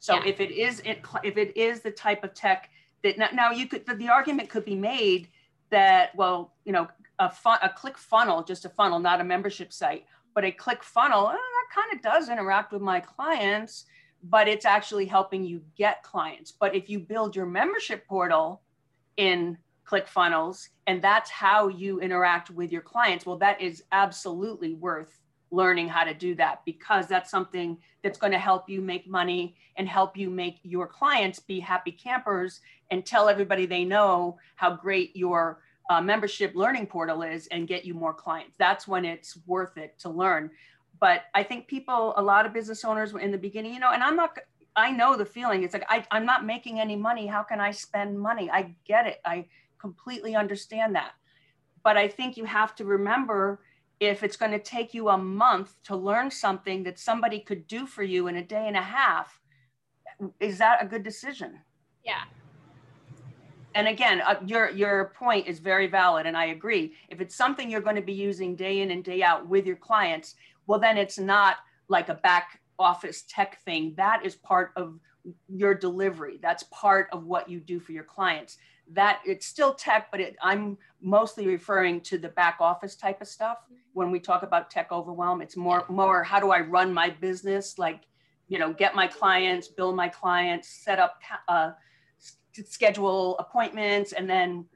So 0.00 0.14
yeah. 0.14 0.26
if 0.26 0.40
it 0.40 0.50
is 0.50 0.80
it 0.84 1.00
if 1.22 1.36
it 1.36 1.56
is 1.56 1.80
the 1.80 1.90
type 1.90 2.22
of 2.24 2.34
tech 2.34 2.70
that 3.02 3.18
now 3.34 3.50
you 3.50 3.66
could 3.66 3.86
the, 3.86 3.94
the 3.94 4.08
argument 4.08 4.48
could 4.48 4.64
be 4.64 4.74
made 4.74 5.28
that 5.70 6.14
well 6.14 6.52
you 6.64 6.72
know 6.72 6.88
a 7.18 7.30
fun, 7.30 7.58
a 7.62 7.68
click 7.68 7.96
funnel 7.96 8.42
just 8.42 8.64
a 8.64 8.68
funnel 8.68 8.98
not 8.98 9.20
a 9.20 9.24
membership 9.24 9.72
site 9.72 10.04
but 10.34 10.44
a 10.44 10.50
click 10.50 10.82
funnel 10.82 11.28
eh, 11.28 11.32
that 11.32 11.66
kind 11.74 11.92
of 11.94 12.02
does 12.02 12.28
interact 12.28 12.72
with 12.72 12.82
my 12.82 13.00
clients 13.00 13.86
but 14.24 14.48
it's 14.48 14.64
actually 14.64 15.06
helping 15.06 15.44
you 15.44 15.60
get 15.76 16.02
clients 16.02 16.52
but 16.52 16.74
if 16.74 16.88
you 16.88 16.98
build 16.98 17.34
your 17.34 17.46
membership 17.46 18.06
portal 18.06 18.62
in 19.16 19.56
ClickFunnels 19.86 20.68
and 20.86 21.02
that's 21.02 21.30
how 21.30 21.68
you 21.68 22.00
interact 22.00 22.50
with 22.50 22.70
your 22.70 22.82
clients 22.82 23.26
well 23.26 23.36
that 23.36 23.60
is 23.60 23.82
absolutely 23.92 24.74
worth 24.74 25.18
learning 25.50 25.86
how 25.86 26.02
to 26.02 26.14
do 26.14 26.34
that 26.34 26.62
because 26.64 27.06
that's 27.06 27.30
something 27.30 27.76
that's 28.02 28.18
going 28.18 28.32
to 28.32 28.38
help 28.38 28.68
you 28.68 28.80
make 28.80 29.06
money 29.06 29.54
and 29.76 29.86
help 29.88 30.16
you 30.16 30.30
make 30.30 30.58
your 30.62 30.86
clients 30.86 31.38
be 31.38 31.60
happy 31.60 31.92
campers 31.92 32.60
and 32.90 33.04
tell 33.04 33.28
everybody 33.28 33.66
they 33.66 33.84
know 33.84 34.38
how 34.56 34.74
great 34.74 35.14
your 35.14 35.60
uh, 35.90 36.00
membership 36.00 36.54
learning 36.54 36.86
portal 36.86 37.22
is 37.22 37.46
and 37.48 37.68
get 37.68 37.84
you 37.84 37.92
more 37.92 38.14
clients. 38.14 38.54
That's 38.58 38.88
when 38.88 39.04
it's 39.04 39.38
worth 39.46 39.76
it 39.76 39.98
to 40.00 40.08
learn. 40.08 40.50
But 41.02 41.24
I 41.34 41.42
think 41.42 41.66
people, 41.66 42.14
a 42.16 42.22
lot 42.22 42.46
of 42.46 42.52
business 42.52 42.84
owners 42.84 43.12
in 43.12 43.32
the 43.32 43.36
beginning, 43.36 43.74
you 43.74 43.80
know, 43.80 43.90
and 43.90 44.04
I'm 44.04 44.14
not, 44.14 44.38
I 44.76 44.92
know 44.92 45.16
the 45.16 45.24
feeling. 45.24 45.64
It's 45.64 45.74
like, 45.74 45.84
I, 45.88 46.06
I'm 46.12 46.24
not 46.24 46.46
making 46.46 46.78
any 46.78 46.94
money. 46.94 47.26
How 47.26 47.42
can 47.42 47.58
I 47.58 47.72
spend 47.72 48.16
money? 48.16 48.48
I 48.48 48.76
get 48.84 49.08
it. 49.08 49.20
I 49.24 49.46
completely 49.80 50.36
understand 50.36 50.94
that. 50.94 51.14
But 51.82 51.96
I 51.96 52.06
think 52.06 52.36
you 52.36 52.44
have 52.44 52.76
to 52.76 52.84
remember 52.84 53.62
if 53.98 54.22
it's 54.22 54.36
going 54.36 54.52
to 54.52 54.60
take 54.60 54.94
you 54.94 55.08
a 55.08 55.18
month 55.18 55.74
to 55.88 55.96
learn 55.96 56.30
something 56.30 56.84
that 56.84 57.00
somebody 57.00 57.40
could 57.40 57.66
do 57.66 57.84
for 57.84 58.04
you 58.04 58.28
in 58.28 58.36
a 58.36 58.44
day 58.44 58.68
and 58.68 58.76
a 58.76 58.82
half, 58.82 59.40
is 60.38 60.58
that 60.58 60.84
a 60.84 60.86
good 60.86 61.02
decision? 61.02 61.58
Yeah. 62.04 62.22
And 63.74 63.88
again, 63.88 64.20
uh, 64.20 64.36
your 64.44 64.70
your 64.70 65.12
point 65.16 65.46
is 65.46 65.58
very 65.58 65.86
valid, 65.86 66.26
and 66.26 66.36
I 66.36 66.46
agree. 66.46 66.92
If 67.08 67.20
it's 67.22 67.34
something 67.34 67.70
you're 67.70 67.80
going 67.80 67.96
to 67.96 68.02
be 68.02 68.12
using 68.12 68.54
day 68.54 68.82
in 68.82 68.90
and 68.90 69.02
day 69.02 69.22
out 69.22 69.48
with 69.48 69.66
your 69.66 69.76
clients, 69.76 70.34
well, 70.66 70.78
then 70.78 70.96
it's 70.96 71.18
not 71.18 71.56
like 71.88 72.08
a 72.08 72.14
back 72.14 72.60
office 72.78 73.24
tech 73.28 73.60
thing. 73.64 73.94
That 73.96 74.24
is 74.24 74.34
part 74.34 74.72
of 74.76 74.98
your 75.48 75.74
delivery. 75.74 76.38
That's 76.42 76.64
part 76.64 77.08
of 77.12 77.24
what 77.24 77.48
you 77.48 77.60
do 77.60 77.78
for 77.78 77.92
your 77.92 78.04
clients 78.04 78.58
that 78.90 79.20
it's 79.24 79.46
still 79.46 79.74
tech, 79.74 80.10
but 80.10 80.20
it, 80.20 80.36
I'm 80.42 80.76
mostly 81.00 81.46
referring 81.46 82.00
to 82.02 82.18
the 82.18 82.28
back 82.28 82.56
office 82.60 82.94
type 82.96 83.20
of 83.20 83.28
stuff. 83.28 83.58
When 83.92 84.10
we 84.10 84.20
talk 84.20 84.42
about 84.42 84.70
tech 84.70 84.92
overwhelm, 84.92 85.40
it's 85.40 85.56
more 85.56 85.84
more 85.88 86.22
how 86.22 86.40
do 86.40 86.50
I 86.50 86.60
run 86.60 86.92
my 86.92 87.10
business, 87.10 87.78
like 87.78 88.02
you 88.48 88.58
know, 88.58 88.72
get 88.72 88.94
my 88.94 89.06
clients, 89.06 89.68
bill 89.68 89.94
my 89.94 90.08
clients, 90.08 90.68
set 90.68 90.98
up, 90.98 91.20
uh, 91.48 91.72
schedule 92.64 93.38
appointments, 93.38 94.12
and 94.12 94.28
then 94.28 94.66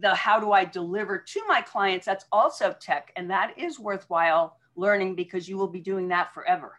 the 0.00 0.14
how 0.14 0.40
do 0.40 0.52
I 0.52 0.64
deliver 0.64 1.18
to 1.18 1.42
my 1.46 1.60
clients. 1.60 2.06
That's 2.06 2.26
also 2.32 2.74
tech, 2.78 3.12
and 3.16 3.30
that 3.30 3.58
is 3.58 3.78
worthwhile 3.78 4.56
learning 4.76 5.14
because 5.14 5.48
you 5.48 5.56
will 5.56 5.68
be 5.68 5.80
doing 5.80 6.08
that 6.08 6.32
forever. 6.34 6.78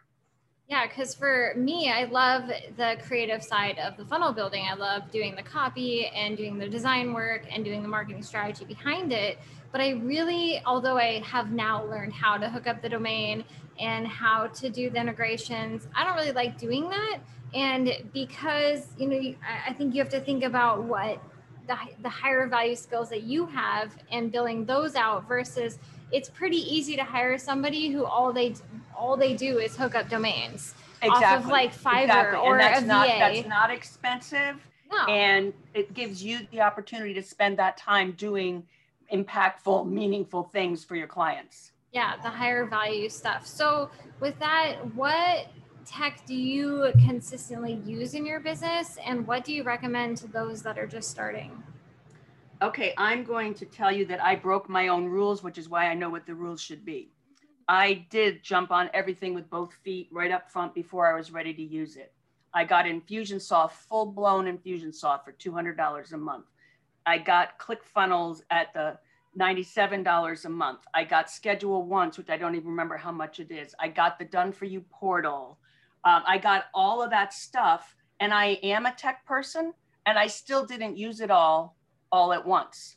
Yeah, 0.68 0.86
because 0.86 1.14
for 1.14 1.52
me, 1.56 1.90
I 1.90 2.04
love 2.04 2.48
the 2.76 2.96
creative 3.06 3.42
side 3.42 3.78
of 3.78 3.98
the 3.98 4.04
funnel 4.06 4.32
building. 4.32 4.64
I 4.68 4.74
love 4.74 5.10
doing 5.10 5.34
the 5.36 5.42
copy 5.42 6.06
and 6.06 6.38
doing 6.38 6.56
the 6.58 6.68
design 6.68 7.12
work 7.12 7.42
and 7.50 7.64
doing 7.64 7.82
the 7.82 7.88
marketing 7.88 8.22
strategy 8.22 8.64
behind 8.64 9.12
it. 9.12 9.38
But 9.72 9.82
I 9.82 9.90
really, 9.90 10.62
although 10.64 10.96
I 10.96 11.20
have 11.20 11.52
now 11.52 11.84
learned 11.84 12.14
how 12.14 12.38
to 12.38 12.48
hook 12.48 12.66
up 12.66 12.80
the 12.80 12.88
domain 12.88 13.44
and 13.78 14.06
how 14.06 14.46
to 14.46 14.70
do 14.70 14.88
the 14.88 14.98
integrations, 14.98 15.86
I 15.94 16.04
don't 16.04 16.16
really 16.16 16.32
like 16.32 16.56
doing 16.56 16.88
that. 16.88 17.18
And 17.54 17.92
because, 18.14 18.88
you 18.96 19.06
know, 19.06 19.34
I 19.66 19.72
think 19.74 19.94
you 19.94 20.00
have 20.00 20.12
to 20.12 20.20
think 20.20 20.44
about 20.44 20.84
what 20.84 21.22
the, 21.66 21.76
the 22.02 22.08
higher 22.08 22.46
value 22.46 22.74
skills 22.74 23.10
that 23.10 23.22
you 23.24 23.46
have 23.46 23.96
and 24.10 24.32
billing 24.32 24.64
those 24.64 24.94
out 24.94 25.28
versus 25.28 25.78
it's 26.12 26.28
pretty 26.28 26.58
easy 26.58 26.96
to 26.96 27.04
hire 27.04 27.38
somebody 27.38 27.88
who 27.88 28.04
all 28.04 28.32
they 28.32 28.54
all 28.96 29.16
they 29.16 29.34
do 29.34 29.58
is 29.58 29.76
hook 29.76 29.94
up 29.94 30.08
domains 30.08 30.74
exactly. 31.02 31.26
off 31.26 31.44
of 31.44 31.50
like 31.50 31.74
Fiverr 31.74 32.02
exactly. 32.04 32.40
or 32.40 32.58
that's 32.58 32.82
a 32.82 32.86
not, 32.86 33.08
VA. 33.08 33.18
That's 33.18 33.48
not 33.48 33.70
expensive. 33.70 34.56
No. 34.92 35.04
And 35.06 35.52
it 35.72 35.92
gives 35.94 36.22
you 36.22 36.40
the 36.50 36.60
opportunity 36.60 37.14
to 37.14 37.22
spend 37.22 37.58
that 37.58 37.76
time 37.76 38.12
doing 38.12 38.64
impactful, 39.12 39.88
meaningful 39.88 40.44
things 40.44 40.84
for 40.84 40.96
your 40.96 41.06
clients. 41.06 41.72
Yeah, 41.92 42.14
the 42.22 42.28
higher 42.28 42.66
value 42.66 43.08
stuff. 43.08 43.46
So, 43.46 43.90
with 44.20 44.38
that, 44.40 44.76
what 44.94 45.46
tech 45.86 46.24
do 46.26 46.34
you 46.34 46.92
consistently 47.04 47.80
use 47.84 48.14
in 48.14 48.24
your 48.24 48.40
business 48.40 48.96
and 49.04 49.26
what 49.26 49.44
do 49.44 49.52
you 49.52 49.62
recommend 49.62 50.16
to 50.16 50.26
those 50.26 50.62
that 50.62 50.78
are 50.78 50.86
just 50.86 51.10
starting? 51.10 51.62
Okay, 52.64 52.94
I'm 52.96 53.24
going 53.24 53.52
to 53.56 53.66
tell 53.66 53.92
you 53.92 54.06
that 54.06 54.24
I 54.24 54.36
broke 54.36 54.70
my 54.70 54.88
own 54.88 55.04
rules, 55.04 55.42
which 55.42 55.58
is 55.58 55.68
why 55.68 55.88
I 55.88 55.92
know 55.92 56.08
what 56.08 56.24
the 56.24 56.34
rules 56.34 56.62
should 56.62 56.82
be. 56.82 57.12
I 57.68 58.06
did 58.08 58.42
jump 58.42 58.70
on 58.70 58.88
everything 58.94 59.34
with 59.34 59.50
both 59.50 59.74
feet 59.84 60.08
right 60.10 60.30
up 60.30 60.50
front 60.50 60.74
before 60.74 61.06
I 61.06 61.14
was 61.14 61.30
ready 61.30 61.52
to 61.52 61.62
use 61.62 61.96
it. 61.96 62.14
I 62.54 62.64
got 62.64 62.86
Infusionsoft, 62.86 63.72
full 63.72 64.06
blown 64.06 64.46
Infusionsoft 64.46 65.26
for 65.26 65.32
$200 65.32 66.12
a 66.12 66.16
month. 66.16 66.46
I 67.04 67.18
got 67.18 67.58
ClickFunnels 67.58 68.40
at 68.50 68.72
the 68.72 68.96
$97 69.38 70.46
a 70.46 70.48
month. 70.48 70.86
I 70.94 71.04
got 71.04 71.30
Schedule 71.30 71.82
Once, 71.82 72.16
which 72.16 72.30
I 72.30 72.38
don't 72.38 72.54
even 72.54 72.70
remember 72.70 72.96
how 72.96 73.12
much 73.12 73.40
it 73.40 73.50
is. 73.50 73.74
I 73.78 73.88
got 73.88 74.18
the 74.18 74.24
Done 74.24 74.52
For 74.52 74.64
You 74.64 74.80
portal. 74.90 75.58
Um, 76.04 76.22
I 76.26 76.38
got 76.38 76.64
all 76.72 77.02
of 77.02 77.10
that 77.10 77.34
stuff. 77.34 77.94
And 78.20 78.32
I 78.32 78.58
am 78.62 78.86
a 78.86 78.94
tech 78.94 79.26
person, 79.26 79.74
and 80.06 80.18
I 80.18 80.28
still 80.28 80.64
didn't 80.64 80.96
use 80.96 81.20
it 81.20 81.30
all 81.30 81.76
all 82.14 82.32
at 82.32 82.46
once. 82.46 82.94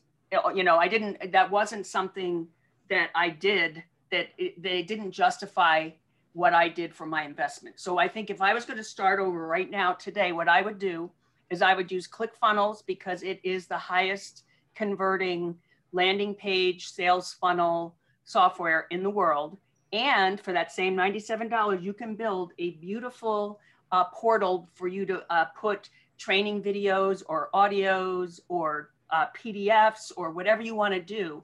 You 0.53 0.63
know, 0.63 0.77
I 0.77 0.87
didn't, 0.87 1.31
that 1.31 1.49
wasn't 1.49 1.87
something 1.87 2.47
that 2.87 3.09
I 3.15 3.29
did 3.29 3.83
that 4.11 4.27
it, 4.37 4.61
they 4.61 4.83
didn't 4.83 5.11
justify 5.11 5.89
what 6.33 6.53
I 6.53 6.69
did 6.69 6.93
for 6.93 7.07
my 7.07 7.23
investment. 7.23 7.79
So 7.79 7.97
I 7.97 8.07
think 8.07 8.29
if 8.29 8.43
I 8.43 8.53
was 8.53 8.63
going 8.63 8.77
to 8.77 8.83
start 8.83 9.19
over 9.19 9.47
right 9.47 9.71
now 9.71 9.93
today, 9.93 10.33
what 10.33 10.47
I 10.47 10.61
would 10.61 10.77
do 10.77 11.09
is 11.49 11.63
I 11.63 11.73
would 11.73 11.91
use 11.91 12.07
ClickFunnels 12.07 12.85
because 12.85 13.23
it 13.23 13.39
is 13.43 13.65
the 13.65 13.77
highest 13.77 14.43
converting 14.75 15.55
landing 15.93 16.35
page 16.35 16.87
sales 16.87 17.33
funnel 17.41 17.95
software 18.23 18.85
in 18.91 19.01
the 19.01 19.09
world. 19.09 19.57
And 19.93 20.39
for 20.39 20.53
that 20.53 20.71
same 20.71 20.95
$97, 20.95 21.81
you 21.81 21.93
can 21.93 22.15
build 22.15 22.51
a 22.59 22.71
beautiful 22.71 23.59
uh, 23.91 24.03
portal 24.13 24.69
for 24.75 24.87
you 24.87 25.07
to 25.07 25.23
uh, 25.33 25.45
put 25.59 25.89
training 26.19 26.61
videos 26.61 27.23
or 27.27 27.49
audios 27.55 28.41
or 28.47 28.91
uh, 29.09 29.25
PDFs 29.35 30.11
or 30.15 30.31
whatever 30.31 30.61
you 30.61 30.75
want 30.75 30.93
to 30.93 31.01
do 31.01 31.43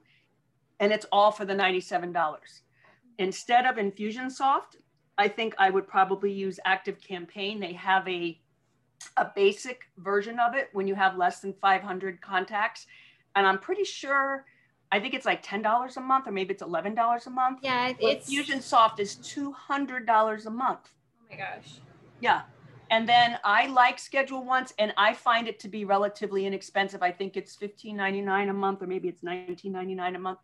and 0.80 0.92
it's 0.92 1.06
all 1.12 1.30
for 1.30 1.44
the 1.44 1.54
$97. 1.54 2.36
Instead 3.18 3.66
of 3.66 3.76
Infusionsoft, 3.76 4.76
I 5.16 5.28
think 5.28 5.54
I 5.58 5.70
would 5.70 5.86
probably 5.86 6.32
use 6.32 6.58
Active 6.64 7.00
Campaign. 7.00 7.60
They 7.60 7.72
have 7.74 8.06
a, 8.08 8.40
a 9.16 9.30
basic 9.34 9.82
version 9.98 10.38
of 10.40 10.54
it 10.54 10.68
when 10.72 10.88
you 10.88 10.94
have 10.94 11.16
less 11.16 11.40
than 11.40 11.54
500 11.60 12.20
contacts. 12.20 12.86
And 13.36 13.46
I'm 13.46 13.58
pretty 13.58 13.84
sure, 13.84 14.44
I 14.90 14.98
think 14.98 15.14
it's 15.14 15.26
like 15.26 15.44
$10 15.44 15.96
a 15.96 16.00
month 16.00 16.26
or 16.26 16.32
maybe 16.32 16.52
it's 16.52 16.62
$11 16.62 17.26
a 17.26 17.30
month. 17.30 17.60
Yeah, 17.62 17.92
it's 18.00 18.28
Infusionsoft 18.28 18.98
is 18.98 19.16
$200 19.16 20.46
a 20.46 20.50
month. 20.50 20.90
Oh 21.22 21.26
my 21.30 21.36
gosh. 21.36 21.78
Yeah. 22.20 22.42
And 22.90 23.08
then 23.08 23.38
I 23.44 23.66
like 23.68 23.98
Schedule 23.98 24.44
Once, 24.44 24.72
and 24.78 24.92
I 24.96 25.14
find 25.14 25.48
it 25.48 25.58
to 25.60 25.68
be 25.68 25.84
relatively 25.84 26.46
inexpensive. 26.46 27.02
I 27.02 27.12
think 27.12 27.36
it's 27.36 27.56
$15.99 27.56 28.50
a 28.50 28.52
month, 28.52 28.82
or 28.82 28.86
maybe 28.86 29.08
it's 29.08 29.22
$19.99 29.22 30.16
a 30.16 30.18
month 30.18 30.38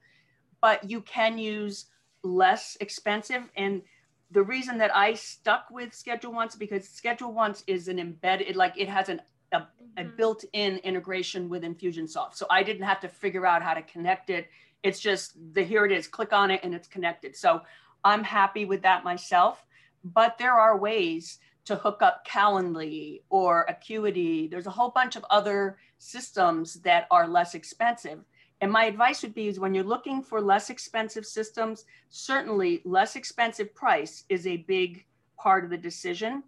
but 0.61 0.89
you 0.89 1.01
can 1.03 1.39
use 1.39 1.87
less 2.23 2.77
expensive. 2.81 3.43
And 3.57 3.83
the 4.31 4.43
reason 4.43 4.79
that 4.79 4.95
I 4.95 5.15
stuck 5.15 5.67
with 5.71 5.95
Schedule 5.95 6.33
Once 6.33 6.55
because 6.55 6.89
Schedule 6.89 7.33
Once 7.33 7.65
is 7.67 7.89
an 7.89 7.99
embedded, 7.99 8.57
like 8.57 8.75
it 8.77 8.89
has 8.89 9.09
an 9.09 9.21
a, 9.53 9.57
a 9.57 10.05
mm-hmm. 10.05 10.17
built-in 10.17 10.77
integration 10.79 11.49
with 11.49 11.65
Infusionsoft. 11.65 12.37
So 12.37 12.47
I 12.49 12.63
didn't 12.63 12.85
have 12.85 13.01
to 13.01 13.09
figure 13.09 13.45
out 13.47 13.63
how 13.63 13.75
to 13.75 13.83
connect 13.83 14.31
it. 14.31 14.49
It's 14.85 15.01
just 15.01 15.37
the 15.55 15.65
here 15.65 15.85
it 15.85 15.91
is, 15.91 16.07
click 16.07 16.33
on 16.33 16.53
it 16.53 16.61
and 16.63 16.73
it's 16.73 16.87
connected. 16.87 17.37
So 17.37 17.63
I'm 18.05 18.23
happy 18.23 18.65
with 18.65 18.83
that 18.83 19.03
myself. 19.03 19.65
But 20.05 20.39
there 20.39 20.55
are 20.55 20.79
ways 20.79 21.41
to 21.71 21.77
hook 21.77 22.03
up 22.03 22.27
Calendly 22.27 23.23
or 23.31 23.65
Acuity. 23.69 24.49
There's 24.49 24.67
a 24.67 24.71
whole 24.71 24.91
bunch 24.91 25.17
of 25.17 25.25
other 25.31 25.79
systems 25.99 26.75
that 26.83 27.07
are 27.11 27.27
less 27.27 27.55
expensive 27.55 28.21
and 28.61 28.71
my 28.71 28.85
advice 28.85 29.23
would 29.23 29.35
be 29.35 29.49
is 29.49 29.59
when 29.59 29.75
you're 29.75 29.85
looking 29.85 30.23
for 30.23 30.41
less 30.41 30.69
expensive 30.69 31.25
systems, 31.25 31.87
certainly 32.11 32.83
less 32.85 33.17
expensive 33.17 33.75
price 33.75 34.25
is 34.29 34.47
a 34.47 34.59
big 34.59 35.07
part 35.39 35.65
of 35.65 35.71
the 35.71 35.79
decision. 35.79 36.43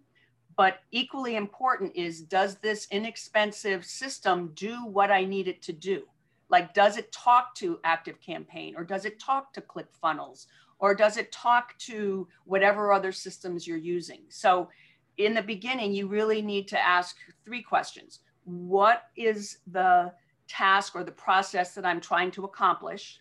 But 0.55 0.81
equally 0.91 1.35
important 1.35 1.95
is 1.95 2.21
does 2.21 2.57
this 2.57 2.87
inexpensive 2.91 3.83
system 3.83 4.51
do 4.53 4.85
what 4.85 5.09
I 5.09 5.25
need 5.25 5.47
it 5.47 5.63
to 5.63 5.73
do? 5.73 6.03
Like, 6.49 6.75
does 6.75 6.97
it 6.97 7.11
talk 7.11 7.55
to 7.55 7.79
Active 7.83 8.21
Campaign 8.21 8.75
or 8.77 8.83
does 8.83 9.05
it 9.05 9.19
talk 9.19 9.51
to 9.53 9.61
ClickFunnels 9.61 10.45
or 10.77 10.93
does 10.93 11.17
it 11.17 11.31
talk 11.31 11.75
to 11.79 12.27
whatever 12.45 12.93
other 12.93 13.11
systems 13.11 13.65
you're 13.65 13.77
using? 13.77 14.21
So, 14.29 14.69
in 15.17 15.33
the 15.33 15.41
beginning, 15.41 15.93
you 15.93 16.07
really 16.07 16.41
need 16.41 16.67
to 16.69 16.79
ask 16.79 17.15
three 17.45 17.61
questions. 17.61 18.19
What 18.45 19.03
is 19.15 19.59
the 19.67 20.11
task 20.47 20.95
or 20.95 21.03
the 21.03 21.11
process 21.11 21.73
that 21.75 21.85
I'm 21.85 22.01
trying 22.01 22.31
to 22.31 22.45
accomplish? 22.45 23.19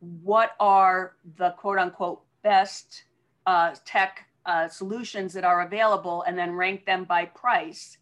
What 0.00 0.52
are 0.58 1.16
the 1.36 1.50
quote 1.50 1.78
unquote 1.78 2.22
best 2.42 3.04
uh, 3.46 3.74
tech 3.84 4.26
uh, 4.46 4.68
solutions 4.68 5.32
that 5.34 5.44
are 5.44 5.62
available 5.62 6.22
and 6.22 6.36
then 6.36 6.52
rank 6.52 6.84
them 6.86 7.04
by 7.04 7.26
price? 7.26 7.98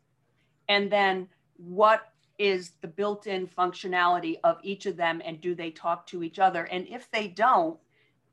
And 0.68 0.90
then 0.90 1.28
what 1.56 2.12
is 2.38 2.70
the 2.80 2.88
built 2.88 3.26
in 3.26 3.46
functionality 3.46 4.36
of 4.44 4.58
each 4.62 4.86
of 4.86 4.96
them 4.96 5.20
and 5.24 5.40
do 5.40 5.54
they 5.54 5.70
talk 5.70 6.06
to 6.06 6.22
each 6.22 6.38
other? 6.38 6.64
And 6.64 6.88
if 6.88 7.10
they 7.10 7.28
don't, 7.28 7.78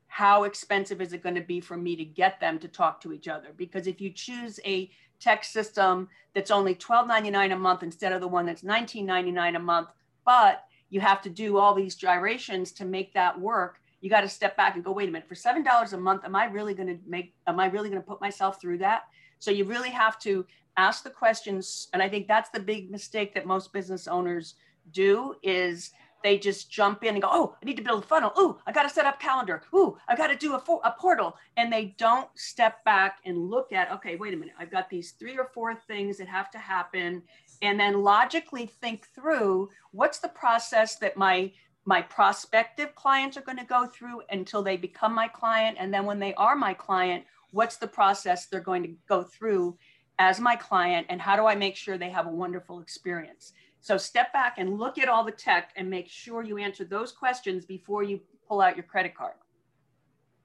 how 0.08 0.44
expensive 0.44 1.00
is 1.00 1.12
it 1.12 1.22
going 1.22 1.34
to 1.34 1.40
be 1.40 1.60
for 1.60 1.76
me 1.76 1.94
to 1.96 2.04
get 2.04 2.40
them 2.40 2.58
to 2.58 2.68
talk 2.68 3.00
to 3.02 3.12
each 3.12 3.28
other? 3.28 3.48
Because 3.56 3.86
if 3.86 4.00
you 4.00 4.10
choose 4.10 4.58
a 4.64 4.90
tech 5.20 5.44
system 5.44 6.08
that's 6.34 6.50
only 6.50 6.74
$12.99 6.74 7.52
a 7.52 7.56
month 7.56 7.82
instead 7.82 8.12
of 8.12 8.20
the 8.20 8.28
one 8.28 8.46
that's 8.46 8.62
$19.99 8.62 9.56
a 9.56 9.58
month, 9.58 9.88
but 10.24 10.64
you 10.90 11.00
have 11.00 11.22
to 11.22 11.30
do 11.30 11.58
all 11.58 11.74
these 11.74 11.94
gyrations 11.94 12.72
to 12.72 12.84
make 12.84 13.12
that 13.14 13.38
work 13.38 13.80
you 14.00 14.10
got 14.10 14.20
to 14.20 14.28
step 14.28 14.56
back 14.56 14.74
and 14.74 14.84
go, 14.84 14.92
wait 14.92 15.08
a 15.08 15.12
minute, 15.12 15.28
for 15.28 15.34
$7 15.34 15.92
a 15.92 15.96
month, 15.96 16.24
am 16.24 16.36
I 16.36 16.46
really 16.46 16.74
going 16.74 16.88
to 16.88 16.98
make, 17.06 17.34
am 17.46 17.58
I 17.58 17.66
really 17.66 17.90
going 17.90 18.00
to 18.00 18.06
put 18.06 18.20
myself 18.20 18.60
through 18.60 18.78
that? 18.78 19.02
So 19.38 19.50
you 19.50 19.64
really 19.64 19.90
have 19.90 20.18
to 20.20 20.46
ask 20.76 21.02
the 21.02 21.10
questions. 21.10 21.88
And 21.92 22.02
I 22.02 22.08
think 22.08 22.28
that's 22.28 22.50
the 22.50 22.60
big 22.60 22.90
mistake 22.90 23.34
that 23.34 23.46
most 23.46 23.72
business 23.72 24.06
owners 24.06 24.54
do 24.92 25.34
is 25.42 25.90
they 26.22 26.38
just 26.38 26.70
jump 26.70 27.04
in 27.04 27.14
and 27.14 27.22
go, 27.22 27.28
oh, 27.30 27.56
I 27.60 27.64
need 27.64 27.76
to 27.76 27.82
build 27.82 28.04
a 28.04 28.06
funnel. 28.06 28.32
Oh, 28.36 28.60
I 28.66 28.72
got 28.72 28.82
to 28.82 28.90
set 28.90 29.06
up 29.06 29.20
calendar. 29.20 29.62
Oh, 29.72 29.98
I 30.08 30.16
got 30.16 30.28
to 30.28 30.36
do 30.36 30.54
a, 30.54 30.58
a 30.84 30.94
portal. 30.98 31.36
And 31.56 31.72
they 31.72 31.94
don't 31.98 32.28
step 32.34 32.84
back 32.84 33.18
and 33.24 33.50
look 33.50 33.72
at, 33.72 33.92
okay, 33.92 34.16
wait 34.16 34.34
a 34.34 34.36
minute. 34.36 34.54
I've 34.58 34.70
got 34.70 34.90
these 34.90 35.12
three 35.12 35.38
or 35.38 35.50
four 35.54 35.74
things 35.74 36.18
that 36.18 36.28
have 36.28 36.50
to 36.52 36.58
happen. 36.58 37.22
And 37.62 37.78
then 37.78 38.02
logically 38.02 38.66
think 38.66 39.06
through 39.14 39.70
what's 39.92 40.18
the 40.18 40.28
process 40.28 40.96
that 40.96 41.16
my 41.16 41.52
my 41.84 42.02
prospective 42.02 42.94
clients 42.94 43.38
are 43.38 43.42
going 43.42 43.56
to 43.56 43.64
go 43.64 43.86
through 43.86 44.20
until 44.28 44.62
they 44.62 44.76
become 44.76 45.14
my 45.14 45.26
client. 45.26 45.78
And 45.80 45.92
then 45.92 46.04
when 46.04 46.18
they 46.18 46.34
are 46.34 46.54
my 46.54 46.74
client, 46.74 47.24
what's 47.50 47.78
the 47.78 47.86
process 47.86 48.44
they're 48.44 48.60
going 48.60 48.82
to 48.82 48.94
go 49.08 49.22
through 49.22 49.78
as 50.18 50.38
my 50.38 50.54
client? 50.54 51.06
And 51.08 51.18
how 51.18 51.34
do 51.34 51.46
I 51.46 51.54
make 51.54 51.76
sure 51.76 51.96
they 51.96 52.10
have 52.10 52.26
a 52.26 52.30
wonderful 52.30 52.80
experience? 52.80 53.54
So 53.80 53.96
step 53.96 54.32
back 54.32 54.56
and 54.58 54.78
look 54.78 54.98
at 54.98 55.08
all 55.08 55.24
the 55.24 55.32
tech 55.32 55.70
and 55.76 55.88
make 55.88 56.08
sure 56.08 56.42
you 56.42 56.58
answer 56.58 56.84
those 56.84 57.12
questions 57.12 57.64
before 57.64 58.02
you 58.02 58.20
pull 58.48 58.60
out 58.60 58.76
your 58.76 58.84
credit 58.84 59.14
card. 59.14 59.34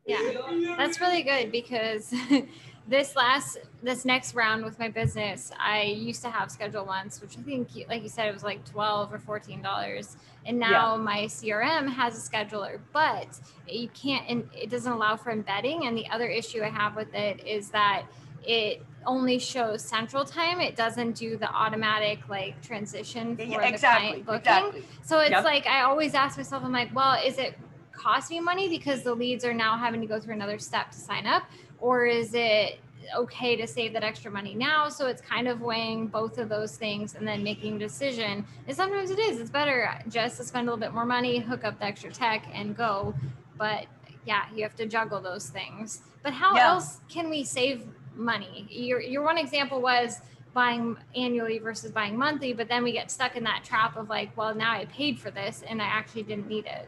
Yeah, 0.05 0.75
that's 0.77 0.99
really 0.99 1.23
good 1.23 1.51
because 1.51 2.13
this 2.87 3.15
last 3.15 3.57
this 3.81 4.03
next 4.03 4.35
round 4.35 4.65
with 4.65 4.77
my 4.77 4.89
business, 4.89 5.51
I 5.57 5.83
used 5.83 6.21
to 6.23 6.29
have 6.29 6.51
schedule 6.51 6.85
once, 6.85 7.21
which 7.21 7.37
I 7.37 7.41
think, 7.41 7.69
like 7.87 8.03
you 8.03 8.09
said, 8.09 8.27
it 8.27 8.33
was 8.33 8.43
like 8.43 8.65
twelve 8.65 9.13
or 9.13 9.19
fourteen 9.19 9.61
dollars, 9.61 10.17
and 10.45 10.59
now 10.59 10.95
yeah. 10.95 11.01
my 11.01 11.19
CRM 11.25 11.87
has 11.89 12.17
a 12.17 12.29
scheduler, 12.29 12.79
but 12.91 13.39
you 13.67 13.87
can't, 13.89 14.27
and 14.27 14.49
it 14.53 14.69
doesn't 14.69 14.91
allow 14.91 15.15
for 15.15 15.31
embedding. 15.31 15.85
And 15.85 15.97
the 15.97 16.07
other 16.09 16.27
issue 16.27 16.61
I 16.61 16.69
have 16.69 16.97
with 16.97 17.13
it 17.13 17.45
is 17.47 17.69
that 17.69 18.03
it 18.43 18.85
only 19.05 19.39
shows 19.39 19.81
central 19.81 20.25
time 20.25 20.59
it 20.59 20.75
doesn't 20.75 21.13
do 21.13 21.37
the 21.37 21.49
automatic 21.49 22.19
like 22.29 22.61
transition 22.61 23.35
for 23.35 23.43
yeah, 23.43 23.61
exactly, 23.61 24.19
the 24.19 24.23
client 24.23 24.25
booking 24.25 24.39
exactly. 24.39 24.85
so 25.03 25.19
it's 25.19 25.31
yep. 25.31 25.43
like 25.43 25.65
i 25.67 25.81
always 25.81 26.13
ask 26.13 26.37
myself 26.37 26.63
i'm 26.63 26.71
like 26.71 26.93
well 26.95 27.19
is 27.23 27.37
it 27.37 27.57
cost 27.91 28.29
me 28.29 28.39
money 28.39 28.67
because 28.67 29.03
the 29.03 29.13
leads 29.13 29.45
are 29.45 29.53
now 29.53 29.77
having 29.77 30.01
to 30.01 30.07
go 30.07 30.19
through 30.19 30.33
another 30.33 30.57
step 30.57 30.91
to 30.91 30.97
sign 30.97 31.25
up 31.25 31.43
or 31.79 32.05
is 32.05 32.33
it 32.33 32.79
okay 33.15 33.55
to 33.55 33.67
save 33.67 33.93
that 33.93 34.03
extra 34.03 34.31
money 34.31 34.55
now 34.55 34.87
so 34.87 35.07
it's 35.07 35.21
kind 35.21 35.47
of 35.47 35.61
weighing 35.61 36.07
both 36.07 36.37
of 36.37 36.49
those 36.49 36.75
things 36.75 37.15
and 37.15 37.27
then 37.27 37.43
making 37.43 37.75
a 37.75 37.79
decision 37.79 38.45
and 38.67 38.75
sometimes 38.75 39.11
it 39.11 39.19
is 39.19 39.39
it's 39.39 39.49
better 39.49 39.89
just 40.07 40.37
to 40.37 40.43
spend 40.43 40.67
a 40.67 40.71
little 40.71 40.79
bit 40.79 40.93
more 40.93 41.05
money 41.05 41.39
hook 41.39 41.63
up 41.63 41.77
the 41.79 41.85
extra 41.85 42.11
tech 42.11 42.47
and 42.53 42.75
go 42.75 43.13
but 43.57 43.85
yeah 44.25 44.43
you 44.55 44.63
have 44.63 44.75
to 44.75 44.85
juggle 44.85 45.19
those 45.19 45.49
things 45.49 46.01
but 46.23 46.33
how 46.33 46.55
yeah. 46.55 46.69
else 46.69 47.01
can 47.09 47.29
we 47.29 47.43
save 47.43 47.85
money. 48.15 48.67
Your 48.69 49.01
your 49.01 49.23
one 49.23 49.37
example 49.37 49.81
was 49.81 50.21
buying 50.53 50.95
annually 51.15 51.57
versus 51.57 51.91
buying 51.91 52.17
monthly, 52.17 52.53
but 52.53 52.67
then 52.67 52.83
we 52.83 52.91
get 52.91 53.09
stuck 53.09 53.35
in 53.35 53.43
that 53.43 53.63
trap 53.63 53.97
of 53.97 54.09
like, 54.09 54.35
well, 54.37 54.53
now 54.53 54.71
I 54.71 54.85
paid 54.85 55.19
for 55.19 55.31
this 55.31 55.63
and 55.67 55.81
I 55.81 55.85
actually 55.85 56.23
didn't 56.23 56.47
need 56.47 56.65
it. 56.65 56.87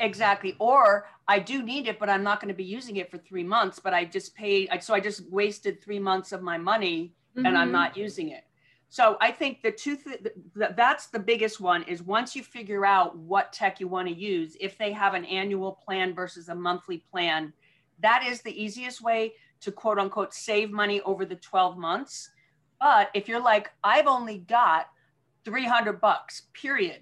Exactly. 0.00 0.56
Or 0.58 1.08
I 1.28 1.38
do 1.38 1.62
need 1.62 1.86
it, 1.86 2.00
but 2.00 2.10
I'm 2.10 2.24
not 2.24 2.40
going 2.40 2.48
to 2.48 2.56
be 2.56 2.64
using 2.64 2.96
it 2.96 3.10
for 3.10 3.18
three 3.18 3.44
months, 3.44 3.78
but 3.78 3.94
I 3.94 4.04
just 4.04 4.34
paid. 4.34 4.68
So 4.80 4.94
I 4.94 5.00
just 5.00 5.30
wasted 5.30 5.80
three 5.80 6.00
months 6.00 6.32
of 6.32 6.42
my 6.42 6.58
money 6.58 7.14
mm-hmm. 7.36 7.46
and 7.46 7.56
I'm 7.56 7.66
mm-hmm. 7.66 7.72
not 7.72 7.96
using 7.96 8.30
it. 8.30 8.42
So 8.88 9.18
I 9.20 9.30
think 9.30 9.62
the 9.62 9.70
two, 9.70 9.96
th- 9.96 10.34
that's 10.74 11.08
the 11.08 11.18
biggest 11.18 11.60
one 11.60 11.82
is 11.82 12.02
once 12.02 12.34
you 12.34 12.42
figure 12.42 12.86
out 12.86 13.16
what 13.16 13.52
tech 13.52 13.80
you 13.80 13.86
want 13.86 14.08
to 14.08 14.14
use, 14.14 14.56
if 14.60 14.78
they 14.78 14.92
have 14.92 15.14
an 15.14 15.26
annual 15.26 15.72
plan 15.72 16.14
versus 16.14 16.48
a 16.48 16.54
monthly 16.54 17.04
plan, 17.10 17.52
that 18.00 18.24
is 18.26 18.40
the 18.40 18.62
easiest 18.62 19.02
way 19.02 19.34
to 19.60 19.72
quote 19.72 19.98
unquote 19.98 20.34
save 20.34 20.70
money 20.70 21.00
over 21.02 21.24
the 21.24 21.36
12 21.36 21.76
months. 21.76 22.30
But 22.80 23.10
if 23.14 23.28
you're 23.28 23.42
like, 23.42 23.70
I've 23.82 24.06
only 24.06 24.38
got 24.38 24.86
300 25.44 26.00
bucks, 26.00 26.42
period, 26.54 27.00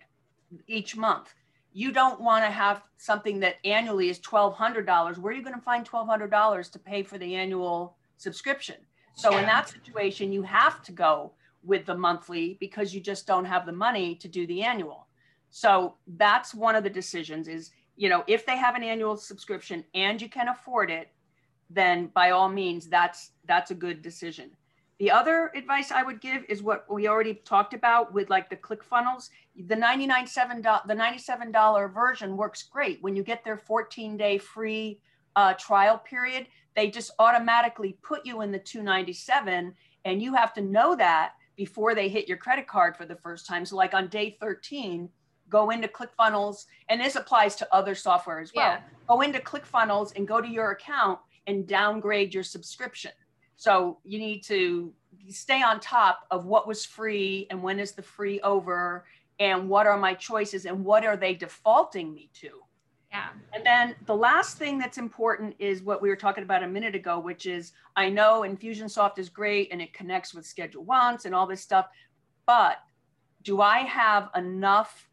each 0.66 0.96
month, 0.96 1.34
you 1.72 1.92
don't 1.92 2.20
want 2.20 2.44
to 2.44 2.50
have 2.50 2.82
something 2.96 3.40
that 3.40 3.56
annually 3.64 4.08
is 4.08 4.18
$1,200. 4.20 5.18
Where 5.18 5.32
are 5.32 5.36
you 5.36 5.42
going 5.42 5.54
to 5.54 5.60
find 5.60 5.86
$1,200 5.86 6.72
to 6.72 6.78
pay 6.78 7.02
for 7.02 7.18
the 7.18 7.34
annual 7.34 7.96
subscription? 8.16 8.76
So 9.14 9.36
in 9.36 9.46
that 9.46 9.68
situation, 9.68 10.32
you 10.32 10.42
have 10.42 10.82
to 10.82 10.92
go 10.92 11.32
with 11.64 11.86
the 11.86 11.94
monthly 11.94 12.56
because 12.60 12.94
you 12.94 13.00
just 13.00 13.26
don't 13.26 13.46
have 13.46 13.66
the 13.66 13.72
money 13.72 14.14
to 14.16 14.28
do 14.28 14.46
the 14.46 14.62
annual. 14.62 15.06
So 15.50 15.96
that's 16.06 16.54
one 16.54 16.76
of 16.76 16.84
the 16.84 16.90
decisions 16.90 17.48
is, 17.48 17.70
you 17.96 18.08
know, 18.08 18.24
if 18.26 18.44
they 18.44 18.56
have 18.56 18.74
an 18.74 18.82
annual 18.82 19.16
subscription 19.16 19.84
and 19.94 20.20
you 20.20 20.28
can 20.28 20.48
afford 20.48 20.90
it, 20.90 21.08
then 21.70 22.10
by 22.14 22.30
all 22.30 22.48
means, 22.48 22.88
that's 22.88 23.32
that's 23.46 23.70
a 23.70 23.74
good 23.74 24.02
decision. 24.02 24.50
The 24.98 25.10
other 25.10 25.50
advice 25.54 25.92
I 25.92 26.02
would 26.02 26.22
give 26.22 26.44
is 26.48 26.62
what 26.62 26.90
we 26.90 27.06
already 27.06 27.34
talked 27.34 27.74
about 27.74 28.14
with 28.14 28.30
like 28.30 28.48
the 28.48 28.56
ClickFunnels. 28.56 29.28
The 29.66 29.76
99 29.76 30.26
seven 30.26 30.62
the 30.62 30.94
$97 30.94 31.92
version 31.92 32.36
works 32.36 32.62
great. 32.62 33.02
When 33.02 33.14
you 33.14 33.22
get 33.22 33.44
their 33.44 33.58
14 33.58 34.16
day 34.16 34.38
free 34.38 35.00
uh, 35.34 35.52
trial 35.54 35.98
period, 35.98 36.46
they 36.74 36.90
just 36.90 37.10
automatically 37.18 37.98
put 38.02 38.24
you 38.24 38.40
in 38.40 38.52
the 38.52 38.58
297 38.58 39.74
and 40.06 40.22
you 40.22 40.34
have 40.34 40.54
to 40.54 40.62
know 40.62 40.94
that 40.96 41.32
before 41.56 41.94
they 41.94 42.08
hit 42.08 42.28
your 42.28 42.36
credit 42.36 42.66
card 42.66 42.96
for 42.96 43.04
the 43.04 43.16
first 43.16 43.46
time. 43.46 43.64
So 43.64 43.76
like 43.76 43.92
on 43.92 44.08
day 44.08 44.36
13, 44.40 45.08
go 45.48 45.70
into 45.70 45.88
ClickFunnels, 45.88 46.66
and 46.88 47.00
this 47.00 47.16
applies 47.16 47.56
to 47.56 47.74
other 47.74 47.94
software 47.94 48.40
as 48.40 48.52
well. 48.54 48.72
Yeah. 48.72 48.80
Go 49.08 49.20
into 49.20 49.38
ClickFunnels 49.38 50.14
and 50.16 50.26
go 50.26 50.40
to 50.40 50.48
your 50.48 50.72
account 50.72 51.18
and 51.46 51.66
downgrade 51.66 52.34
your 52.34 52.42
subscription. 52.42 53.12
So 53.56 53.98
you 54.04 54.18
need 54.18 54.42
to 54.44 54.92
stay 55.28 55.62
on 55.62 55.80
top 55.80 56.26
of 56.30 56.46
what 56.46 56.68
was 56.68 56.84
free 56.84 57.46
and 57.50 57.62
when 57.62 57.78
is 57.78 57.92
the 57.92 58.02
free 58.02 58.40
over 58.40 59.06
and 59.38 59.68
what 59.68 59.86
are 59.86 59.98
my 59.98 60.14
choices 60.14 60.66
and 60.66 60.84
what 60.84 61.04
are 61.04 61.16
they 61.16 61.34
defaulting 61.34 62.14
me 62.14 62.30
to. 62.34 62.50
Yeah. 63.10 63.28
And 63.54 63.64
then 63.64 63.94
the 64.06 64.16
last 64.16 64.58
thing 64.58 64.78
that's 64.78 64.98
important 64.98 65.54
is 65.58 65.82
what 65.82 66.02
we 66.02 66.08
were 66.08 66.16
talking 66.16 66.44
about 66.44 66.62
a 66.62 66.68
minute 66.68 66.94
ago, 66.94 67.18
which 67.18 67.46
is 67.46 67.72
I 67.94 68.10
know 68.10 68.40
Infusionsoft 68.40 69.18
is 69.18 69.28
great 69.28 69.72
and 69.72 69.80
it 69.80 69.92
connects 69.92 70.34
with 70.34 70.44
Schedule 70.44 70.84
Once 70.84 71.24
and 71.24 71.34
all 71.34 71.46
this 71.46 71.62
stuff, 71.62 71.86
but 72.46 72.78
do 73.42 73.60
I 73.60 73.78
have 73.78 74.30
enough 74.34 75.08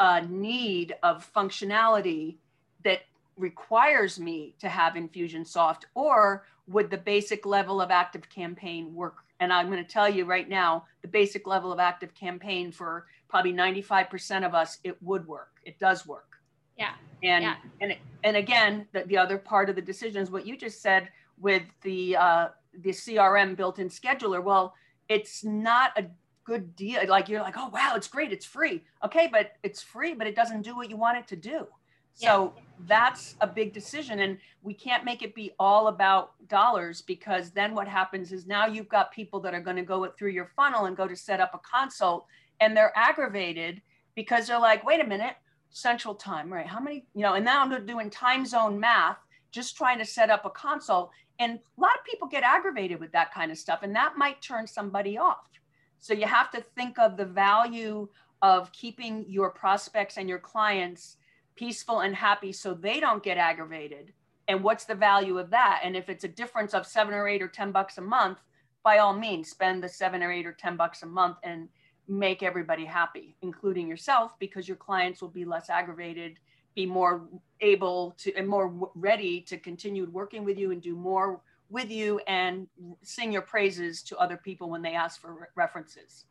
uh, 0.00 0.22
need 0.28 0.96
of 1.02 1.30
functionality 1.32 2.38
that 2.82 3.00
requires 3.36 4.18
me 4.18 4.54
to 4.60 4.68
have 4.68 4.94
Infusionsoft, 4.94 5.84
or 5.94 6.46
would 6.66 6.90
the 6.90 6.98
basic 6.98 7.44
level 7.46 7.80
of 7.80 7.90
active 7.90 8.28
campaign 8.28 8.94
work? 8.94 9.16
And 9.40 9.52
I'm 9.52 9.70
going 9.70 9.84
to 9.84 9.90
tell 9.90 10.08
you 10.08 10.24
right 10.24 10.48
now, 10.48 10.84
the 11.02 11.08
basic 11.08 11.46
level 11.46 11.72
of 11.72 11.78
active 11.78 12.14
campaign 12.14 12.70
for 12.70 13.06
probably 13.28 13.52
95% 13.52 14.46
of 14.46 14.54
us, 14.54 14.78
it 14.84 14.96
would 15.02 15.26
work. 15.26 15.50
It 15.64 15.78
does 15.78 16.06
work. 16.06 16.34
Yeah. 16.78 16.92
And 17.22 17.44
yeah. 17.44 17.56
and 17.80 17.96
and 18.24 18.36
again, 18.36 18.86
the, 18.92 19.04
the 19.04 19.16
other 19.16 19.38
part 19.38 19.70
of 19.70 19.76
the 19.76 19.82
decision 19.82 20.22
is 20.22 20.30
what 20.30 20.46
you 20.46 20.56
just 20.56 20.82
said 20.82 21.08
with 21.38 21.62
the 21.82 22.16
uh, 22.16 22.48
the 22.80 22.90
CRM 22.90 23.56
built-in 23.56 23.88
scheduler. 23.88 24.42
Well, 24.42 24.74
it's 25.08 25.44
not 25.44 25.92
a 25.96 26.06
good 26.44 26.74
deal. 26.76 27.00
Like 27.08 27.28
you're 27.28 27.40
like, 27.40 27.56
oh 27.56 27.68
wow, 27.68 27.94
it's 27.96 28.08
great, 28.08 28.32
it's 28.32 28.46
free. 28.46 28.82
Okay, 29.04 29.28
but 29.30 29.52
it's 29.62 29.82
free, 29.82 30.14
but 30.14 30.26
it 30.26 30.36
doesn't 30.36 30.62
do 30.62 30.76
what 30.76 30.90
you 30.90 30.96
want 30.96 31.18
it 31.18 31.26
to 31.28 31.36
do. 31.36 31.66
So 32.14 32.54
that's 32.86 33.36
a 33.40 33.46
big 33.46 33.72
decision. 33.72 34.20
And 34.20 34.38
we 34.62 34.74
can't 34.74 35.04
make 35.04 35.22
it 35.22 35.34
be 35.34 35.52
all 35.58 35.88
about 35.88 36.32
dollars 36.48 37.02
because 37.02 37.50
then 37.50 37.74
what 37.74 37.88
happens 37.88 38.32
is 38.32 38.46
now 38.46 38.66
you've 38.66 38.88
got 38.88 39.12
people 39.12 39.40
that 39.40 39.54
are 39.54 39.60
going 39.60 39.76
to 39.76 39.82
go 39.82 40.06
through 40.06 40.30
your 40.30 40.50
funnel 40.56 40.86
and 40.86 40.96
go 40.96 41.06
to 41.06 41.16
set 41.16 41.40
up 41.40 41.54
a 41.54 41.58
consult 41.58 42.26
and 42.60 42.76
they're 42.76 42.92
aggravated 42.96 43.82
because 44.14 44.46
they're 44.46 44.60
like, 44.60 44.84
wait 44.84 45.00
a 45.00 45.06
minute, 45.06 45.34
central 45.70 46.14
time, 46.14 46.52
right? 46.52 46.66
How 46.66 46.80
many, 46.80 47.04
you 47.14 47.22
know, 47.22 47.34
and 47.34 47.44
now 47.44 47.62
I'm 47.62 47.86
doing 47.86 48.10
time 48.10 48.46
zone 48.46 48.78
math, 48.78 49.18
just 49.50 49.76
trying 49.76 49.98
to 49.98 50.04
set 50.04 50.30
up 50.30 50.44
a 50.44 50.50
consult. 50.50 51.10
And 51.40 51.58
a 51.76 51.80
lot 51.80 51.96
of 51.98 52.04
people 52.04 52.28
get 52.28 52.44
aggravated 52.44 53.00
with 53.00 53.10
that 53.12 53.34
kind 53.34 53.50
of 53.50 53.58
stuff, 53.58 53.80
and 53.82 53.94
that 53.96 54.16
might 54.16 54.40
turn 54.40 54.68
somebody 54.68 55.18
off. 55.18 55.48
So 55.98 56.14
you 56.14 56.26
have 56.26 56.50
to 56.52 56.64
think 56.76 56.98
of 56.98 57.16
the 57.16 57.24
value 57.24 58.08
of 58.40 58.70
keeping 58.72 59.24
your 59.28 59.50
prospects 59.50 60.16
and 60.16 60.28
your 60.28 60.38
clients 60.38 61.16
peaceful 61.56 62.00
and 62.00 62.14
happy 62.14 62.52
so 62.52 62.74
they 62.74 63.00
don't 63.00 63.22
get 63.22 63.38
aggravated. 63.38 64.12
And 64.48 64.62
what's 64.62 64.84
the 64.84 64.94
value 64.94 65.38
of 65.38 65.50
that? 65.50 65.80
And 65.82 65.96
if 65.96 66.08
it's 66.08 66.24
a 66.24 66.28
difference 66.28 66.74
of 66.74 66.86
seven 66.86 67.14
or 67.14 67.28
eight 67.28 67.42
or 67.42 67.48
ten 67.48 67.72
bucks 67.72 67.98
a 67.98 68.02
month 68.02 68.38
by 68.84 68.98
all 68.98 69.14
means 69.14 69.50
spend 69.50 69.82
the 69.82 69.88
seven 69.88 70.22
or 70.22 70.30
eight 70.30 70.46
or 70.46 70.52
ten 70.52 70.76
bucks 70.76 71.02
a 71.02 71.06
month 71.06 71.38
and 71.42 71.68
make 72.06 72.42
everybody 72.42 72.84
happy 72.84 73.34
including 73.42 73.88
yourself 73.88 74.38
because 74.38 74.68
your 74.68 74.76
clients 74.76 75.20
will 75.22 75.30
be 75.30 75.44
less 75.44 75.70
aggravated 75.70 76.38
be 76.74 76.84
more 76.84 77.26
able 77.60 78.14
to 78.18 78.32
and 78.34 78.46
more 78.46 78.90
ready 78.94 79.40
to 79.40 79.56
continue 79.56 80.08
working 80.10 80.44
with 80.44 80.58
you 80.58 80.70
and 80.70 80.82
do 80.82 80.94
more 80.94 81.40
with 81.70 81.90
you 81.90 82.20
and 82.26 82.68
sing 83.02 83.32
your 83.32 83.42
praises 83.42 84.02
to 84.02 84.16
other 84.18 84.36
people 84.36 84.68
when 84.68 84.82
they 84.82 84.94
ask 84.94 85.20
for 85.20 85.48
references 85.56 86.26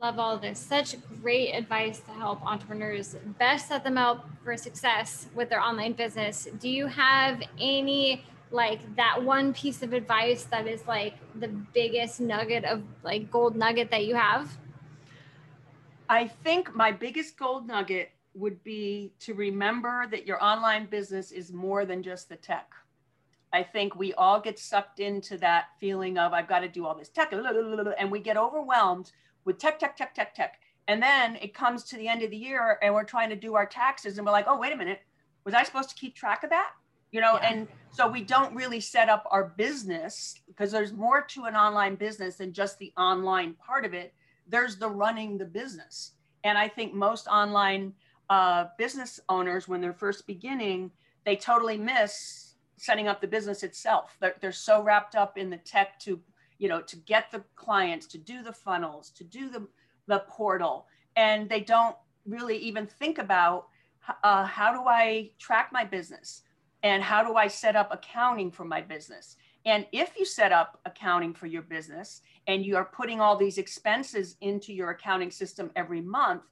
love 0.00 0.18
all 0.18 0.38
this. 0.38 0.58
Such 0.58 0.96
great 1.22 1.52
advice 1.52 2.00
to 2.00 2.10
help 2.10 2.44
entrepreneurs 2.44 3.16
best 3.38 3.68
set 3.68 3.84
them 3.84 3.96
up 3.98 4.28
for 4.44 4.56
success 4.56 5.26
with 5.34 5.48
their 5.48 5.60
online 5.60 5.92
business. 5.92 6.48
Do 6.60 6.68
you 6.68 6.86
have 6.86 7.42
any 7.58 8.24
like 8.50 8.94
that 8.96 9.22
one 9.22 9.52
piece 9.52 9.82
of 9.82 9.92
advice 9.92 10.44
that 10.44 10.66
is 10.66 10.86
like 10.86 11.14
the 11.40 11.48
biggest 11.48 12.20
nugget 12.20 12.64
of 12.64 12.82
like 13.02 13.30
gold 13.30 13.56
nugget 13.56 13.90
that 13.90 14.04
you 14.04 14.14
have? 14.14 14.56
I 16.08 16.28
think 16.28 16.74
my 16.74 16.92
biggest 16.92 17.36
gold 17.36 17.66
nugget 17.66 18.10
would 18.34 18.62
be 18.62 19.12
to 19.20 19.34
remember 19.34 20.06
that 20.10 20.26
your 20.26 20.42
online 20.44 20.86
business 20.86 21.32
is 21.32 21.52
more 21.52 21.84
than 21.84 22.02
just 22.02 22.28
the 22.28 22.36
tech. 22.36 22.70
I 23.52 23.62
think 23.62 23.96
we 23.96 24.12
all 24.14 24.40
get 24.40 24.58
sucked 24.58 25.00
into 25.00 25.38
that 25.38 25.68
feeling 25.80 26.18
of 26.18 26.32
I've 26.32 26.48
got 26.48 26.60
to 26.60 26.68
do 26.68 26.84
all 26.84 26.94
this 26.94 27.08
tech 27.08 27.32
and 27.32 28.12
we 28.12 28.20
get 28.20 28.36
overwhelmed 28.36 29.10
with 29.46 29.58
tech, 29.58 29.78
tech, 29.78 29.96
tech, 29.96 30.14
tech, 30.14 30.34
tech. 30.34 30.58
And 30.88 31.02
then 31.02 31.36
it 31.36 31.54
comes 31.54 31.84
to 31.84 31.96
the 31.96 32.06
end 32.06 32.22
of 32.22 32.30
the 32.30 32.36
year 32.36 32.78
and 32.82 32.92
we're 32.92 33.04
trying 33.04 33.30
to 33.30 33.36
do 33.36 33.54
our 33.54 33.64
taxes 33.64 34.18
and 34.18 34.26
we're 34.26 34.32
like, 34.32 34.46
oh, 34.46 34.58
wait 34.58 34.72
a 34.72 34.76
minute. 34.76 35.00
Was 35.44 35.54
I 35.54 35.62
supposed 35.62 35.88
to 35.90 35.94
keep 35.94 36.14
track 36.14 36.44
of 36.44 36.50
that? 36.50 36.72
You 37.12 37.20
know, 37.20 37.38
yeah. 37.40 37.50
and 37.50 37.68
so 37.92 38.08
we 38.08 38.22
don't 38.22 38.54
really 38.54 38.80
set 38.80 39.08
up 39.08 39.26
our 39.30 39.44
business 39.56 40.40
because 40.46 40.70
there's 40.70 40.92
more 40.92 41.22
to 41.22 41.44
an 41.44 41.56
online 41.56 41.94
business 41.94 42.36
than 42.36 42.52
just 42.52 42.78
the 42.78 42.92
online 42.98 43.54
part 43.54 43.84
of 43.84 43.94
it. 43.94 44.12
There's 44.48 44.76
the 44.76 44.88
running 44.88 45.38
the 45.38 45.44
business. 45.44 46.12
And 46.44 46.58
I 46.58 46.68
think 46.68 46.92
most 46.92 47.26
online 47.26 47.94
uh, 48.28 48.66
business 48.76 49.18
owners, 49.28 49.66
when 49.66 49.80
they're 49.80 49.92
first 49.92 50.26
beginning, 50.26 50.90
they 51.24 51.36
totally 51.36 51.78
miss 51.78 52.54
setting 52.76 53.08
up 53.08 53.20
the 53.20 53.26
business 53.26 53.62
itself. 53.62 54.16
They're, 54.20 54.34
they're 54.40 54.52
so 54.52 54.82
wrapped 54.82 55.16
up 55.16 55.38
in 55.38 55.48
the 55.48 55.56
tech 55.58 55.98
to 56.00 56.20
you 56.58 56.68
know, 56.68 56.80
to 56.82 56.96
get 56.96 57.30
the 57.30 57.42
clients, 57.54 58.06
to 58.06 58.18
do 58.18 58.42
the 58.42 58.52
funnels, 58.52 59.10
to 59.10 59.24
do 59.24 59.48
the, 59.48 59.66
the 60.06 60.20
portal. 60.28 60.86
And 61.16 61.48
they 61.48 61.60
don't 61.60 61.96
really 62.26 62.56
even 62.58 62.86
think 62.86 63.18
about 63.18 63.68
uh, 64.22 64.44
how 64.44 64.72
do 64.72 64.88
I 64.88 65.30
track 65.38 65.70
my 65.72 65.84
business 65.84 66.42
and 66.82 67.02
how 67.02 67.22
do 67.24 67.34
I 67.34 67.48
set 67.48 67.76
up 67.76 67.92
accounting 67.92 68.50
for 68.50 68.64
my 68.64 68.80
business. 68.80 69.36
And 69.64 69.86
if 69.90 70.12
you 70.16 70.24
set 70.24 70.52
up 70.52 70.78
accounting 70.84 71.34
for 71.34 71.46
your 71.46 71.62
business 71.62 72.22
and 72.46 72.64
you 72.64 72.76
are 72.76 72.84
putting 72.84 73.20
all 73.20 73.36
these 73.36 73.58
expenses 73.58 74.36
into 74.40 74.72
your 74.72 74.90
accounting 74.90 75.32
system 75.32 75.72
every 75.74 76.00
month 76.00 76.42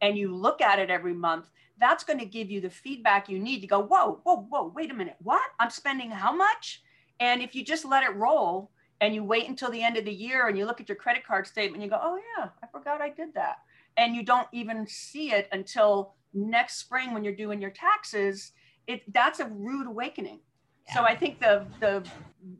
and 0.00 0.16
you 0.16 0.34
look 0.34 0.62
at 0.62 0.78
it 0.78 0.88
every 0.88 1.12
month, 1.12 1.50
that's 1.78 2.04
going 2.04 2.18
to 2.18 2.24
give 2.24 2.50
you 2.50 2.60
the 2.60 2.70
feedback 2.70 3.28
you 3.28 3.38
need 3.38 3.60
to 3.60 3.66
go, 3.66 3.80
whoa, 3.82 4.20
whoa, 4.22 4.46
whoa, 4.48 4.72
wait 4.74 4.90
a 4.90 4.94
minute, 4.94 5.16
what? 5.22 5.42
I'm 5.60 5.70
spending 5.70 6.10
how 6.10 6.34
much? 6.34 6.82
And 7.20 7.42
if 7.42 7.54
you 7.54 7.64
just 7.64 7.84
let 7.84 8.04
it 8.04 8.16
roll, 8.16 8.70
and 9.02 9.16
you 9.16 9.24
wait 9.24 9.48
until 9.48 9.70
the 9.70 9.82
end 9.82 9.96
of 9.96 10.04
the 10.04 10.12
year 10.12 10.46
and 10.46 10.56
you 10.56 10.64
look 10.64 10.80
at 10.80 10.88
your 10.88 10.96
credit 10.96 11.26
card 11.26 11.44
statement 11.46 11.82
and 11.82 11.82
you 11.82 11.90
go 11.90 12.00
oh 12.00 12.18
yeah 12.38 12.48
i 12.62 12.66
forgot 12.68 13.02
i 13.02 13.10
did 13.10 13.34
that. 13.34 13.58
And 13.98 14.14
you 14.14 14.22
don't 14.22 14.48
even 14.52 14.86
see 14.86 15.32
it 15.32 15.48
until 15.52 16.14
next 16.32 16.76
spring 16.78 17.12
when 17.12 17.22
you're 17.22 17.36
doing 17.36 17.60
your 17.60 17.72
taxes. 17.72 18.52
It 18.86 19.02
that's 19.12 19.40
a 19.40 19.46
rude 19.46 19.86
awakening. 19.86 20.40
Yeah. 20.86 20.94
so 20.94 21.02
i 21.02 21.14
think 21.14 21.40
the 21.40 21.66
the 21.80 22.04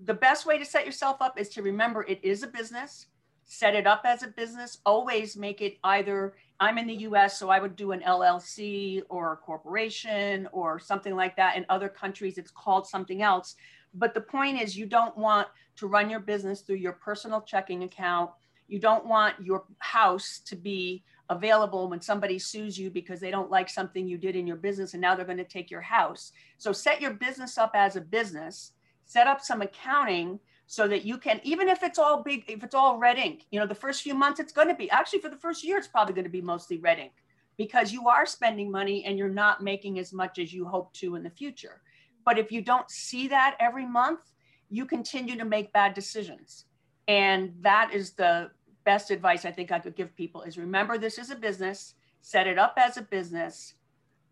the 0.05 0.15
best 0.15 0.45
way 0.45 0.59
to 0.59 0.65
set 0.65 0.85
yourself 0.85 1.23
up 1.23 1.41
is 1.41 1.49
to 1.51 1.63
remember 1.63 2.03
it 2.03 2.21
is 2.23 2.43
a 2.43 2.49
business. 2.49 3.07
Set 3.45 3.75
it 3.75 3.87
up 3.87 4.03
as 4.05 4.23
a 4.23 4.29
business. 4.29 4.79
Always 4.85 5.37
make 5.37 5.63
it 5.63 5.79
either 5.85 6.35
i'm 6.59 6.77
in 6.77 6.87
the 6.89 6.95
us 6.95 7.39
so 7.39 7.51
i 7.51 7.59
would 7.61 7.77
do 7.77 7.93
an 7.93 8.01
llc 8.01 9.03
or 9.09 9.33
a 9.33 9.37
corporation 9.37 10.49
or 10.53 10.79
something 10.79 11.15
like 11.15 11.37
that 11.37 11.57
in 11.57 11.65
other 11.69 11.89
countries. 11.89 12.37
It's 12.37 12.51
called 12.51 12.87
something 12.87 13.23
else 13.23 13.55
but 13.95 14.15
the 14.15 14.21
point 14.21 14.61
is, 14.61 14.77
you 14.77 14.87
don't 14.87 15.17
want 15.17 15.49
to 15.77 15.87
run 15.87 16.11
your 16.11 16.21
business 16.21 16.61
through 16.61 16.77
your 16.77 16.93
personal 16.93 17.41
checking 17.41 17.85
account. 17.85 18.31
You 18.69 18.79
don't 18.79 19.07
want 19.07 19.35
your 19.43 19.65
house 19.79 20.41
to 20.47 20.57
be 20.57 21.05
available 21.29 21.89
when 21.89 22.01
somebody 22.01 22.39
sues 22.39 22.79
you 22.79 22.91
because 22.91 23.21
they 23.21 23.31
don't 23.31 23.51
like 23.51 23.69
something 23.69 24.07
you 24.07 24.19
did 24.19 24.37
in 24.37 24.47
your 24.47 24.57
business 24.57 24.93
and 24.93 25.01
now 25.01 25.15
they're 25.15 25.25
going 25.25 25.39
to 25.39 25.45
take 25.45 25.71
your 25.71 25.81
house. 25.81 26.33
So 26.59 26.73
set 26.73 27.01
your 27.01 27.15
business 27.15 27.59
up 27.59 27.73
as 27.75 27.97
a 27.97 28.01
business, 28.01 28.73
set 29.05 29.27
up 29.27 29.41
some 29.41 29.63
accounting 29.63 30.39
so 30.67 30.89
that 30.89 31.05
you 31.05 31.19
can, 31.19 31.41
even 31.43 31.69
if 31.69 31.83
it's 31.83 31.99
all 31.99 32.23
big, 32.23 32.45
if 32.49 32.63
it's 32.63 32.75
all 32.75 32.99
red 32.99 33.19
ink, 33.19 33.47
you 33.51 33.61
know, 33.61 33.67
the 33.67 33.75
first 33.75 34.03
few 34.03 34.15
months 34.15 34.41
it's 34.41 34.53
going 34.53 34.69
to 34.69 34.75
be, 34.75 34.91
actually 34.91 35.21
for 35.21 35.29
the 35.29 35.37
first 35.37 35.65
year, 35.65 35.77
it's 35.77 35.89
probably 35.89 36.15
going 36.15 36.25
to 36.25 36.31
be 36.31 36.41
mostly 36.41 36.79
red 36.79 36.99
ink 36.99 37.13
because 37.59 37.93
you 37.93 38.09
are 38.09 38.25
spending 38.25 38.71
money 38.71 39.05
and 39.05 39.19
you're 39.19 39.29
not 39.29 39.63
making 39.63 39.99
as 39.99 40.13
much 40.13 40.39
as 40.39 40.53
you 40.53 40.65
hope 40.65 40.93
to 40.95 41.15
in 41.15 41.23
the 41.23 41.31
future. 41.31 41.83
But 42.25 42.39
if 42.39 42.53
you 42.53 42.63
don't 42.63 42.91
see 42.91 43.29
that 43.29 43.57
every 43.61 43.87
month, 43.87 44.21
you 44.71 44.87
continue 44.87 45.37
to 45.37 45.45
make 45.45 45.73
bad 45.73 45.95
decisions. 45.95 46.65
And 47.09 47.53
that 47.61 47.93
is 47.93 48.13
the 48.13 48.51
best 48.85 49.11
advice 49.11 49.45
I 49.45 49.53
think 49.53 49.71
I 49.71 49.79
could 49.79 49.97
give 49.97 50.17
people 50.17 50.43
is 50.43 50.59
remember 50.59 50.99
this 50.99 51.19
is 51.19 51.31
a 51.31 51.37
business, 51.37 51.95
set 52.21 52.47
it 52.47 52.59
up 52.59 52.75
as 52.77 52.97
a 52.97 53.03
business. 53.03 53.75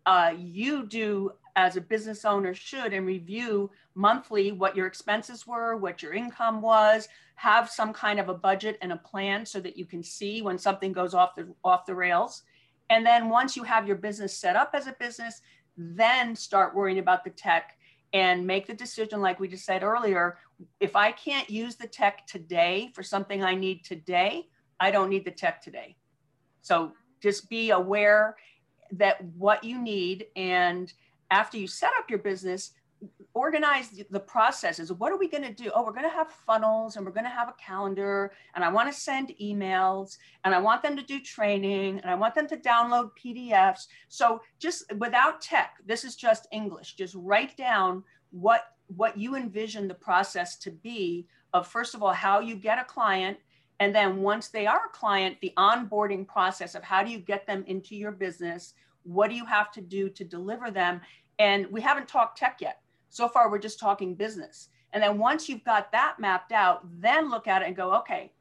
Uh, 0.05 0.33
you 0.37 0.85
do 0.87 1.31
as 1.55 1.75
a 1.75 1.81
business 1.81 2.25
owner 2.25 2.53
should 2.53 2.93
and 2.93 3.05
review 3.05 3.69
monthly 3.93 4.51
what 4.51 4.75
your 4.75 4.87
expenses 4.87 5.45
were, 5.45 5.77
what 5.77 6.01
your 6.01 6.13
income 6.13 6.61
was, 6.61 7.07
have 7.35 7.69
some 7.69 7.93
kind 7.93 8.19
of 8.19 8.29
a 8.29 8.33
budget 8.33 8.77
and 8.81 8.91
a 8.91 8.97
plan 8.97 9.45
so 9.45 9.59
that 9.59 9.77
you 9.77 9.85
can 9.85 10.01
see 10.01 10.41
when 10.41 10.57
something 10.57 10.91
goes 10.91 11.13
off 11.13 11.35
the 11.35 11.47
off 11.63 11.85
the 11.85 11.93
rails. 11.93 12.43
And 12.89 13.05
then 13.05 13.29
once 13.29 13.55
you 13.55 13.63
have 13.63 13.87
your 13.87 13.95
business 13.95 14.37
set 14.37 14.55
up 14.55 14.71
as 14.73 14.87
a 14.87 14.95
business, 14.99 15.41
then 15.77 16.35
start 16.35 16.75
worrying 16.75 16.99
about 16.99 17.23
the 17.23 17.29
tech 17.29 17.77
and 18.13 18.45
make 18.45 18.67
the 18.67 18.73
decision 18.73 19.21
like 19.21 19.39
we 19.39 19.47
just 19.47 19.65
said 19.65 19.83
earlier 19.83 20.37
if 20.79 20.95
i 20.95 21.11
can't 21.11 21.49
use 21.49 21.75
the 21.75 21.87
tech 21.87 22.25
today 22.27 22.91
for 22.93 23.03
something 23.03 23.43
i 23.43 23.55
need 23.55 23.83
today 23.85 24.45
i 24.81 24.91
don't 24.91 25.09
need 25.09 25.23
the 25.23 25.31
tech 25.31 25.61
today. 25.61 25.95
So 26.61 26.91
just 27.21 27.49
be 27.49 27.69
aware 27.69 28.35
that 28.93 29.23
what 29.37 29.63
you 29.63 29.81
need 29.81 30.25
and 30.35 30.91
after 31.29 31.57
you 31.57 31.67
set 31.67 31.91
up 31.97 32.09
your 32.09 32.19
business 32.19 32.71
organize 33.33 34.03
the 34.09 34.19
processes. 34.19 34.91
What 34.91 35.11
are 35.11 35.17
we 35.17 35.27
going 35.27 35.43
to 35.43 35.53
do? 35.53 35.71
Oh, 35.73 35.83
we're 35.83 35.93
going 35.93 36.09
to 36.09 36.09
have 36.09 36.31
funnels 36.31 36.95
and 36.95 37.05
we're 37.05 37.11
going 37.11 37.25
to 37.25 37.29
have 37.29 37.49
a 37.49 37.55
calendar 37.63 38.31
and 38.55 38.63
I 38.63 38.69
want 38.69 38.91
to 38.91 38.99
send 38.99 39.33
emails 39.41 40.17
and 40.43 40.53
I 40.53 40.59
want 40.59 40.83
them 40.83 40.95
to 40.97 41.03
do 41.03 41.19
training 41.19 41.99
and 41.99 42.09
I 42.09 42.15
want 42.15 42.35
them 42.35 42.47
to 42.47 42.57
download 42.57 43.11
PDFs. 43.23 43.87
So 44.09 44.41
just 44.59 44.91
without 44.97 45.41
tech, 45.41 45.75
this 45.85 46.03
is 46.03 46.15
just 46.15 46.47
English. 46.51 46.95
Just 46.95 47.15
write 47.15 47.55
down 47.57 48.03
what 48.31 48.63
what 48.95 49.17
you 49.17 49.35
envision 49.35 49.87
the 49.87 49.93
process 49.93 50.57
to 50.57 50.69
be 50.71 51.25
of 51.53 51.65
first 51.65 51.95
of 51.95 52.03
all 52.03 52.11
how 52.11 52.41
you 52.41 52.55
get 52.55 52.77
a 52.77 52.83
client 52.83 53.37
and 53.81 53.95
then 53.95 54.21
once 54.21 54.49
they 54.49 54.67
are 54.67 54.85
a 54.85 54.95
client, 54.95 55.37
the 55.41 55.53
onboarding 55.57 56.27
process 56.27 56.75
of 56.75 56.83
how 56.83 57.03
do 57.03 57.09
you 57.09 57.17
get 57.17 57.47
them 57.47 57.63
into 57.65 57.95
your 57.95 58.11
business? 58.11 58.75
What 59.01 59.31
do 59.31 59.35
you 59.35 59.43
have 59.43 59.71
to 59.71 59.81
do 59.81 60.07
to 60.07 60.23
deliver 60.23 60.69
them? 60.69 61.01
And 61.39 61.65
we 61.71 61.81
haven't 61.81 62.07
talked 62.07 62.37
tech 62.37 62.59
yet. 62.61 62.77
So 63.11 63.27
far, 63.27 63.51
we're 63.51 63.59
just 63.59 63.79
talking 63.79 64.15
business. 64.15 64.69
And 64.93 65.03
then 65.03 65.17
once 65.17 65.47
you've 65.47 65.65
got 65.65 65.91
that 65.91 66.15
mapped 66.19 66.53
out, 66.53 66.81
then 66.99 67.29
look 67.29 67.45
at 67.45 67.61
it 67.61 67.67
and 67.67 67.75
go, 67.75 67.93
okay, 67.95 68.31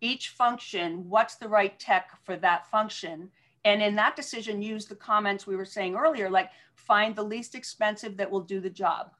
each 0.00 0.30
function, 0.30 1.08
what's 1.08 1.36
the 1.36 1.48
right 1.48 1.78
tech 1.78 2.10
for 2.24 2.36
that 2.38 2.66
function? 2.70 3.30
And 3.66 3.82
in 3.82 3.94
that 3.96 4.16
decision, 4.16 4.62
use 4.62 4.86
the 4.86 4.96
comments 4.96 5.46
we 5.46 5.56
were 5.56 5.64
saying 5.66 5.94
earlier, 5.94 6.30
like 6.30 6.50
find 6.74 7.14
the 7.14 7.22
least 7.22 7.54
expensive 7.54 8.16
that 8.16 8.30
will 8.30 8.40
do 8.40 8.60
the 8.60 8.70
job. 8.70 9.12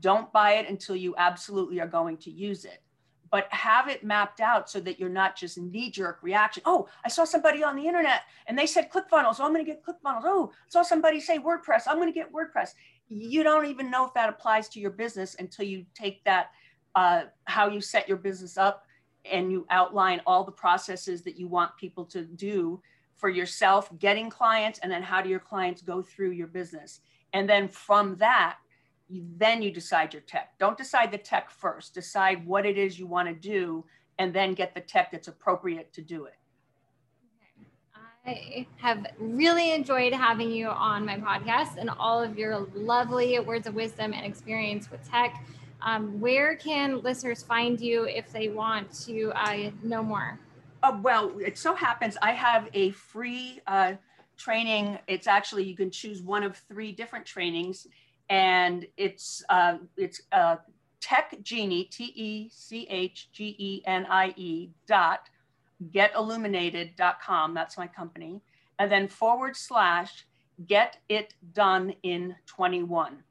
Don't 0.00 0.32
buy 0.32 0.52
it 0.52 0.68
until 0.68 0.96
you 0.96 1.14
absolutely 1.16 1.80
are 1.80 1.86
going 1.86 2.18
to 2.18 2.30
use 2.30 2.66
it. 2.66 2.82
But 3.30 3.50
have 3.50 3.88
it 3.88 4.04
mapped 4.04 4.40
out 4.40 4.68
so 4.68 4.80
that 4.80 5.00
you're 5.00 5.08
not 5.08 5.36
just 5.36 5.56
knee 5.56 5.90
jerk 5.90 6.18
reaction. 6.22 6.62
Oh, 6.66 6.88
I 7.04 7.08
saw 7.08 7.24
somebody 7.24 7.64
on 7.64 7.76
the 7.76 7.86
internet 7.86 8.22
and 8.46 8.58
they 8.58 8.66
said 8.66 8.90
ClickFunnels. 8.90 9.36
So 9.36 9.44
oh, 9.44 9.46
I'm 9.46 9.54
going 9.54 9.64
to 9.64 9.70
get 9.70 9.82
ClickFunnels. 9.82 10.22
Oh, 10.24 10.52
I 10.52 10.68
saw 10.68 10.82
somebody 10.82 11.18
say 11.20 11.38
WordPress. 11.38 11.84
I'm 11.86 11.96
going 11.96 12.12
to 12.12 12.18
get 12.18 12.30
WordPress 12.30 12.72
you 13.14 13.42
don't 13.42 13.66
even 13.66 13.90
know 13.90 14.06
if 14.06 14.14
that 14.14 14.28
applies 14.28 14.68
to 14.70 14.80
your 14.80 14.90
business 14.90 15.36
until 15.38 15.64
you 15.64 15.84
take 15.94 16.24
that 16.24 16.50
uh, 16.94 17.24
how 17.44 17.68
you 17.68 17.80
set 17.80 18.08
your 18.08 18.16
business 18.16 18.56
up 18.56 18.84
and 19.30 19.50
you 19.50 19.66
outline 19.70 20.20
all 20.26 20.44
the 20.44 20.52
processes 20.52 21.22
that 21.22 21.36
you 21.36 21.46
want 21.46 21.76
people 21.76 22.04
to 22.04 22.24
do 22.24 22.80
for 23.14 23.28
yourself 23.28 23.90
getting 23.98 24.28
clients 24.28 24.78
and 24.80 24.90
then 24.90 25.02
how 25.02 25.22
do 25.22 25.28
your 25.28 25.38
clients 25.38 25.82
go 25.82 26.02
through 26.02 26.30
your 26.30 26.46
business? 26.46 27.00
And 27.32 27.48
then 27.48 27.68
from 27.68 28.16
that 28.16 28.58
you, 29.08 29.24
then 29.36 29.62
you 29.62 29.70
decide 29.70 30.12
your 30.12 30.22
tech. 30.22 30.58
Don't 30.58 30.76
decide 30.76 31.12
the 31.12 31.18
tech 31.18 31.50
first. 31.50 31.94
Decide 31.94 32.46
what 32.46 32.66
it 32.66 32.76
is 32.76 32.98
you 32.98 33.06
want 33.06 33.28
to 33.28 33.34
do 33.34 33.84
and 34.18 34.34
then 34.34 34.54
get 34.54 34.74
the 34.74 34.80
tech 34.80 35.12
that's 35.12 35.28
appropriate 35.28 35.92
to 35.94 36.02
do 36.02 36.24
it 36.24 36.34
I 38.24 38.66
have 38.76 39.04
really 39.18 39.72
enjoyed 39.72 40.12
having 40.12 40.52
you 40.52 40.68
on 40.68 41.04
my 41.04 41.16
podcast 41.16 41.76
and 41.76 41.90
all 41.90 42.22
of 42.22 42.38
your 42.38 42.68
lovely 42.72 43.38
words 43.40 43.66
of 43.66 43.74
wisdom 43.74 44.12
and 44.12 44.24
experience 44.24 44.90
with 44.90 45.08
tech. 45.08 45.44
Um, 45.80 46.20
where 46.20 46.54
can 46.54 47.02
listeners 47.02 47.42
find 47.42 47.80
you 47.80 48.04
if 48.04 48.32
they 48.32 48.48
want 48.48 48.92
to 49.06 49.32
uh, 49.34 49.70
know 49.82 50.04
more? 50.04 50.38
Uh, 50.84 50.98
well, 51.02 51.32
it 51.40 51.58
so 51.58 51.74
happens 51.74 52.16
I 52.22 52.30
have 52.32 52.68
a 52.74 52.92
free 52.92 53.60
uh, 53.66 53.94
training. 54.36 55.00
It's 55.08 55.26
actually 55.26 55.64
you 55.64 55.74
can 55.74 55.90
choose 55.90 56.22
one 56.22 56.44
of 56.44 56.56
three 56.56 56.92
different 56.92 57.26
trainings, 57.26 57.88
and 58.30 58.86
it's 58.96 59.42
uh, 59.48 59.78
it's 59.96 60.22
uh, 60.30 60.56
Tech 61.00 61.36
Genie 61.42 61.84
T 61.84 62.12
E 62.14 62.48
C 62.52 62.86
H 62.88 63.30
G 63.32 63.56
E 63.58 63.82
N 63.84 64.06
I 64.08 64.32
E 64.36 64.70
dot 64.86 65.28
getilluminated.com. 65.90 67.54
That's 67.54 67.78
my 67.78 67.86
company. 67.86 68.42
And 68.78 68.90
then 68.90 69.08
forward 69.08 69.56
slash 69.56 70.26
get 70.66 70.98
it 71.08 71.34
done 71.52 71.94
in 72.02 72.36
21. 72.46 73.22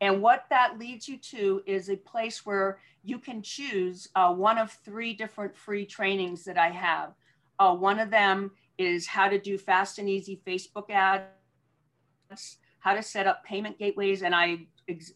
And 0.00 0.20
what 0.20 0.46
that 0.50 0.78
leads 0.78 1.08
you 1.08 1.16
to 1.18 1.62
is 1.64 1.88
a 1.88 1.96
place 1.96 2.44
where 2.44 2.78
you 3.04 3.18
can 3.18 3.42
choose 3.42 4.08
uh, 4.16 4.32
one 4.32 4.58
of 4.58 4.72
three 4.84 5.14
different 5.14 5.56
free 5.56 5.86
trainings 5.86 6.44
that 6.44 6.58
I 6.58 6.70
have. 6.70 7.12
Uh, 7.58 7.74
one 7.74 7.98
of 7.98 8.10
them 8.10 8.50
is 8.78 9.06
how 9.06 9.28
to 9.28 9.38
do 9.38 9.56
fast 9.58 9.98
and 9.98 10.08
easy 10.08 10.40
Facebook 10.46 10.90
ads, 10.90 11.26
how 12.80 12.94
to 12.94 13.02
set 13.02 13.26
up 13.26 13.44
payment 13.44 13.78
gateways, 13.78 14.22
and 14.22 14.34
I 14.34 14.66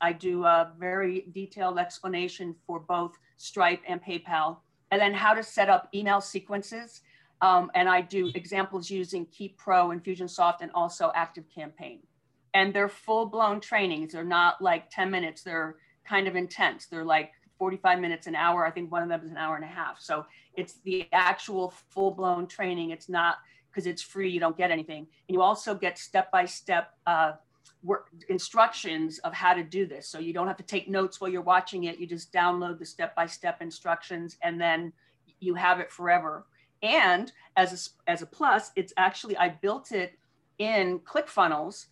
I 0.01 0.12
do 0.12 0.45
a 0.45 0.72
very 0.78 1.26
detailed 1.32 1.78
explanation 1.78 2.55
for 2.66 2.78
both 2.78 3.18
Stripe 3.37 3.82
and 3.89 4.03
PayPal, 4.03 4.59
and 4.91 5.01
then 5.01 5.14
how 5.14 5.34
to 5.34 5.43
set 5.43 5.68
up 5.68 5.89
email 5.95 6.20
sequences. 6.20 7.01
Um, 7.43 7.70
and 7.74 7.89
I 7.89 8.01
do 8.01 8.30
examples 8.34 8.91
using 8.91 9.26
Keap 9.26 9.59
Pro, 9.59 9.89
Infusionsoft, 9.89 10.59
and 10.62 10.70
also 10.74 11.12
Active 11.14 11.45
Campaign. 11.55 12.01
And 12.55 12.72
they're 12.72 12.89
full 12.89 13.26
blown 13.26 13.61
trainings. 13.61 14.12
They're 14.12 14.24
not 14.24 14.62
like 14.62 14.89
10 14.91 15.11
minutes. 15.11 15.43
They're 15.43 15.76
kind 16.09 16.28
of 16.28 16.37
intense. 16.37 16.87
They're 16.87 17.05
like 17.05 17.32
45 17.59 18.01
minutes, 18.01 18.26
an 18.26 18.34
hour. 18.34 18.66
I 18.66 18.70
think 18.70 18.91
one 18.91 19.03
of 19.03 19.09
them 19.09 19.22
is 19.22 19.30
an 19.30 19.37
hour 19.37 19.57
and 19.57 19.64
a 19.64 19.68
half. 19.68 20.01
So 20.01 20.24
it's 20.55 20.80
the 20.84 21.07
actual 21.12 21.74
full 21.91 22.12
blown 22.12 22.47
training. 22.47 22.91
It's 22.91 23.09
not 23.09 23.37
because 23.76 23.87
it's 23.87 24.01
free, 24.01 24.30
you 24.30 24.41
don't 24.41 24.57
get 24.57 24.70
anything. 24.70 25.07
And 25.28 25.34
you 25.34 25.43
also 25.43 25.74
get 25.74 25.99
step 25.99 26.30
by 26.32 26.47
step 26.47 26.93
work 27.83 28.09
instructions 28.29 29.18
of 29.20 29.33
how 29.33 29.55
to 29.55 29.62
do 29.62 29.87
this. 29.87 30.09
So 30.09 30.18
you 30.18 30.33
don't 30.33 30.49
have 30.49 30.57
to 30.57 30.62
take 30.62 30.89
notes 30.89 31.20
while 31.20 31.31
you're 31.31 31.43
watching 31.43 31.85
it. 31.85 31.99
You 31.99 32.07
just 32.07 32.33
download 32.33 32.79
the 32.79 32.87
step 32.87 33.14
by 33.14 33.27
step 33.27 33.62
instructions 33.62 34.37
and 34.43 34.61
then 34.61 34.93
you 35.41 35.55
have 35.55 35.81
it 35.81 35.93
forever. 35.93 36.47
And 36.83 37.33
as 37.57 37.93
a, 38.07 38.11
as 38.11 38.22
a 38.22 38.27
plus, 38.27 38.72
it's 38.77 38.93
actually, 38.97 39.37
I 39.37 39.51
built 39.51 39.93
it 39.93 40.18
in 40.59 40.99
ClickFunnels 41.01 41.87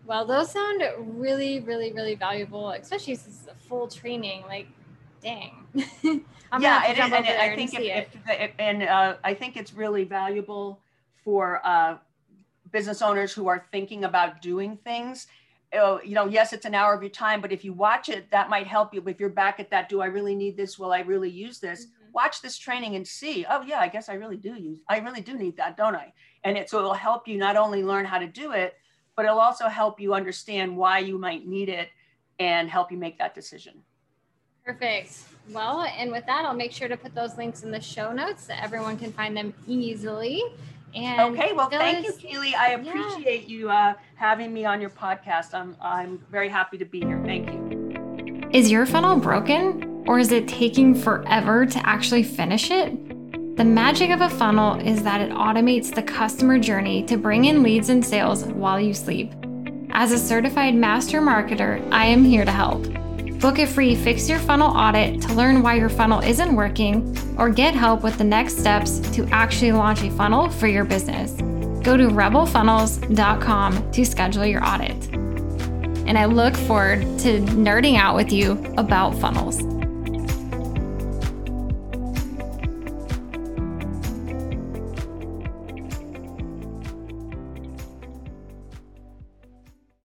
Well, 0.05 0.25
those 0.25 0.53
sound 0.53 0.83
really, 0.99 1.61
really, 1.61 1.93
really 1.93 2.15
valuable, 2.15 2.71
especially 2.71 3.17
since 3.17 3.41
it's 3.41 3.51
a 3.51 3.69
full 3.69 3.89
training. 3.89 4.43
Like, 4.43 4.69
dang. 5.27 6.25
Yeah, 6.61 6.85
and, 6.87 6.99
and, 6.99 7.13
and 7.13 7.27
I 7.27 7.55
think 7.57 7.75
if, 7.75 8.07
if, 8.29 8.51
and 8.59 8.85
uh, 8.85 9.17
I 9.25 9.35
think 9.35 9.57
it's 9.57 9.75
really 9.75 10.05
valuable 10.05 10.81
for 11.25 11.61
uh, 11.67 11.99
business 12.71 13.03
owners 13.03 13.33
who 13.33 13.49
are 13.49 13.67
thinking 13.73 14.05
about 14.05 14.41
doing 14.41 14.79
things. 14.85 15.27
Uh, 15.77 15.99
you 16.05 16.15
know, 16.15 16.27
yes, 16.27 16.53
it's 16.53 16.65
an 16.65 16.75
hour 16.75 16.95
of 16.95 17.03
your 17.03 17.11
time, 17.11 17.41
but 17.41 17.53
if 17.53 17.65
you 17.65 17.73
watch 17.73 18.09
it, 18.09 18.31
that 18.31 18.49
might 18.49 18.67
help 18.67 18.95
you. 18.95 19.03
If 19.07 19.19
you're 19.19 19.29
back 19.29 19.59
at 19.59 19.71
that, 19.71 19.89
do 19.89 20.01
I 20.01 20.07
really 20.07 20.35
need 20.37 20.57
this? 20.57 20.79
Will 20.79 20.93
I 20.93 21.01
really 21.01 21.29
use 21.29 21.59
this? 21.59 21.87
Mm-hmm. 21.87 22.13
Watch 22.13 22.41
this 22.41 22.57
training 22.57 22.95
and 22.95 23.07
see. 23.07 23.45
Oh 23.51 23.63
yeah, 23.63 23.81
I 23.81 23.89
guess 23.89 24.09
I 24.09 24.15
really 24.15 24.37
do 24.37 24.55
use. 24.55 24.79
I 24.89 24.99
really 25.01 25.21
do 25.21 25.37
need 25.37 25.57
that, 25.57 25.77
don't 25.77 25.97
I? 25.97 26.13
And 26.45 26.57
it 26.57 26.71
so 26.71 26.79
it'll 26.79 26.95
help 26.95 27.27
you 27.27 27.37
not 27.37 27.57
only 27.57 27.83
learn 27.83 28.07
how 28.07 28.19
to 28.19 28.27
do 28.27 28.53
it, 28.53 28.77
but 29.17 29.25
it'll 29.25 29.41
also 29.41 29.67
help 29.67 30.01
you 30.01 30.15
understand 30.15 30.77
why 30.77 31.01
you 31.01 31.19
might 31.19 31.47
need 31.47 31.69
it 31.69 31.89
and 32.39 32.71
help 32.71 32.93
you 32.93 32.99
make 32.99 33.19
that 33.19 33.35
decision. 33.35 33.83
Perfect. 34.67 35.21
Well, 35.53 35.83
and 35.83 36.11
with 36.11 36.27
that, 36.27 36.45
I'll 36.45 36.53
make 36.53 36.73
sure 36.73 36.89
to 36.89 36.97
put 36.97 37.15
those 37.15 37.37
links 37.39 37.63
in 37.63 37.71
the 37.71 37.81
show 37.81 38.13
notes 38.13 38.49
so 38.49 38.55
everyone 38.61 38.99
can 38.99 39.13
find 39.13 39.37
them 39.37 39.55
easily. 39.69 40.43
And 40.93 41.37
okay, 41.39 41.53
well, 41.53 41.71
thank 41.71 42.05
you, 42.05 42.13
Keely. 42.15 42.53
I 42.57 42.71
appreciate 42.71 43.43
yeah. 43.43 43.57
you 43.57 43.71
uh, 43.71 43.95
having 44.17 44.53
me 44.53 44.65
on 44.65 44.81
your 44.81 44.91
podcast. 44.91 45.55
I'm 45.55 45.77
I'm 45.81 46.19
very 46.33 46.49
happy 46.49 46.79
to 46.79 46.85
be 46.85 47.01
here. 47.01 47.23
Thank 47.25 47.53
you. 47.53 48.49
Is 48.51 48.69
your 48.69 48.87
funnel 48.87 49.17
broken, 49.19 50.03
or 50.09 50.19
is 50.19 50.33
it 50.33 50.49
taking 50.49 50.97
forever 50.97 51.65
to 51.65 51.89
actually 51.89 52.25
finish 52.25 52.71
it? 52.73 53.57
The 53.57 53.65
magic 53.65 54.11
of 54.11 54.21
a 54.21 54.31
funnel 54.31 54.81
is 54.81 55.05
that 55.05 55.21
it 55.21 55.31
automates 55.31 55.95
the 55.95 56.03
customer 56.03 56.59
journey 56.59 57.05
to 57.05 57.17
bring 57.17 57.45
in 57.45 57.63
leads 57.63 57.89
and 57.89 58.05
sales 58.05 58.45
while 58.45 58.81
you 58.81 58.95
sleep. 58.95 59.33
As 59.91 60.11
a 60.11 60.19
certified 60.19 60.75
master 60.75 61.21
marketer, 61.21 61.87
I 61.93 62.07
am 62.07 62.25
here 62.25 62.45
to 62.45 62.51
help. 62.51 62.85
Book 63.41 63.59
a 63.59 63.67
free 63.67 63.95
Fix 63.95 64.31
Your 64.31 64.39
Funnel 64.39 64.75
audit 64.75 65.21
to 65.23 65.35
learn 65.35 65.63
why 65.63 65.75
your 65.75 65.91
funnel 65.91 66.21
isn't 66.21 66.57
working 66.57 67.15
or 67.37 67.51
get 67.51 67.75
help 67.75 68.03
with 68.03 68.17
the 68.17 68.25
next 68.25 68.57
steps 68.57 68.99
to 69.15 69.27
actually 69.27 69.73
launch 69.73 70.03
a 70.03 70.11
funnel 70.11 70.49
for 70.49 70.67
your 70.67 70.85
business. 70.85 71.33
Go 71.83 71.99
to 71.99 72.09
rebelfunnels.com 72.09 73.93
to 73.93 74.05
schedule 74.07 74.47
your 74.47 74.65
audit. 74.65 75.15
And 76.07 76.17
I 76.17 76.25
look 76.25 76.57
forward 76.57 77.03
to 77.21 77.41
nerding 77.41 77.99
out 77.99 78.17
with 78.17 78.33
you 78.33 78.53
about 78.79 79.15
funnels. 79.17 79.76